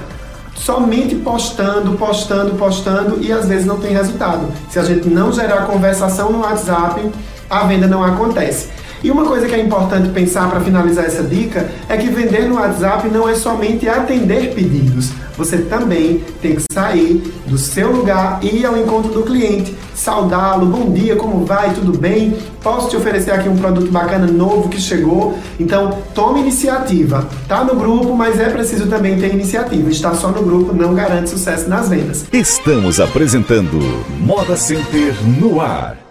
somente 0.54 1.14
postando, 1.16 1.92
postando, 1.92 2.54
postando 2.54 3.22
e 3.22 3.32
às 3.32 3.46
vezes 3.46 3.66
não 3.66 3.78
tem 3.78 3.92
resultado. 3.92 4.48
Se 4.70 4.78
a 4.78 4.82
gente 4.82 5.08
não 5.08 5.32
gerar 5.32 5.66
conversação 5.66 6.32
no 6.32 6.40
WhatsApp, 6.40 7.10
a 7.50 7.64
venda 7.64 7.86
não 7.86 8.02
acontece. 8.02 8.68
E 9.04 9.10
uma 9.10 9.26
coisa 9.26 9.46
que 9.46 9.54
é 9.54 9.60
importante 9.60 10.08
pensar 10.08 10.48
para 10.48 10.62
finalizar 10.62 11.04
essa 11.04 11.22
dica 11.22 11.68
é 11.90 11.96
que 11.98 12.08
vender 12.08 12.48
no 12.48 12.54
WhatsApp 12.54 13.06
não 13.10 13.28
é 13.28 13.34
somente 13.34 13.86
atender 13.86 14.54
pedidos. 14.54 15.10
Você 15.36 15.58
também 15.58 16.24
tem 16.40 16.54
que 16.54 16.62
sair 16.72 17.34
do 17.44 17.58
seu 17.58 17.92
lugar 17.92 18.38
e 18.40 18.60
ir 18.60 18.64
ao 18.64 18.78
encontro 18.78 19.12
do 19.12 19.22
cliente, 19.22 19.76
saudá-lo, 19.94 20.64
bom 20.64 20.90
dia, 20.90 21.16
como 21.16 21.44
vai, 21.44 21.74
tudo 21.74 21.98
bem? 21.98 22.34
Posso 22.62 22.88
te 22.88 22.96
oferecer 22.96 23.32
aqui 23.32 23.46
um 23.46 23.56
produto 23.58 23.90
bacana 23.90 24.26
novo 24.26 24.70
que 24.70 24.80
chegou? 24.80 25.36
Então, 25.60 25.98
tome 26.14 26.40
iniciativa. 26.40 27.28
Tá 27.46 27.62
no 27.62 27.74
grupo, 27.74 28.16
mas 28.16 28.40
é 28.40 28.48
preciso 28.48 28.86
também 28.86 29.18
ter 29.18 29.34
iniciativa. 29.34 29.90
Estar 29.90 30.14
só 30.14 30.28
no 30.28 30.42
grupo 30.42 30.72
não 30.72 30.94
garante 30.94 31.28
sucesso 31.28 31.68
nas 31.68 31.90
vendas. 31.90 32.24
Estamos 32.32 32.98
apresentando 33.00 33.78
Moda 34.18 34.56
Center 34.56 35.14
no 35.38 35.60
ar. 35.60 36.03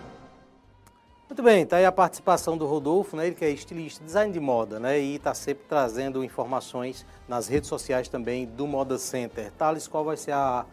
Muito 1.34 1.42
bem, 1.42 1.66
tá 1.66 1.78
aí 1.78 1.86
a 1.86 1.92
participação 1.92 2.56
do 2.56 2.68
Rodolfo, 2.68 3.18
né? 3.18 3.26
Ele 3.26 3.34
que 3.34 3.44
é 3.44 3.50
estilista, 3.50 4.06
design 4.06 4.32
de 4.32 4.40
moda, 4.40 4.80
né? 4.80 5.00
E 5.00 5.16
está 5.16 5.34
sempre 5.34 5.64
trazendo 5.68 6.24
informações 6.24 7.04
nas 7.28 7.48
redes 7.48 7.68
sociais 7.68 8.08
também 8.08 8.46
do 8.46 8.68
Moda 8.68 9.00
Center. 9.00 9.52
Thales, 9.58 9.88
qual 9.88 10.06
vai 10.06 10.16
ser 10.16 10.34
a, 10.34 10.64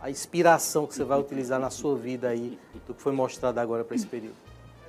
a 0.00 0.08
inspiração 0.08 0.86
que 0.86 0.94
você 0.94 1.04
vai 1.04 1.20
utilizar 1.20 1.60
na 1.60 1.68
sua 1.68 1.94
vida 1.96 2.30
aí 2.30 2.58
do 2.86 2.94
que 2.94 3.02
foi 3.02 3.12
mostrado 3.12 3.60
agora 3.60 3.84
para 3.84 3.94
esse 3.94 4.06
período? 4.06 4.32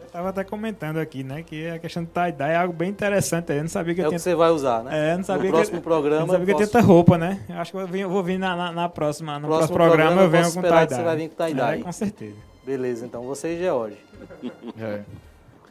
Eu 0.02 0.10
tava 0.10 0.30
até 0.30 0.46
comentando 0.46 0.96
aqui, 0.96 1.26
né, 1.26 1.44
que 1.44 1.68
a 1.68 1.78
questão 1.78 2.06
do 2.06 2.10
tie-dye 2.10 2.54
é 2.54 2.56
algo 2.56 2.72
bem 2.72 2.90
interessante. 2.90 3.52
Eu 3.52 3.64
não 3.64 3.68
sabia 3.68 3.96
que 3.96 4.00
é 4.00 4.06
eu 4.06 4.08
o 4.08 4.12
tinha... 4.12 4.20
que 4.20 4.24
você 4.24 4.34
vai 4.34 4.50
usar, 4.50 4.82
né? 4.82 5.12
É, 5.12 5.18
não 5.18 5.26
sabia 5.26 5.52
no 5.52 5.58
próximo 5.58 5.82
programa. 5.82 6.22
Eu 6.22 6.28
não 6.28 6.36
sabia 6.36 6.46
posso... 6.46 6.58
que 6.58 6.64
eu 6.64 6.68
tinha 6.70 6.82
tanta 6.82 6.88
roupa, 6.88 7.18
né? 7.18 7.44
Eu 7.50 7.58
acho 7.58 7.74
que 7.74 7.78
eu, 7.78 7.86
vim, 7.86 8.06
vou 8.06 8.24
vir 8.24 8.40
na, 8.40 8.56
na, 8.56 8.72
na 8.72 8.88
próxima, 8.88 9.38
no 9.38 9.50
próximo, 9.50 9.76
próximo 9.76 9.98
programa, 9.98 10.22
eu 10.22 10.30
venho 10.30 10.46
posso 10.46 10.56
com 10.56 10.62
tie-dye. 10.62 10.88
Você 10.88 11.04
vai 11.04 11.18
vir 11.18 11.30
com 11.30 11.36
tie-dye. 11.36 11.82
É, 11.82 11.84
com 11.84 11.92
certeza. 11.92 12.57
Beleza, 12.68 13.06
então 13.06 13.24
você 13.24 13.54
e 13.54 13.60
George. 13.60 13.98
É. 14.78 15.02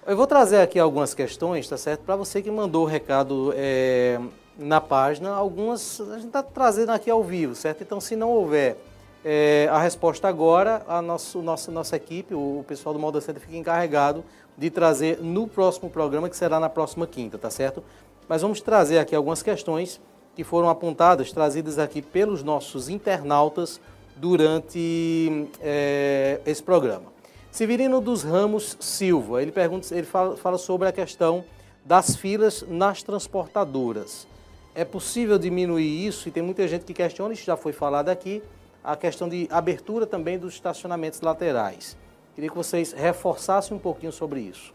Eu 0.06 0.16
vou 0.16 0.26
trazer 0.26 0.62
aqui 0.62 0.78
algumas 0.78 1.12
questões, 1.12 1.68
tá 1.68 1.76
certo? 1.76 2.00
Para 2.02 2.16
você 2.16 2.40
que 2.40 2.50
mandou 2.50 2.84
o 2.84 2.88
recado 2.88 3.52
é, 3.54 4.18
na 4.56 4.80
página, 4.80 5.30
algumas 5.30 6.00
a 6.00 6.14
gente 6.14 6.28
está 6.28 6.42
trazendo 6.42 6.92
aqui 6.92 7.10
ao 7.10 7.22
vivo, 7.22 7.54
certo? 7.54 7.82
Então, 7.82 8.00
se 8.00 8.16
não 8.16 8.30
houver 8.30 8.78
é, 9.22 9.68
a 9.70 9.78
resposta 9.78 10.26
agora, 10.26 10.82
a 10.88 11.02
nosso, 11.02 11.42
nossa, 11.42 11.70
nossa 11.70 11.96
equipe, 11.96 12.34
o, 12.34 12.60
o 12.60 12.64
pessoal 12.66 12.94
do 12.94 12.98
Moda 12.98 13.20
Center 13.20 13.42
fica 13.42 13.56
encarregado 13.58 14.24
de 14.56 14.70
trazer 14.70 15.18
no 15.20 15.46
próximo 15.46 15.90
programa, 15.90 16.30
que 16.30 16.36
será 16.36 16.58
na 16.58 16.70
próxima 16.70 17.06
quinta, 17.06 17.36
tá 17.36 17.50
certo? 17.50 17.84
Mas 18.26 18.40
vamos 18.40 18.62
trazer 18.62 18.98
aqui 19.00 19.14
algumas 19.14 19.42
questões 19.42 20.00
que 20.34 20.44
foram 20.44 20.70
apontadas, 20.70 21.30
trazidas 21.30 21.78
aqui 21.78 22.00
pelos 22.00 22.42
nossos 22.42 22.88
internautas 22.88 23.80
durante 24.16 25.48
é, 25.60 26.40
esse 26.46 26.62
programa. 26.62 27.14
Severino 27.50 28.00
dos 28.00 28.22
Ramos 28.22 28.76
Silva, 28.80 29.40
ele, 29.40 29.52
pergunta, 29.52 29.94
ele 29.94 30.06
fala, 30.06 30.36
fala 30.36 30.58
sobre 30.58 30.88
a 30.88 30.92
questão 30.92 31.44
das 31.84 32.16
filas 32.16 32.64
nas 32.68 33.02
transportadoras. 33.02 34.26
É 34.74 34.84
possível 34.84 35.38
diminuir 35.38 36.06
isso? 36.06 36.28
E 36.28 36.32
tem 36.32 36.42
muita 36.42 36.66
gente 36.68 36.84
que 36.84 36.92
questiona, 36.92 37.32
isso 37.32 37.44
já 37.44 37.56
foi 37.56 37.72
falado 37.72 38.08
aqui, 38.08 38.42
a 38.84 38.94
questão 38.94 39.28
de 39.28 39.48
abertura 39.50 40.06
também 40.06 40.38
dos 40.38 40.54
estacionamentos 40.54 41.20
laterais. 41.20 41.96
Queria 42.34 42.50
que 42.50 42.56
vocês 42.56 42.92
reforçassem 42.92 43.74
um 43.76 43.80
pouquinho 43.80 44.12
sobre 44.12 44.40
isso. 44.40 44.72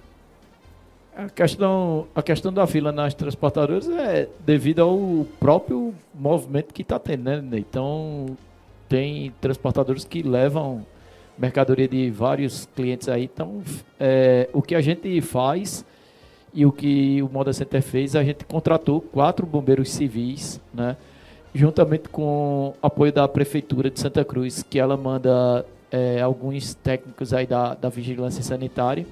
A 1.16 1.30
questão, 1.30 2.08
a 2.16 2.24
questão 2.24 2.52
da 2.52 2.66
fila 2.66 2.92
nas 2.92 3.14
transportadoras 3.14 3.88
é 3.90 4.28
devido 4.40 4.82
ao 4.82 5.26
próprio 5.40 5.94
movimento 6.16 6.74
que 6.74 6.82
está 6.82 6.98
tendo, 6.98 7.24
né? 7.24 7.60
Então, 7.60 8.38
tem 8.92 9.32
transportadores 9.40 10.04
que 10.04 10.22
levam 10.22 10.86
mercadoria 11.38 11.88
de 11.88 12.12
vários 12.12 12.68
clientes 12.76 13.08
aí. 13.08 13.24
Então, 13.24 13.64
é, 13.98 14.50
o 14.52 14.62
que 14.62 14.76
a 14.76 14.82
gente 14.82 15.22
faz 15.22 15.86
e 16.54 16.66
o 16.66 16.74
que 16.74 17.24
o 17.24 17.30
Moda 17.30 17.54
Center 17.54 17.82
fez, 17.82 18.18
a 18.18 18.24
gente 18.24 18.44
contratou 18.44 19.00
quatro 19.00 19.46
bombeiros 19.46 19.90
civis, 19.92 20.60
né? 20.74 20.98
Juntamente 21.56 22.10
com 22.10 22.74
apoio 22.82 23.14
da 23.14 23.26
Prefeitura 23.30 23.90
de 23.90 23.98
Santa 23.98 24.26
Cruz, 24.26 24.62
que 24.62 24.78
ela 24.78 24.98
manda 24.98 25.66
é, 25.90 26.22
alguns 26.22 26.74
técnicos 26.74 27.34
aí 27.34 27.48
da, 27.48 27.74
da 27.74 27.88
vigilância 27.88 28.44
sanitária. 28.44 29.06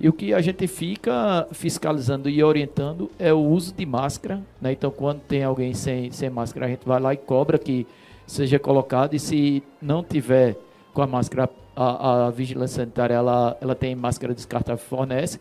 E 0.00 0.08
o 0.08 0.12
que 0.12 0.32
a 0.32 0.40
gente 0.40 0.66
fica 0.66 1.46
fiscalizando 1.52 2.30
e 2.30 2.42
orientando 2.42 3.10
é 3.18 3.32
o 3.32 3.40
uso 3.40 3.74
de 3.74 3.84
máscara. 3.84 4.40
Né? 4.58 4.72
Então, 4.72 4.90
quando 4.90 5.20
tem 5.20 5.44
alguém 5.44 5.74
sem, 5.74 6.10
sem 6.12 6.30
máscara, 6.30 6.64
a 6.64 6.68
gente 6.70 6.86
vai 6.86 6.98
lá 6.98 7.12
e 7.12 7.16
cobra 7.18 7.58
que 7.58 7.86
seja 8.28 8.58
colocado. 8.58 9.14
E 9.14 9.18
se 9.18 9.62
não 9.82 10.04
tiver 10.04 10.56
com 10.94 11.02
a 11.02 11.06
máscara, 11.06 11.50
a, 11.74 12.26
a 12.26 12.30
vigilância 12.30 12.82
sanitária 12.82 13.14
ela, 13.14 13.56
ela 13.60 13.74
tem 13.74 13.96
máscara 13.96 14.32
descartável 14.34 14.84
fornece. 14.84 15.40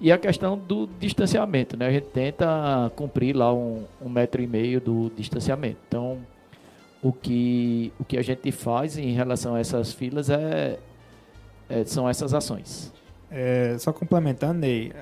E 0.00 0.12
a 0.12 0.16
questão 0.16 0.56
do 0.56 0.88
distanciamento, 1.00 1.76
né? 1.76 1.88
A 1.88 1.90
gente 1.90 2.06
tenta 2.06 2.90
cumprir 2.94 3.34
lá 3.34 3.52
um, 3.52 3.84
um 4.00 4.08
metro 4.08 4.40
e 4.40 4.46
meio 4.46 4.80
do 4.80 5.10
distanciamento. 5.16 5.78
Então, 5.88 6.18
o 7.02 7.12
que, 7.12 7.92
o 7.98 8.04
que 8.04 8.16
a 8.16 8.22
gente 8.22 8.52
faz 8.52 8.96
em 8.96 9.12
relação 9.12 9.56
a 9.56 9.60
essas 9.60 9.92
filas 9.92 10.30
é, 10.30 10.78
é 11.68 11.84
são 11.84 12.08
essas 12.08 12.32
ações. 12.32 12.92
É, 13.28 13.76
só 13.78 13.92
complementando, 13.92 14.60
Ney, 14.60 14.92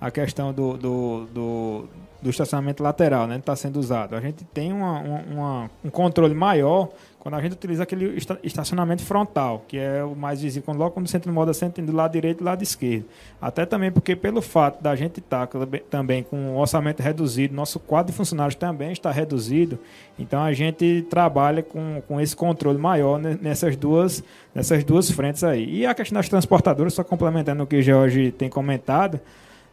a 0.00 0.10
questão 0.12 0.52
do, 0.52 0.76
do, 0.76 1.26
do, 1.26 1.88
do 2.20 2.30
estacionamento 2.30 2.82
lateral, 2.82 3.26
né, 3.26 3.36
está 3.36 3.54
sendo 3.54 3.78
usado. 3.78 4.14
A 4.14 4.20
gente 4.20 4.44
tem 4.44 4.72
uma, 4.72 5.00
uma, 5.00 5.70
um 5.84 5.90
controle 5.90 6.34
maior 6.34 6.88
quando 7.26 7.34
a 7.34 7.42
gente 7.42 7.54
utiliza 7.54 7.82
aquele 7.82 8.16
estacionamento 8.44 9.02
frontal, 9.02 9.64
que 9.66 9.76
é 9.76 10.04
o 10.04 10.14
mais 10.14 10.42
visível, 10.42 10.72
logo 10.74 10.92
quando 10.92 11.08
você 11.08 11.16
entra 11.16 11.28
no 11.28 11.34
modo 11.34 11.50
assento, 11.50 11.82
do 11.82 11.90
lado 11.90 12.12
direito 12.12 12.36
e 12.36 12.38
do 12.38 12.44
lado 12.44 12.62
esquerdo. 12.62 13.04
Até 13.42 13.66
também 13.66 13.90
porque 13.90 14.14
pelo 14.14 14.40
fato 14.40 14.80
da 14.80 14.94
gente 14.94 15.18
estar 15.18 15.44
tá 15.48 15.58
também 15.90 16.22
com 16.22 16.36
um 16.36 16.56
orçamento 16.56 17.02
reduzido, 17.02 17.52
nosso 17.52 17.80
quadro 17.80 18.12
de 18.12 18.16
funcionários 18.16 18.54
também 18.54 18.92
está 18.92 19.10
reduzido, 19.10 19.76
então 20.16 20.40
a 20.40 20.52
gente 20.52 21.04
trabalha 21.10 21.64
com, 21.64 22.00
com 22.06 22.20
esse 22.20 22.36
controle 22.36 22.78
maior 22.78 23.18
nessas 23.18 23.74
duas, 23.74 24.22
nessas 24.54 24.84
duas 24.84 25.10
frentes 25.10 25.42
aí. 25.42 25.78
E 25.78 25.84
a 25.84 25.96
questão 25.96 26.18
das 26.18 26.28
transportadoras, 26.28 26.94
só 26.94 27.02
complementando 27.02 27.64
o 27.64 27.66
que 27.66 27.74
o 27.74 27.82
George 27.82 28.30
tem 28.30 28.48
comentado, 28.48 29.18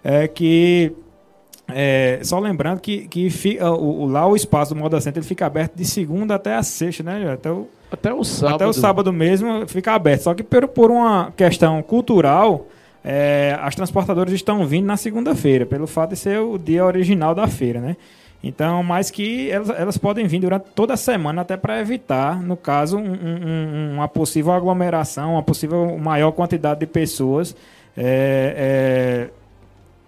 é 0.03 0.27
que 0.27 0.91
é, 1.67 2.19
só 2.23 2.39
lembrando 2.39 2.79
que, 2.79 3.07
que 3.07 3.29
fica, 3.29 3.71
o, 3.71 4.05
lá 4.05 4.27
o 4.27 4.35
espaço 4.35 4.73
do 4.73 4.79
Moda 4.79 4.99
Center 4.99 5.21
ele 5.21 5.27
fica 5.27 5.45
aberto 5.45 5.75
de 5.75 5.85
segunda 5.85 6.35
até 6.35 6.55
a 6.55 6.63
sexta, 6.63 7.03
né? 7.03 7.31
Até 7.31 7.51
o, 7.51 7.67
até 7.91 8.13
o 8.13 8.23
sábado. 8.23 8.55
Até 8.55 8.67
o 8.67 8.73
sábado 8.73 9.13
mesmo 9.13 9.67
fica 9.67 9.93
aberto. 9.93 10.23
Só 10.23 10.33
que 10.33 10.43
por, 10.43 10.67
por 10.67 10.91
uma 10.91 11.31
questão 11.37 11.81
cultural, 11.81 12.67
é, 13.03 13.57
as 13.61 13.75
transportadoras 13.75 14.33
estão 14.33 14.65
vindo 14.65 14.85
na 14.85 14.97
segunda-feira, 14.97 15.65
pelo 15.65 15.87
fato 15.87 16.11
de 16.11 16.17
ser 16.17 16.39
o 16.39 16.57
dia 16.57 16.85
original 16.85 17.33
da 17.33 17.47
feira, 17.47 17.79
né? 17.79 17.95
Então, 18.43 18.83
mais 18.83 19.09
que 19.09 19.49
elas, 19.49 19.69
elas 19.69 19.97
podem 19.97 20.27
vir 20.27 20.41
durante 20.41 20.65
toda 20.75 20.93
a 20.95 20.97
semana, 20.97 21.41
até 21.43 21.55
para 21.55 21.79
evitar, 21.79 22.41
no 22.43 22.57
caso, 22.57 22.97
um, 22.97 23.13
um, 23.13 23.93
uma 23.95 24.07
possível 24.09 24.51
aglomeração, 24.51 25.33
uma 25.33 25.43
possível 25.43 25.97
maior 25.97 26.31
quantidade 26.33 26.81
de 26.81 26.85
pessoas. 26.85 27.55
É, 27.95 29.29
é, 29.29 29.42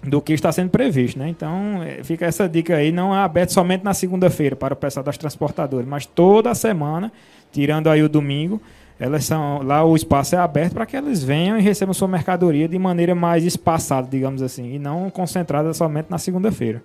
do 0.05 0.21
que 0.21 0.33
está 0.33 0.51
sendo 0.51 0.69
previsto, 0.69 1.19
né? 1.19 1.27
Então, 1.29 1.81
é, 1.83 2.03
fica 2.03 2.25
essa 2.25 2.47
dica 2.47 2.75
aí, 2.75 2.91
não 2.91 3.13
é 3.13 3.19
aberto 3.19 3.49
somente 3.49 3.83
na 3.83 3.93
segunda-feira 3.93 4.55
para 4.55 4.73
o 4.73 4.77
pessoal 4.77 5.03
das 5.03 5.17
transportadoras, 5.17 5.87
mas 5.87 6.05
toda 6.05 6.53
semana, 6.53 7.11
tirando 7.51 7.89
aí 7.89 8.03
o 8.03 8.09
domingo, 8.09 8.61
elas 8.99 9.25
são 9.25 9.61
lá 9.61 9.83
o 9.83 9.95
espaço 9.95 10.35
é 10.35 10.37
aberto 10.37 10.73
para 10.73 10.85
que 10.85 10.95
elas 10.95 11.23
venham 11.23 11.57
e 11.57 11.61
recebam 11.61 11.93
sua 11.93 12.07
mercadoria 12.07 12.67
de 12.67 12.79
maneira 12.79 13.13
mais 13.13 13.43
espaçada, 13.43 14.07
digamos 14.09 14.41
assim, 14.41 14.73
e 14.75 14.79
não 14.79 15.09
concentrada 15.09 15.73
somente 15.73 16.07
na 16.09 16.17
segunda-feira. 16.17 16.81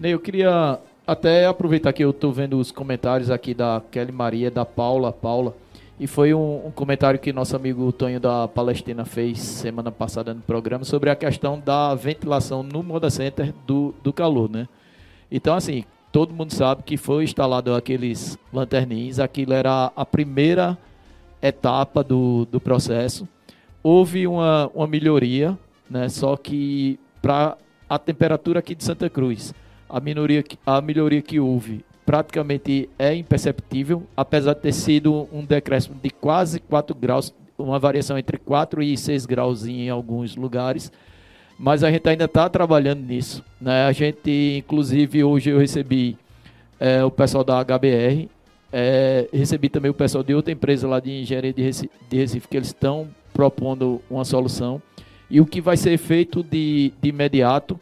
Eu 0.00 0.20
queria 0.20 0.78
até 1.04 1.46
aproveitar 1.46 1.92
que 1.92 2.04
eu 2.04 2.10
estou 2.10 2.32
vendo 2.32 2.58
os 2.58 2.70
comentários 2.70 3.30
aqui 3.30 3.52
da 3.52 3.82
Kelly 3.90 4.12
Maria, 4.12 4.50
da 4.50 4.64
Paula, 4.64 5.12
Paula. 5.12 5.56
E 6.00 6.06
foi 6.06 6.32
um, 6.32 6.66
um, 6.66 6.70
comentário 6.70 7.18
que 7.18 7.32
nosso 7.32 7.56
amigo 7.56 7.90
Tonho 7.90 8.20
da 8.20 8.46
Palestina 8.46 9.04
fez 9.04 9.40
semana 9.40 9.90
passada 9.90 10.32
no 10.32 10.40
programa 10.40 10.84
sobre 10.84 11.10
a 11.10 11.16
questão 11.16 11.58
da 11.58 11.92
ventilação 11.94 12.62
no 12.62 12.84
Moda 12.84 13.10
Center 13.10 13.52
do, 13.66 13.92
do 14.02 14.12
calor, 14.12 14.48
né? 14.48 14.68
Então, 15.30 15.56
assim, 15.56 15.84
todo 16.12 16.32
mundo 16.32 16.52
sabe 16.52 16.84
que 16.84 16.96
foi 16.96 17.24
instalado 17.24 17.74
aqueles 17.74 18.38
lanterninhos, 18.52 19.18
aquilo 19.18 19.52
era 19.52 19.90
a 19.96 20.06
primeira 20.06 20.78
etapa 21.42 22.04
do, 22.04 22.46
do 22.46 22.60
processo. 22.60 23.26
Houve 23.82 24.24
uma, 24.28 24.70
uma 24.72 24.86
melhoria, 24.86 25.58
né? 25.90 26.08
Só 26.08 26.36
que 26.36 27.00
para 27.20 27.56
a 27.88 27.98
temperatura 27.98 28.60
aqui 28.60 28.76
de 28.76 28.84
Santa 28.84 29.10
Cruz, 29.10 29.52
a, 29.88 29.98
minoria, 29.98 30.44
a 30.64 30.80
melhoria 30.80 31.22
que 31.22 31.40
houve 31.40 31.84
praticamente 32.08 32.88
é 32.98 33.14
imperceptível, 33.14 34.02
apesar 34.16 34.54
de 34.54 34.62
ter 34.62 34.72
sido 34.72 35.28
um 35.30 35.44
decréscimo 35.44 35.94
de 36.02 36.08
quase 36.08 36.58
4 36.58 36.96
graus, 36.96 37.34
uma 37.58 37.78
variação 37.78 38.16
entre 38.16 38.38
4 38.38 38.82
e 38.82 38.96
6 38.96 39.26
graus 39.26 39.66
em 39.66 39.90
alguns 39.90 40.34
lugares. 40.34 40.90
Mas 41.58 41.84
a 41.84 41.90
gente 41.90 42.08
ainda 42.08 42.24
está 42.24 42.48
trabalhando 42.48 43.02
nisso. 43.02 43.44
Né? 43.60 43.84
A 43.84 43.92
gente, 43.92 44.56
inclusive, 44.56 45.22
hoje 45.22 45.50
eu 45.50 45.58
recebi 45.58 46.16
é, 46.80 47.04
o 47.04 47.10
pessoal 47.10 47.44
da 47.44 47.62
HBR, 47.62 48.26
é, 48.72 49.28
recebi 49.30 49.68
também 49.68 49.90
o 49.90 49.94
pessoal 49.94 50.24
de 50.24 50.34
outra 50.34 50.50
empresa 50.50 50.88
lá 50.88 51.00
de 51.00 51.10
engenharia 51.10 51.52
de 51.52 51.60
Recife, 51.60 51.90
de 52.08 52.16
Recife 52.16 52.48
que 52.48 52.56
eles 52.56 52.68
estão 52.68 53.06
propondo 53.34 54.00
uma 54.08 54.24
solução. 54.24 54.80
E 55.28 55.42
o 55.42 55.44
que 55.44 55.60
vai 55.60 55.76
ser 55.76 55.98
feito 55.98 56.42
de, 56.42 56.90
de 57.02 57.10
imediato, 57.10 57.78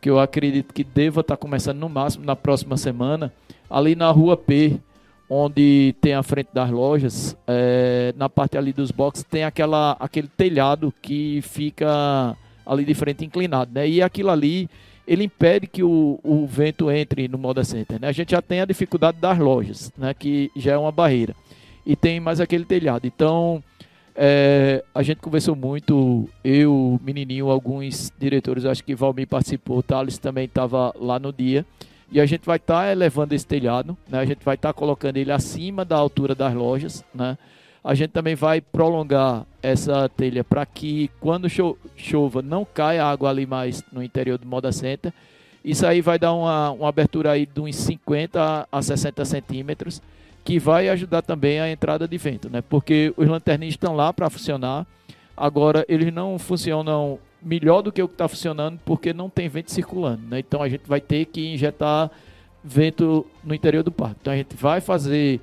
que 0.00 0.08
eu 0.08 0.18
acredito 0.18 0.72
que 0.72 0.84
deva 0.84 1.20
estar 1.20 1.36
tá 1.36 1.40
começando 1.40 1.78
no 1.78 1.88
máximo 1.88 2.24
na 2.24 2.36
próxima 2.36 2.76
semana, 2.76 3.32
ali 3.68 3.94
na 3.94 4.10
rua 4.10 4.36
P, 4.36 4.80
onde 5.28 5.94
tem 6.00 6.14
a 6.14 6.22
frente 6.22 6.48
das 6.54 6.70
lojas, 6.70 7.36
é, 7.46 8.14
na 8.16 8.28
parte 8.28 8.56
ali 8.56 8.72
dos 8.72 8.90
boxes, 8.90 9.24
tem 9.24 9.44
aquela, 9.44 9.92
aquele 10.00 10.28
telhado 10.28 10.92
que 11.02 11.40
fica 11.42 12.36
ali 12.64 12.84
de 12.84 12.94
frente 12.94 13.24
inclinado, 13.24 13.70
né? 13.72 13.88
E 13.88 14.00
aquilo 14.02 14.30
ali, 14.30 14.68
ele 15.06 15.24
impede 15.24 15.66
que 15.66 15.82
o, 15.82 16.18
o 16.22 16.46
vento 16.46 16.90
entre 16.90 17.28
no 17.28 17.36
Moda 17.36 17.64
Center, 17.64 18.00
né? 18.00 18.08
A 18.08 18.12
gente 18.12 18.30
já 18.30 18.40
tem 18.40 18.60
a 18.60 18.64
dificuldade 18.64 19.18
das 19.18 19.38
lojas, 19.38 19.92
né? 19.96 20.14
Que 20.14 20.50
já 20.56 20.72
é 20.72 20.78
uma 20.78 20.92
barreira. 20.92 21.34
E 21.84 21.96
tem 21.96 22.20
mais 22.20 22.40
aquele 22.40 22.64
telhado. 22.64 23.06
Então, 23.06 23.62
É, 24.20 24.82
a 24.92 25.00
gente 25.00 25.18
conversou 25.18 25.54
muito, 25.54 26.28
eu, 26.42 27.00
menininho, 27.04 27.50
alguns 27.50 28.12
diretores, 28.18 28.64
acho 28.64 28.82
que 28.82 28.92
Valmir 28.92 29.28
participou, 29.28 29.80
Thales 29.80 30.18
também 30.18 30.46
estava 30.46 30.92
lá 30.98 31.20
no 31.20 31.32
dia. 31.32 31.64
E 32.10 32.20
a 32.20 32.26
gente 32.26 32.44
vai 32.44 32.56
estar 32.56 32.80
tá 32.80 32.90
elevando 32.90 33.32
esse 33.32 33.46
telhado, 33.46 33.96
né? 34.08 34.18
a 34.18 34.24
gente 34.24 34.44
vai 34.44 34.56
estar 34.56 34.70
tá 34.70 34.72
colocando 34.72 35.18
ele 35.18 35.30
acima 35.30 35.84
da 35.84 35.94
altura 35.94 36.34
das 36.34 36.52
lojas. 36.52 37.04
Né? 37.14 37.38
A 37.84 37.94
gente 37.94 38.10
também 38.10 38.34
vai 38.34 38.60
prolongar 38.60 39.46
essa 39.62 40.08
telha 40.08 40.42
para 40.42 40.66
que 40.66 41.08
quando 41.20 41.48
cho 41.48 41.78
chova 41.96 42.42
não 42.42 42.64
caia 42.64 43.04
água 43.04 43.30
ali 43.30 43.46
mais 43.46 43.84
no 43.92 44.02
interior 44.02 44.36
do 44.36 44.48
Moda 44.48 44.72
Center. 44.72 45.12
Isso 45.64 45.86
aí 45.86 46.00
vai 46.00 46.18
dar 46.18 46.32
uma, 46.32 46.72
uma 46.72 46.88
abertura 46.88 47.30
aí 47.30 47.46
de 47.46 47.60
uns 47.60 47.76
50 47.76 48.66
a 48.72 48.82
60 48.82 49.24
centímetros 49.24 50.02
que 50.48 50.58
vai 50.58 50.88
ajudar 50.88 51.20
também 51.20 51.60
a 51.60 51.70
entrada 51.70 52.08
de 52.08 52.16
vento, 52.16 52.48
né? 52.48 52.62
Porque 52.62 53.12
os 53.18 53.28
lanterninhas 53.28 53.74
estão 53.74 53.94
lá 53.94 54.14
para 54.14 54.30
funcionar. 54.30 54.86
Agora 55.36 55.84
eles 55.86 56.10
não 56.10 56.38
funcionam 56.38 57.18
melhor 57.42 57.82
do 57.82 57.92
que 57.92 58.02
o 58.02 58.08
que 58.08 58.14
está 58.14 58.26
funcionando 58.26 58.80
porque 58.82 59.12
não 59.12 59.28
tem 59.28 59.46
vento 59.46 59.70
circulando, 59.70 60.22
né? 60.26 60.38
Então 60.38 60.62
a 60.62 60.68
gente 60.70 60.84
vai 60.86 61.02
ter 61.02 61.26
que 61.26 61.52
injetar 61.52 62.10
vento 62.64 63.26
no 63.44 63.54
interior 63.54 63.82
do 63.82 63.92
parque. 63.92 64.16
Então 64.22 64.32
a 64.32 64.36
gente 64.38 64.56
vai 64.56 64.80
fazer 64.80 65.38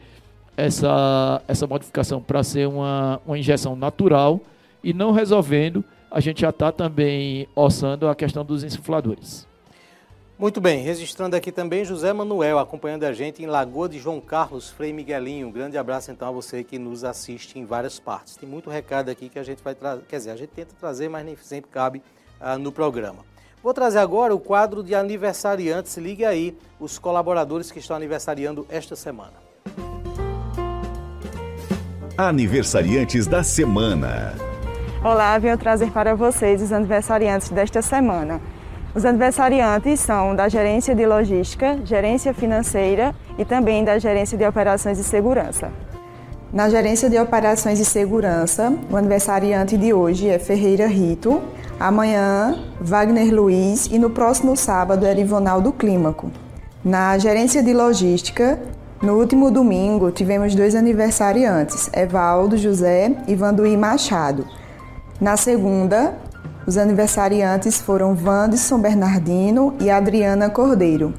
essa, 0.58 1.40
essa 1.48 1.68
modificação 1.68 2.20
para 2.20 2.42
ser 2.42 2.68
uma, 2.68 3.22
uma 3.28 3.38
injeção 3.38 3.76
natural 3.76 4.42
e 4.84 4.92
não 4.92 5.12
resolvendo, 5.12 5.86
a 6.10 6.20
gente 6.20 6.42
já 6.42 6.50
está 6.50 6.72
também 6.72 7.48
orçando 7.54 8.08
a 8.08 8.16
questão 8.16 8.44
dos 8.44 8.64
insufladores. 8.64 9.48
Muito 10.38 10.60
bem, 10.60 10.84
registrando 10.84 11.34
aqui 11.34 11.50
também 11.50 11.86
José 11.86 12.12
Manuel, 12.12 12.60
acompanhando 12.60 13.06
a 13.06 13.14
gente 13.14 13.42
em 13.42 13.46
Lagoa 13.46 13.88
de 13.88 13.98
João 13.98 14.20
Carlos, 14.20 14.70
Frei 14.70 14.92
Miguelinho. 14.92 15.48
Um 15.48 15.52
grande 15.52 15.78
abraço 15.78 16.12
então 16.12 16.28
a 16.28 16.32
você 16.32 16.62
que 16.62 16.78
nos 16.78 17.06
assiste 17.06 17.58
em 17.58 17.64
várias 17.64 18.00
partes. 18.00 18.36
Tem 18.36 18.48
muito 18.48 18.70
recado 18.70 19.10
aqui 19.10 19.30
que 19.30 19.40
a 19.40 19.44
gente 19.44 19.64
vai 19.64 19.74
trazer, 19.74 20.04
quer 20.04 20.18
dizer, 20.18 20.32
a 20.32 20.36
gente 20.36 20.50
tenta 20.50 20.76
trazer, 20.78 21.08
mas 21.08 21.24
nem 21.24 21.38
sempre 21.38 21.72
cabe 21.72 22.04
ah, 22.38 22.58
no 22.58 22.70
programa. 22.70 23.24
Vou 23.64 23.74
trazer 23.74 24.00
agora 24.00 24.36
o 24.36 24.40
quadro 24.40 24.84
de 24.84 24.94
aniversariantes. 24.94 25.96
Ligue 25.96 26.26
aí 26.26 26.58
os 26.82 27.00
colaboradores 27.00 27.72
que 27.72 27.80
estão 27.80 27.96
aniversariando 27.96 28.68
esta 28.70 28.94
semana. 28.94 29.34
Aniversariantes 32.18 33.26
da 33.26 33.42
semana. 33.42 34.34
Olá, 35.02 35.38
venho 35.38 35.58
trazer 35.58 35.92
para 35.92 36.14
vocês 36.14 36.62
os 36.62 36.74
aniversariantes 36.74 37.50
desta 37.50 37.82
semana. 37.82 38.42
Os 38.96 39.04
aniversariantes 39.04 40.00
são 40.00 40.34
da 40.34 40.48
gerência 40.48 40.96
de 40.96 41.06
logística, 41.06 41.78
gerência 41.84 42.34
financeira 42.34 43.14
e 43.38 43.44
também 43.44 43.84
da 43.84 44.00
gerência 44.00 44.38
de 44.38 44.48
operações 44.48 44.98
e 44.98 45.04
segurança. 45.04 45.70
Na 46.54 46.70
gerência 46.70 47.10
de 47.10 47.20
operações 47.20 47.78
e 47.78 47.84
segurança, 47.84 48.74
o 48.90 48.96
aniversariante 48.96 49.76
de 49.76 49.94
hoje 49.94 50.30
é 50.30 50.40
Ferreira 50.40 50.88
Rito, 50.88 51.42
amanhã 51.78 52.58
Wagner 52.80 53.34
Luiz 53.34 53.88
e 53.88 54.00
no 54.00 54.12
próximo 54.12 54.56
sábado 54.56 55.06
é 55.06 55.12
Rivonaldo 55.12 55.74
Clímaco. 55.74 56.32
Na 56.82 57.18
gerência 57.18 57.62
de 57.62 57.74
logística, 57.74 58.58
no 59.02 59.16
último 59.20 59.52
domingo 59.52 60.10
tivemos 60.10 60.56
dois 60.56 60.74
aniversariantes, 60.74 61.90
Evaldo 61.94 62.58
José 62.58 63.12
e 63.28 63.36
Vanduí 63.36 63.76
Machado. 63.76 64.48
Na 65.20 65.36
segunda, 65.36 66.16
os 66.66 66.78
aniversariantes 66.78 67.80
foram 67.80 68.18
Wanderson 68.22 68.80
Bernardino 68.80 69.76
e 69.80 69.90
Adriana 69.90 70.50
Cordeiro. 70.50 71.14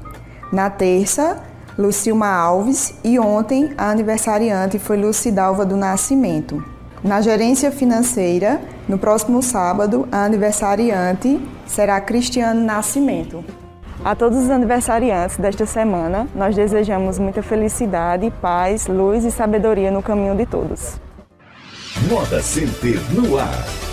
Na 0.51 0.69
terça, 0.69 1.37
Lucilma 1.77 2.27
Alves 2.27 2.93
e 3.03 3.19
ontem 3.19 3.71
a 3.77 3.91
aniversariante 3.91 4.79
foi 4.79 4.97
Lucidalva 4.97 5.65
do 5.65 5.77
Nascimento. 5.77 6.63
Na 7.03 7.21
gerência 7.21 7.71
financeira, 7.71 8.59
no 8.87 8.97
próximo 8.97 9.41
sábado, 9.41 10.07
a 10.11 10.25
aniversariante 10.25 11.39
será 11.65 12.01
Cristiano 12.01 12.61
Nascimento. 12.61 13.43
A 14.03 14.15
todos 14.15 14.37
os 14.37 14.49
aniversariantes 14.49 15.37
desta 15.37 15.65
semana, 15.65 16.27
nós 16.33 16.55
desejamos 16.55 17.19
muita 17.19 17.43
felicidade, 17.43 18.31
paz, 18.41 18.87
luz 18.87 19.23
e 19.25 19.31
sabedoria 19.31 19.91
no 19.91 20.01
caminho 20.01 20.35
de 20.35 20.45
todos. 20.45 20.99
Moda 22.09 22.41
Center 22.41 22.99
no 23.13 23.37
ar. 23.37 23.86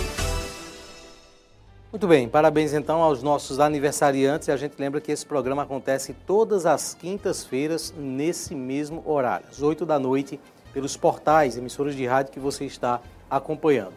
Muito 1.95 2.09
bem, 2.09 2.27
parabéns 2.27 2.73
então 2.73 3.01
aos 3.01 3.23
nossos 3.23 3.57
aniversariantes 3.57 4.49
e 4.49 4.51
a 4.51 4.57
gente 4.57 4.75
lembra 4.77 4.99
que 4.99 5.13
esse 5.13 5.25
programa 5.25 5.63
acontece 5.63 6.13
todas 6.27 6.65
as 6.65 6.93
quintas-feiras 6.93 7.93
nesse 7.97 8.53
mesmo 8.53 9.01
horário, 9.05 9.45
às 9.49 9.61
8 9.61 9.85
da 9.85 9.97
noite, 9.97 10.37
pelos 10.73 10.97
portais, 10.97 11.57
emissoras 11.57 11.95
de 11.95 12.05
rádio 12.05 12.33
que 12.33 12.39
você 12.39 12.65
está 12.65 12.99
acompanhando. 13.29 13.93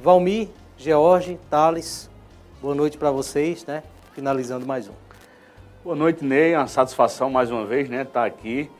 Valmir, 0.00 0.48
George, 0.78 1.38
Thales, 1.50 2.08
boa 2.62 2.74
noite 2.74 2.96
para 2.96 3.10
vocês, 3.10 3.66
né? 3.66 3.82
Finalizando 4.14 4.64
mais 4.64 4.88
um. 4.88 4.94
Boa 5.84 5.94
noite, 5.94 6.24
Ney, 6.24 6.56
uma 6.56 6.66
satisfação 6.66 7.28
mais 7.28 7.50
uma 7.50 7.66
vez, 7.66 7.86
né, 7.86 8.00
estar 8.00 8.20
tá 8.20 8.24
aqui 8.24 8.70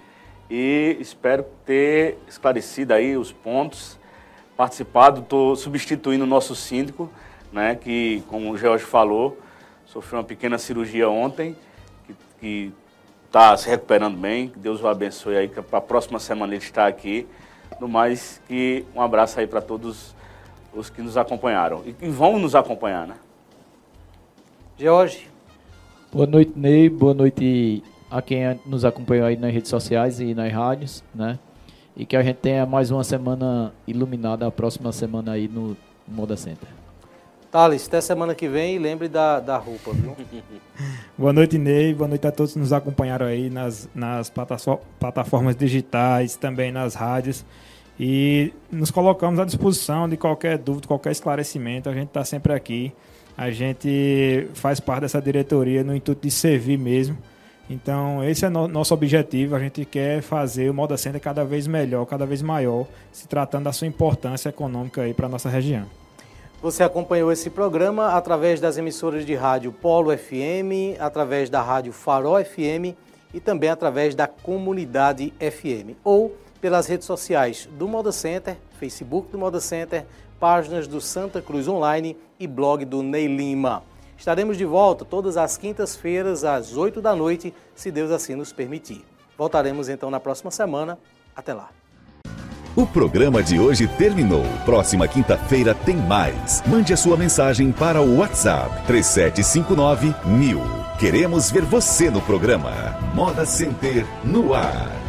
e 0.49 0.97
espero 0.99 1.45
ter 1.67 2.17
esclarecido 2.27 2.95
aí 2.95 3.19
os 3.19 3.33
pontos, 3.33 3.99
participado, 4.57 5.21
estou 5.21 5.57
substituindo 5.57 6.25
o 6.25 6.27
nosso 6.27 6.57
síndico, 6.57 7.11
né, 7.53 7.75
que, 7.75 8.23
como 8.29 8.51
o 8.51 8.57
George 8.57 8.85
falou, 8.85 9.39
sofreu 9.85 10.21
uma 10.21 10.25
pequena 10.25 10.59
cirurgia 10.59 11.09
ontem, 11.09 11.55
que 12.41 12.73
está 13.27 13.57
se 13.57 13.69
recuperando 13.69 14.17
bem, 14.17 14.49
que 14.49 14.59
Deus 14.59 14.83
o 14.83 14.89
abençoe 14.89 15.37
aí, 15.37 15.49
que 15.49 15.61
para 15.63 15.79
a 15.79 15.83
próxima 15.83 16.19
semana 16.19 16.55
ele 16.55 16.63
está 16.63 16.87
aqui. 16.87 17.27
No 17.81 17.89
mais, 17.89 18.41
que 18.47 18.85
um 18.95 19.01
abraço 19.01 19.41
aí 19.41 19.47
para 19.47 19.61
todos 19.61 20.15
os 20.75 20.89
que 20.89 21.03
nos 21.03 21.17
acompanharam 21.17 21.83
e 21.87 21.93
que 21.93 22.09
vão 22.09 22.39
nos 22.39 22.55
acompanhar, 22.55 23.07
né? 23.07 23.15
George. 24.79 25.29
Boa 26.13 26.27
noite, 26.27 26.53
Ney. 26.55 26.89
Boa 26.89 27.15
noite 27.15 27.83
a 28.11 28.21
quem 28.21 28.61
nos 28.67 28.85
acompanhou 28.85 29.27
aí 29.27 29.37
nas 29.37 29.53
redes 29.53 29.71
sociais 29.71 30.21
e 30.21 30.35
nas 30.35 30.53
rádios, 30.53 31.03
né? 31.15 31.39
E 31.97 32.05
que 32.05 32.17
a 32.17 32.23
gente 32.23 32.37
tenha 32.37 32.67
mais 32.67 32.91
uma 32.91 33.05
semana 33.05 33.73
iluminada, 33.87 34.47
a 34.47 34.51
próxima 34.51 34.93
semana 34.93 35.33
aí 35.33 35.49
no 35.49 35.77
Moda 36.07 36.37
Center. 36.37 36.69
Thales, 37.53 37.87
até 37.87 38.01
semana 38.01 38.35
que 38.35 38.49
vem 38.49 38.77
e 38.77 38.79
lembre 38.79 39.09
da, 39.09 39.39
da 39.39 39.59
roupa, 39.59 39.93
viu? 39.93 40.17
Boa 41.19 41.35
noite, 41.35 41.59
Ney. 41.59 41.93
Boa 41.93 42.09
noite 42.09 42.27
a 42.27 42.33
todos 42.33 42.55
que 42.55 42.59
nos 42.59 42.73
acompanharam 42.73 43.27
aí 43.27 43.51
nas, 43.51 43.87
nas 43.95 44.33
plataformas 44.99 45.55
digitais, 45.55 46.35
também 46.35 46.73
nas 46.73 46.95
rádios. 46.95 47.45
E 48.01 48.55
nos 48.71 48.91
colocamos 48.91 49.39
à 49.39 49.45
disposição 49.45 50.09
de 50.09 50.17
qualquer 50.17 50.57
dúvida, 50.57 50.89
qualquer 50.89 51.13
esclarecimento. 51.13 51.91
A 51.91 51.93
gente 51.93 52.09
está 52.09 52.25
sempre 52.25 52.55
aqui. 52.55 52.91
A 53.37 53.51
gente 53.51 54.49
faz 54.55 54.81
parte 54.81 55.03
dessa 55.03 55.21
diretoria 55.21 55.85
no 55.85 55.95
intuito 55.95 56.23
de 56.23 56.31
servir 56.31 56.79
mesmo. 56.79 57.19
Então, 57.69 58.25
esse 58.25 58.47
é 58.47 58.49
no, 58.49 58.67
nosso 58.67 58.95
objetivo. 58.95 59.57
A 59.57 59.59
gente 59.59 59.85
quer 59.85 60.23
fazer 60.23 60.71
o 60.71 60.75
Moda 60.75 60.97
Center 60.97 61.21
cada 61.21 61.45
vez 61.45 61.67
melhor, 61.67 62.07
cada 62.07 62.25
vez 62.25 62.41
maior, 62.41 62.87
se 63.13 63.29
tratando 63.29 63.65
da 63.65 63.73
sua 63.73 63.87
importância 63.87 64.49
econômica 64.49 65.03
aí 65.03 65.13
para 65.13 65.29
nossa 65.29 65.51
região. 65.51 65.87
Você 66.63 66.85
acompanhou 66.85 67.33
esse 67.33 67.51
programa 67.51 68.13
através 68.13 68.61
das 68.61 68.79
emissoras 68.79 69.27
de 69.27 69.35
rádio 69.35 69.73
Polo 69.73 70.17
FM, 70.17 70.97
através 71.01 71.51
da 71.51 71.61
rádio 71.61 71.93
Farol 71.93 72.37
FM 72.43 72.95
e 73.35 73.41
também 73.41 73.69
através 73.69 74.15
da 74.15 74.29
Comunidade 74.29 75.35
FM 75.41 75.97
ou 76.05 76.37
pelas 76.61 76.87
redes 76.87 77.05
sociais 77.05 77.69
do 77.73 77.89
Moda 77.89 78.13
Center, 78.13 78.57
Facebook 78.79 79.29
do 79.33 79.39
Moda 79.39 79.59
Center, 79.59 80.07
páginas 80.39 80.87
do 80.87 81.01
Santa 81.01 81.43
Cruz 81.43 81.67
Online 81.67 82.17
e 82.39 82.47
blog 82.47 82.85
do 82.85 83.03
Ney 83.03 83.27
Lima. 83.27 83.83
Estaremos 84.17 84.57
de 84.57 84.65
volta 84.65 85.05
todas 85.05 85.37
as 85.37 85.59
quintas-feiras 85.59 86.45
às 86.45 86.77
8 86.77 87.03
da 87.03 87.17
noite, 87.17 87.53
se 87.75 87.91
Deus 87.91 88.13
assim 88.13 88.37
nos 88.37 88.53
permitir. 88.53 89.05
Voltaremos 89.37 89.89
então 89.89 90.13
na 90.13 90.21
próxima 90.21 90.53
semana. 90.53 90.97
Até 91.35 91.53
lá. 91.53 91.82
O 92.75 92.87
programa 92.87 93.43
de 93.43 93.59
hoje 93.59 93.87
terminou. 93.87 94.47
Próxima 94.65 95.07
quinta-feira 95.07 95.75
tem 95.75 95.95
mais. 95.95 96.63
Mande 96.67 96.95
a 96.95 96.97
sua 96.97 97.19
mensagem 97.19 97.71
para 97.71 98.01
o 98.01 98.17
WhatsApp 98.17 98.87
3759 98.87 100.15
mil. 100.25 100.63
Queremos 100.99 101.51
ver 101.51 101.65
você 101.65 102.11
no 102.11 102.23
programa. 102.23 102.71
Moda 103.15 103.45
Center 103.45 104.07
no 104.25 104.55
ar. 104.55 105.02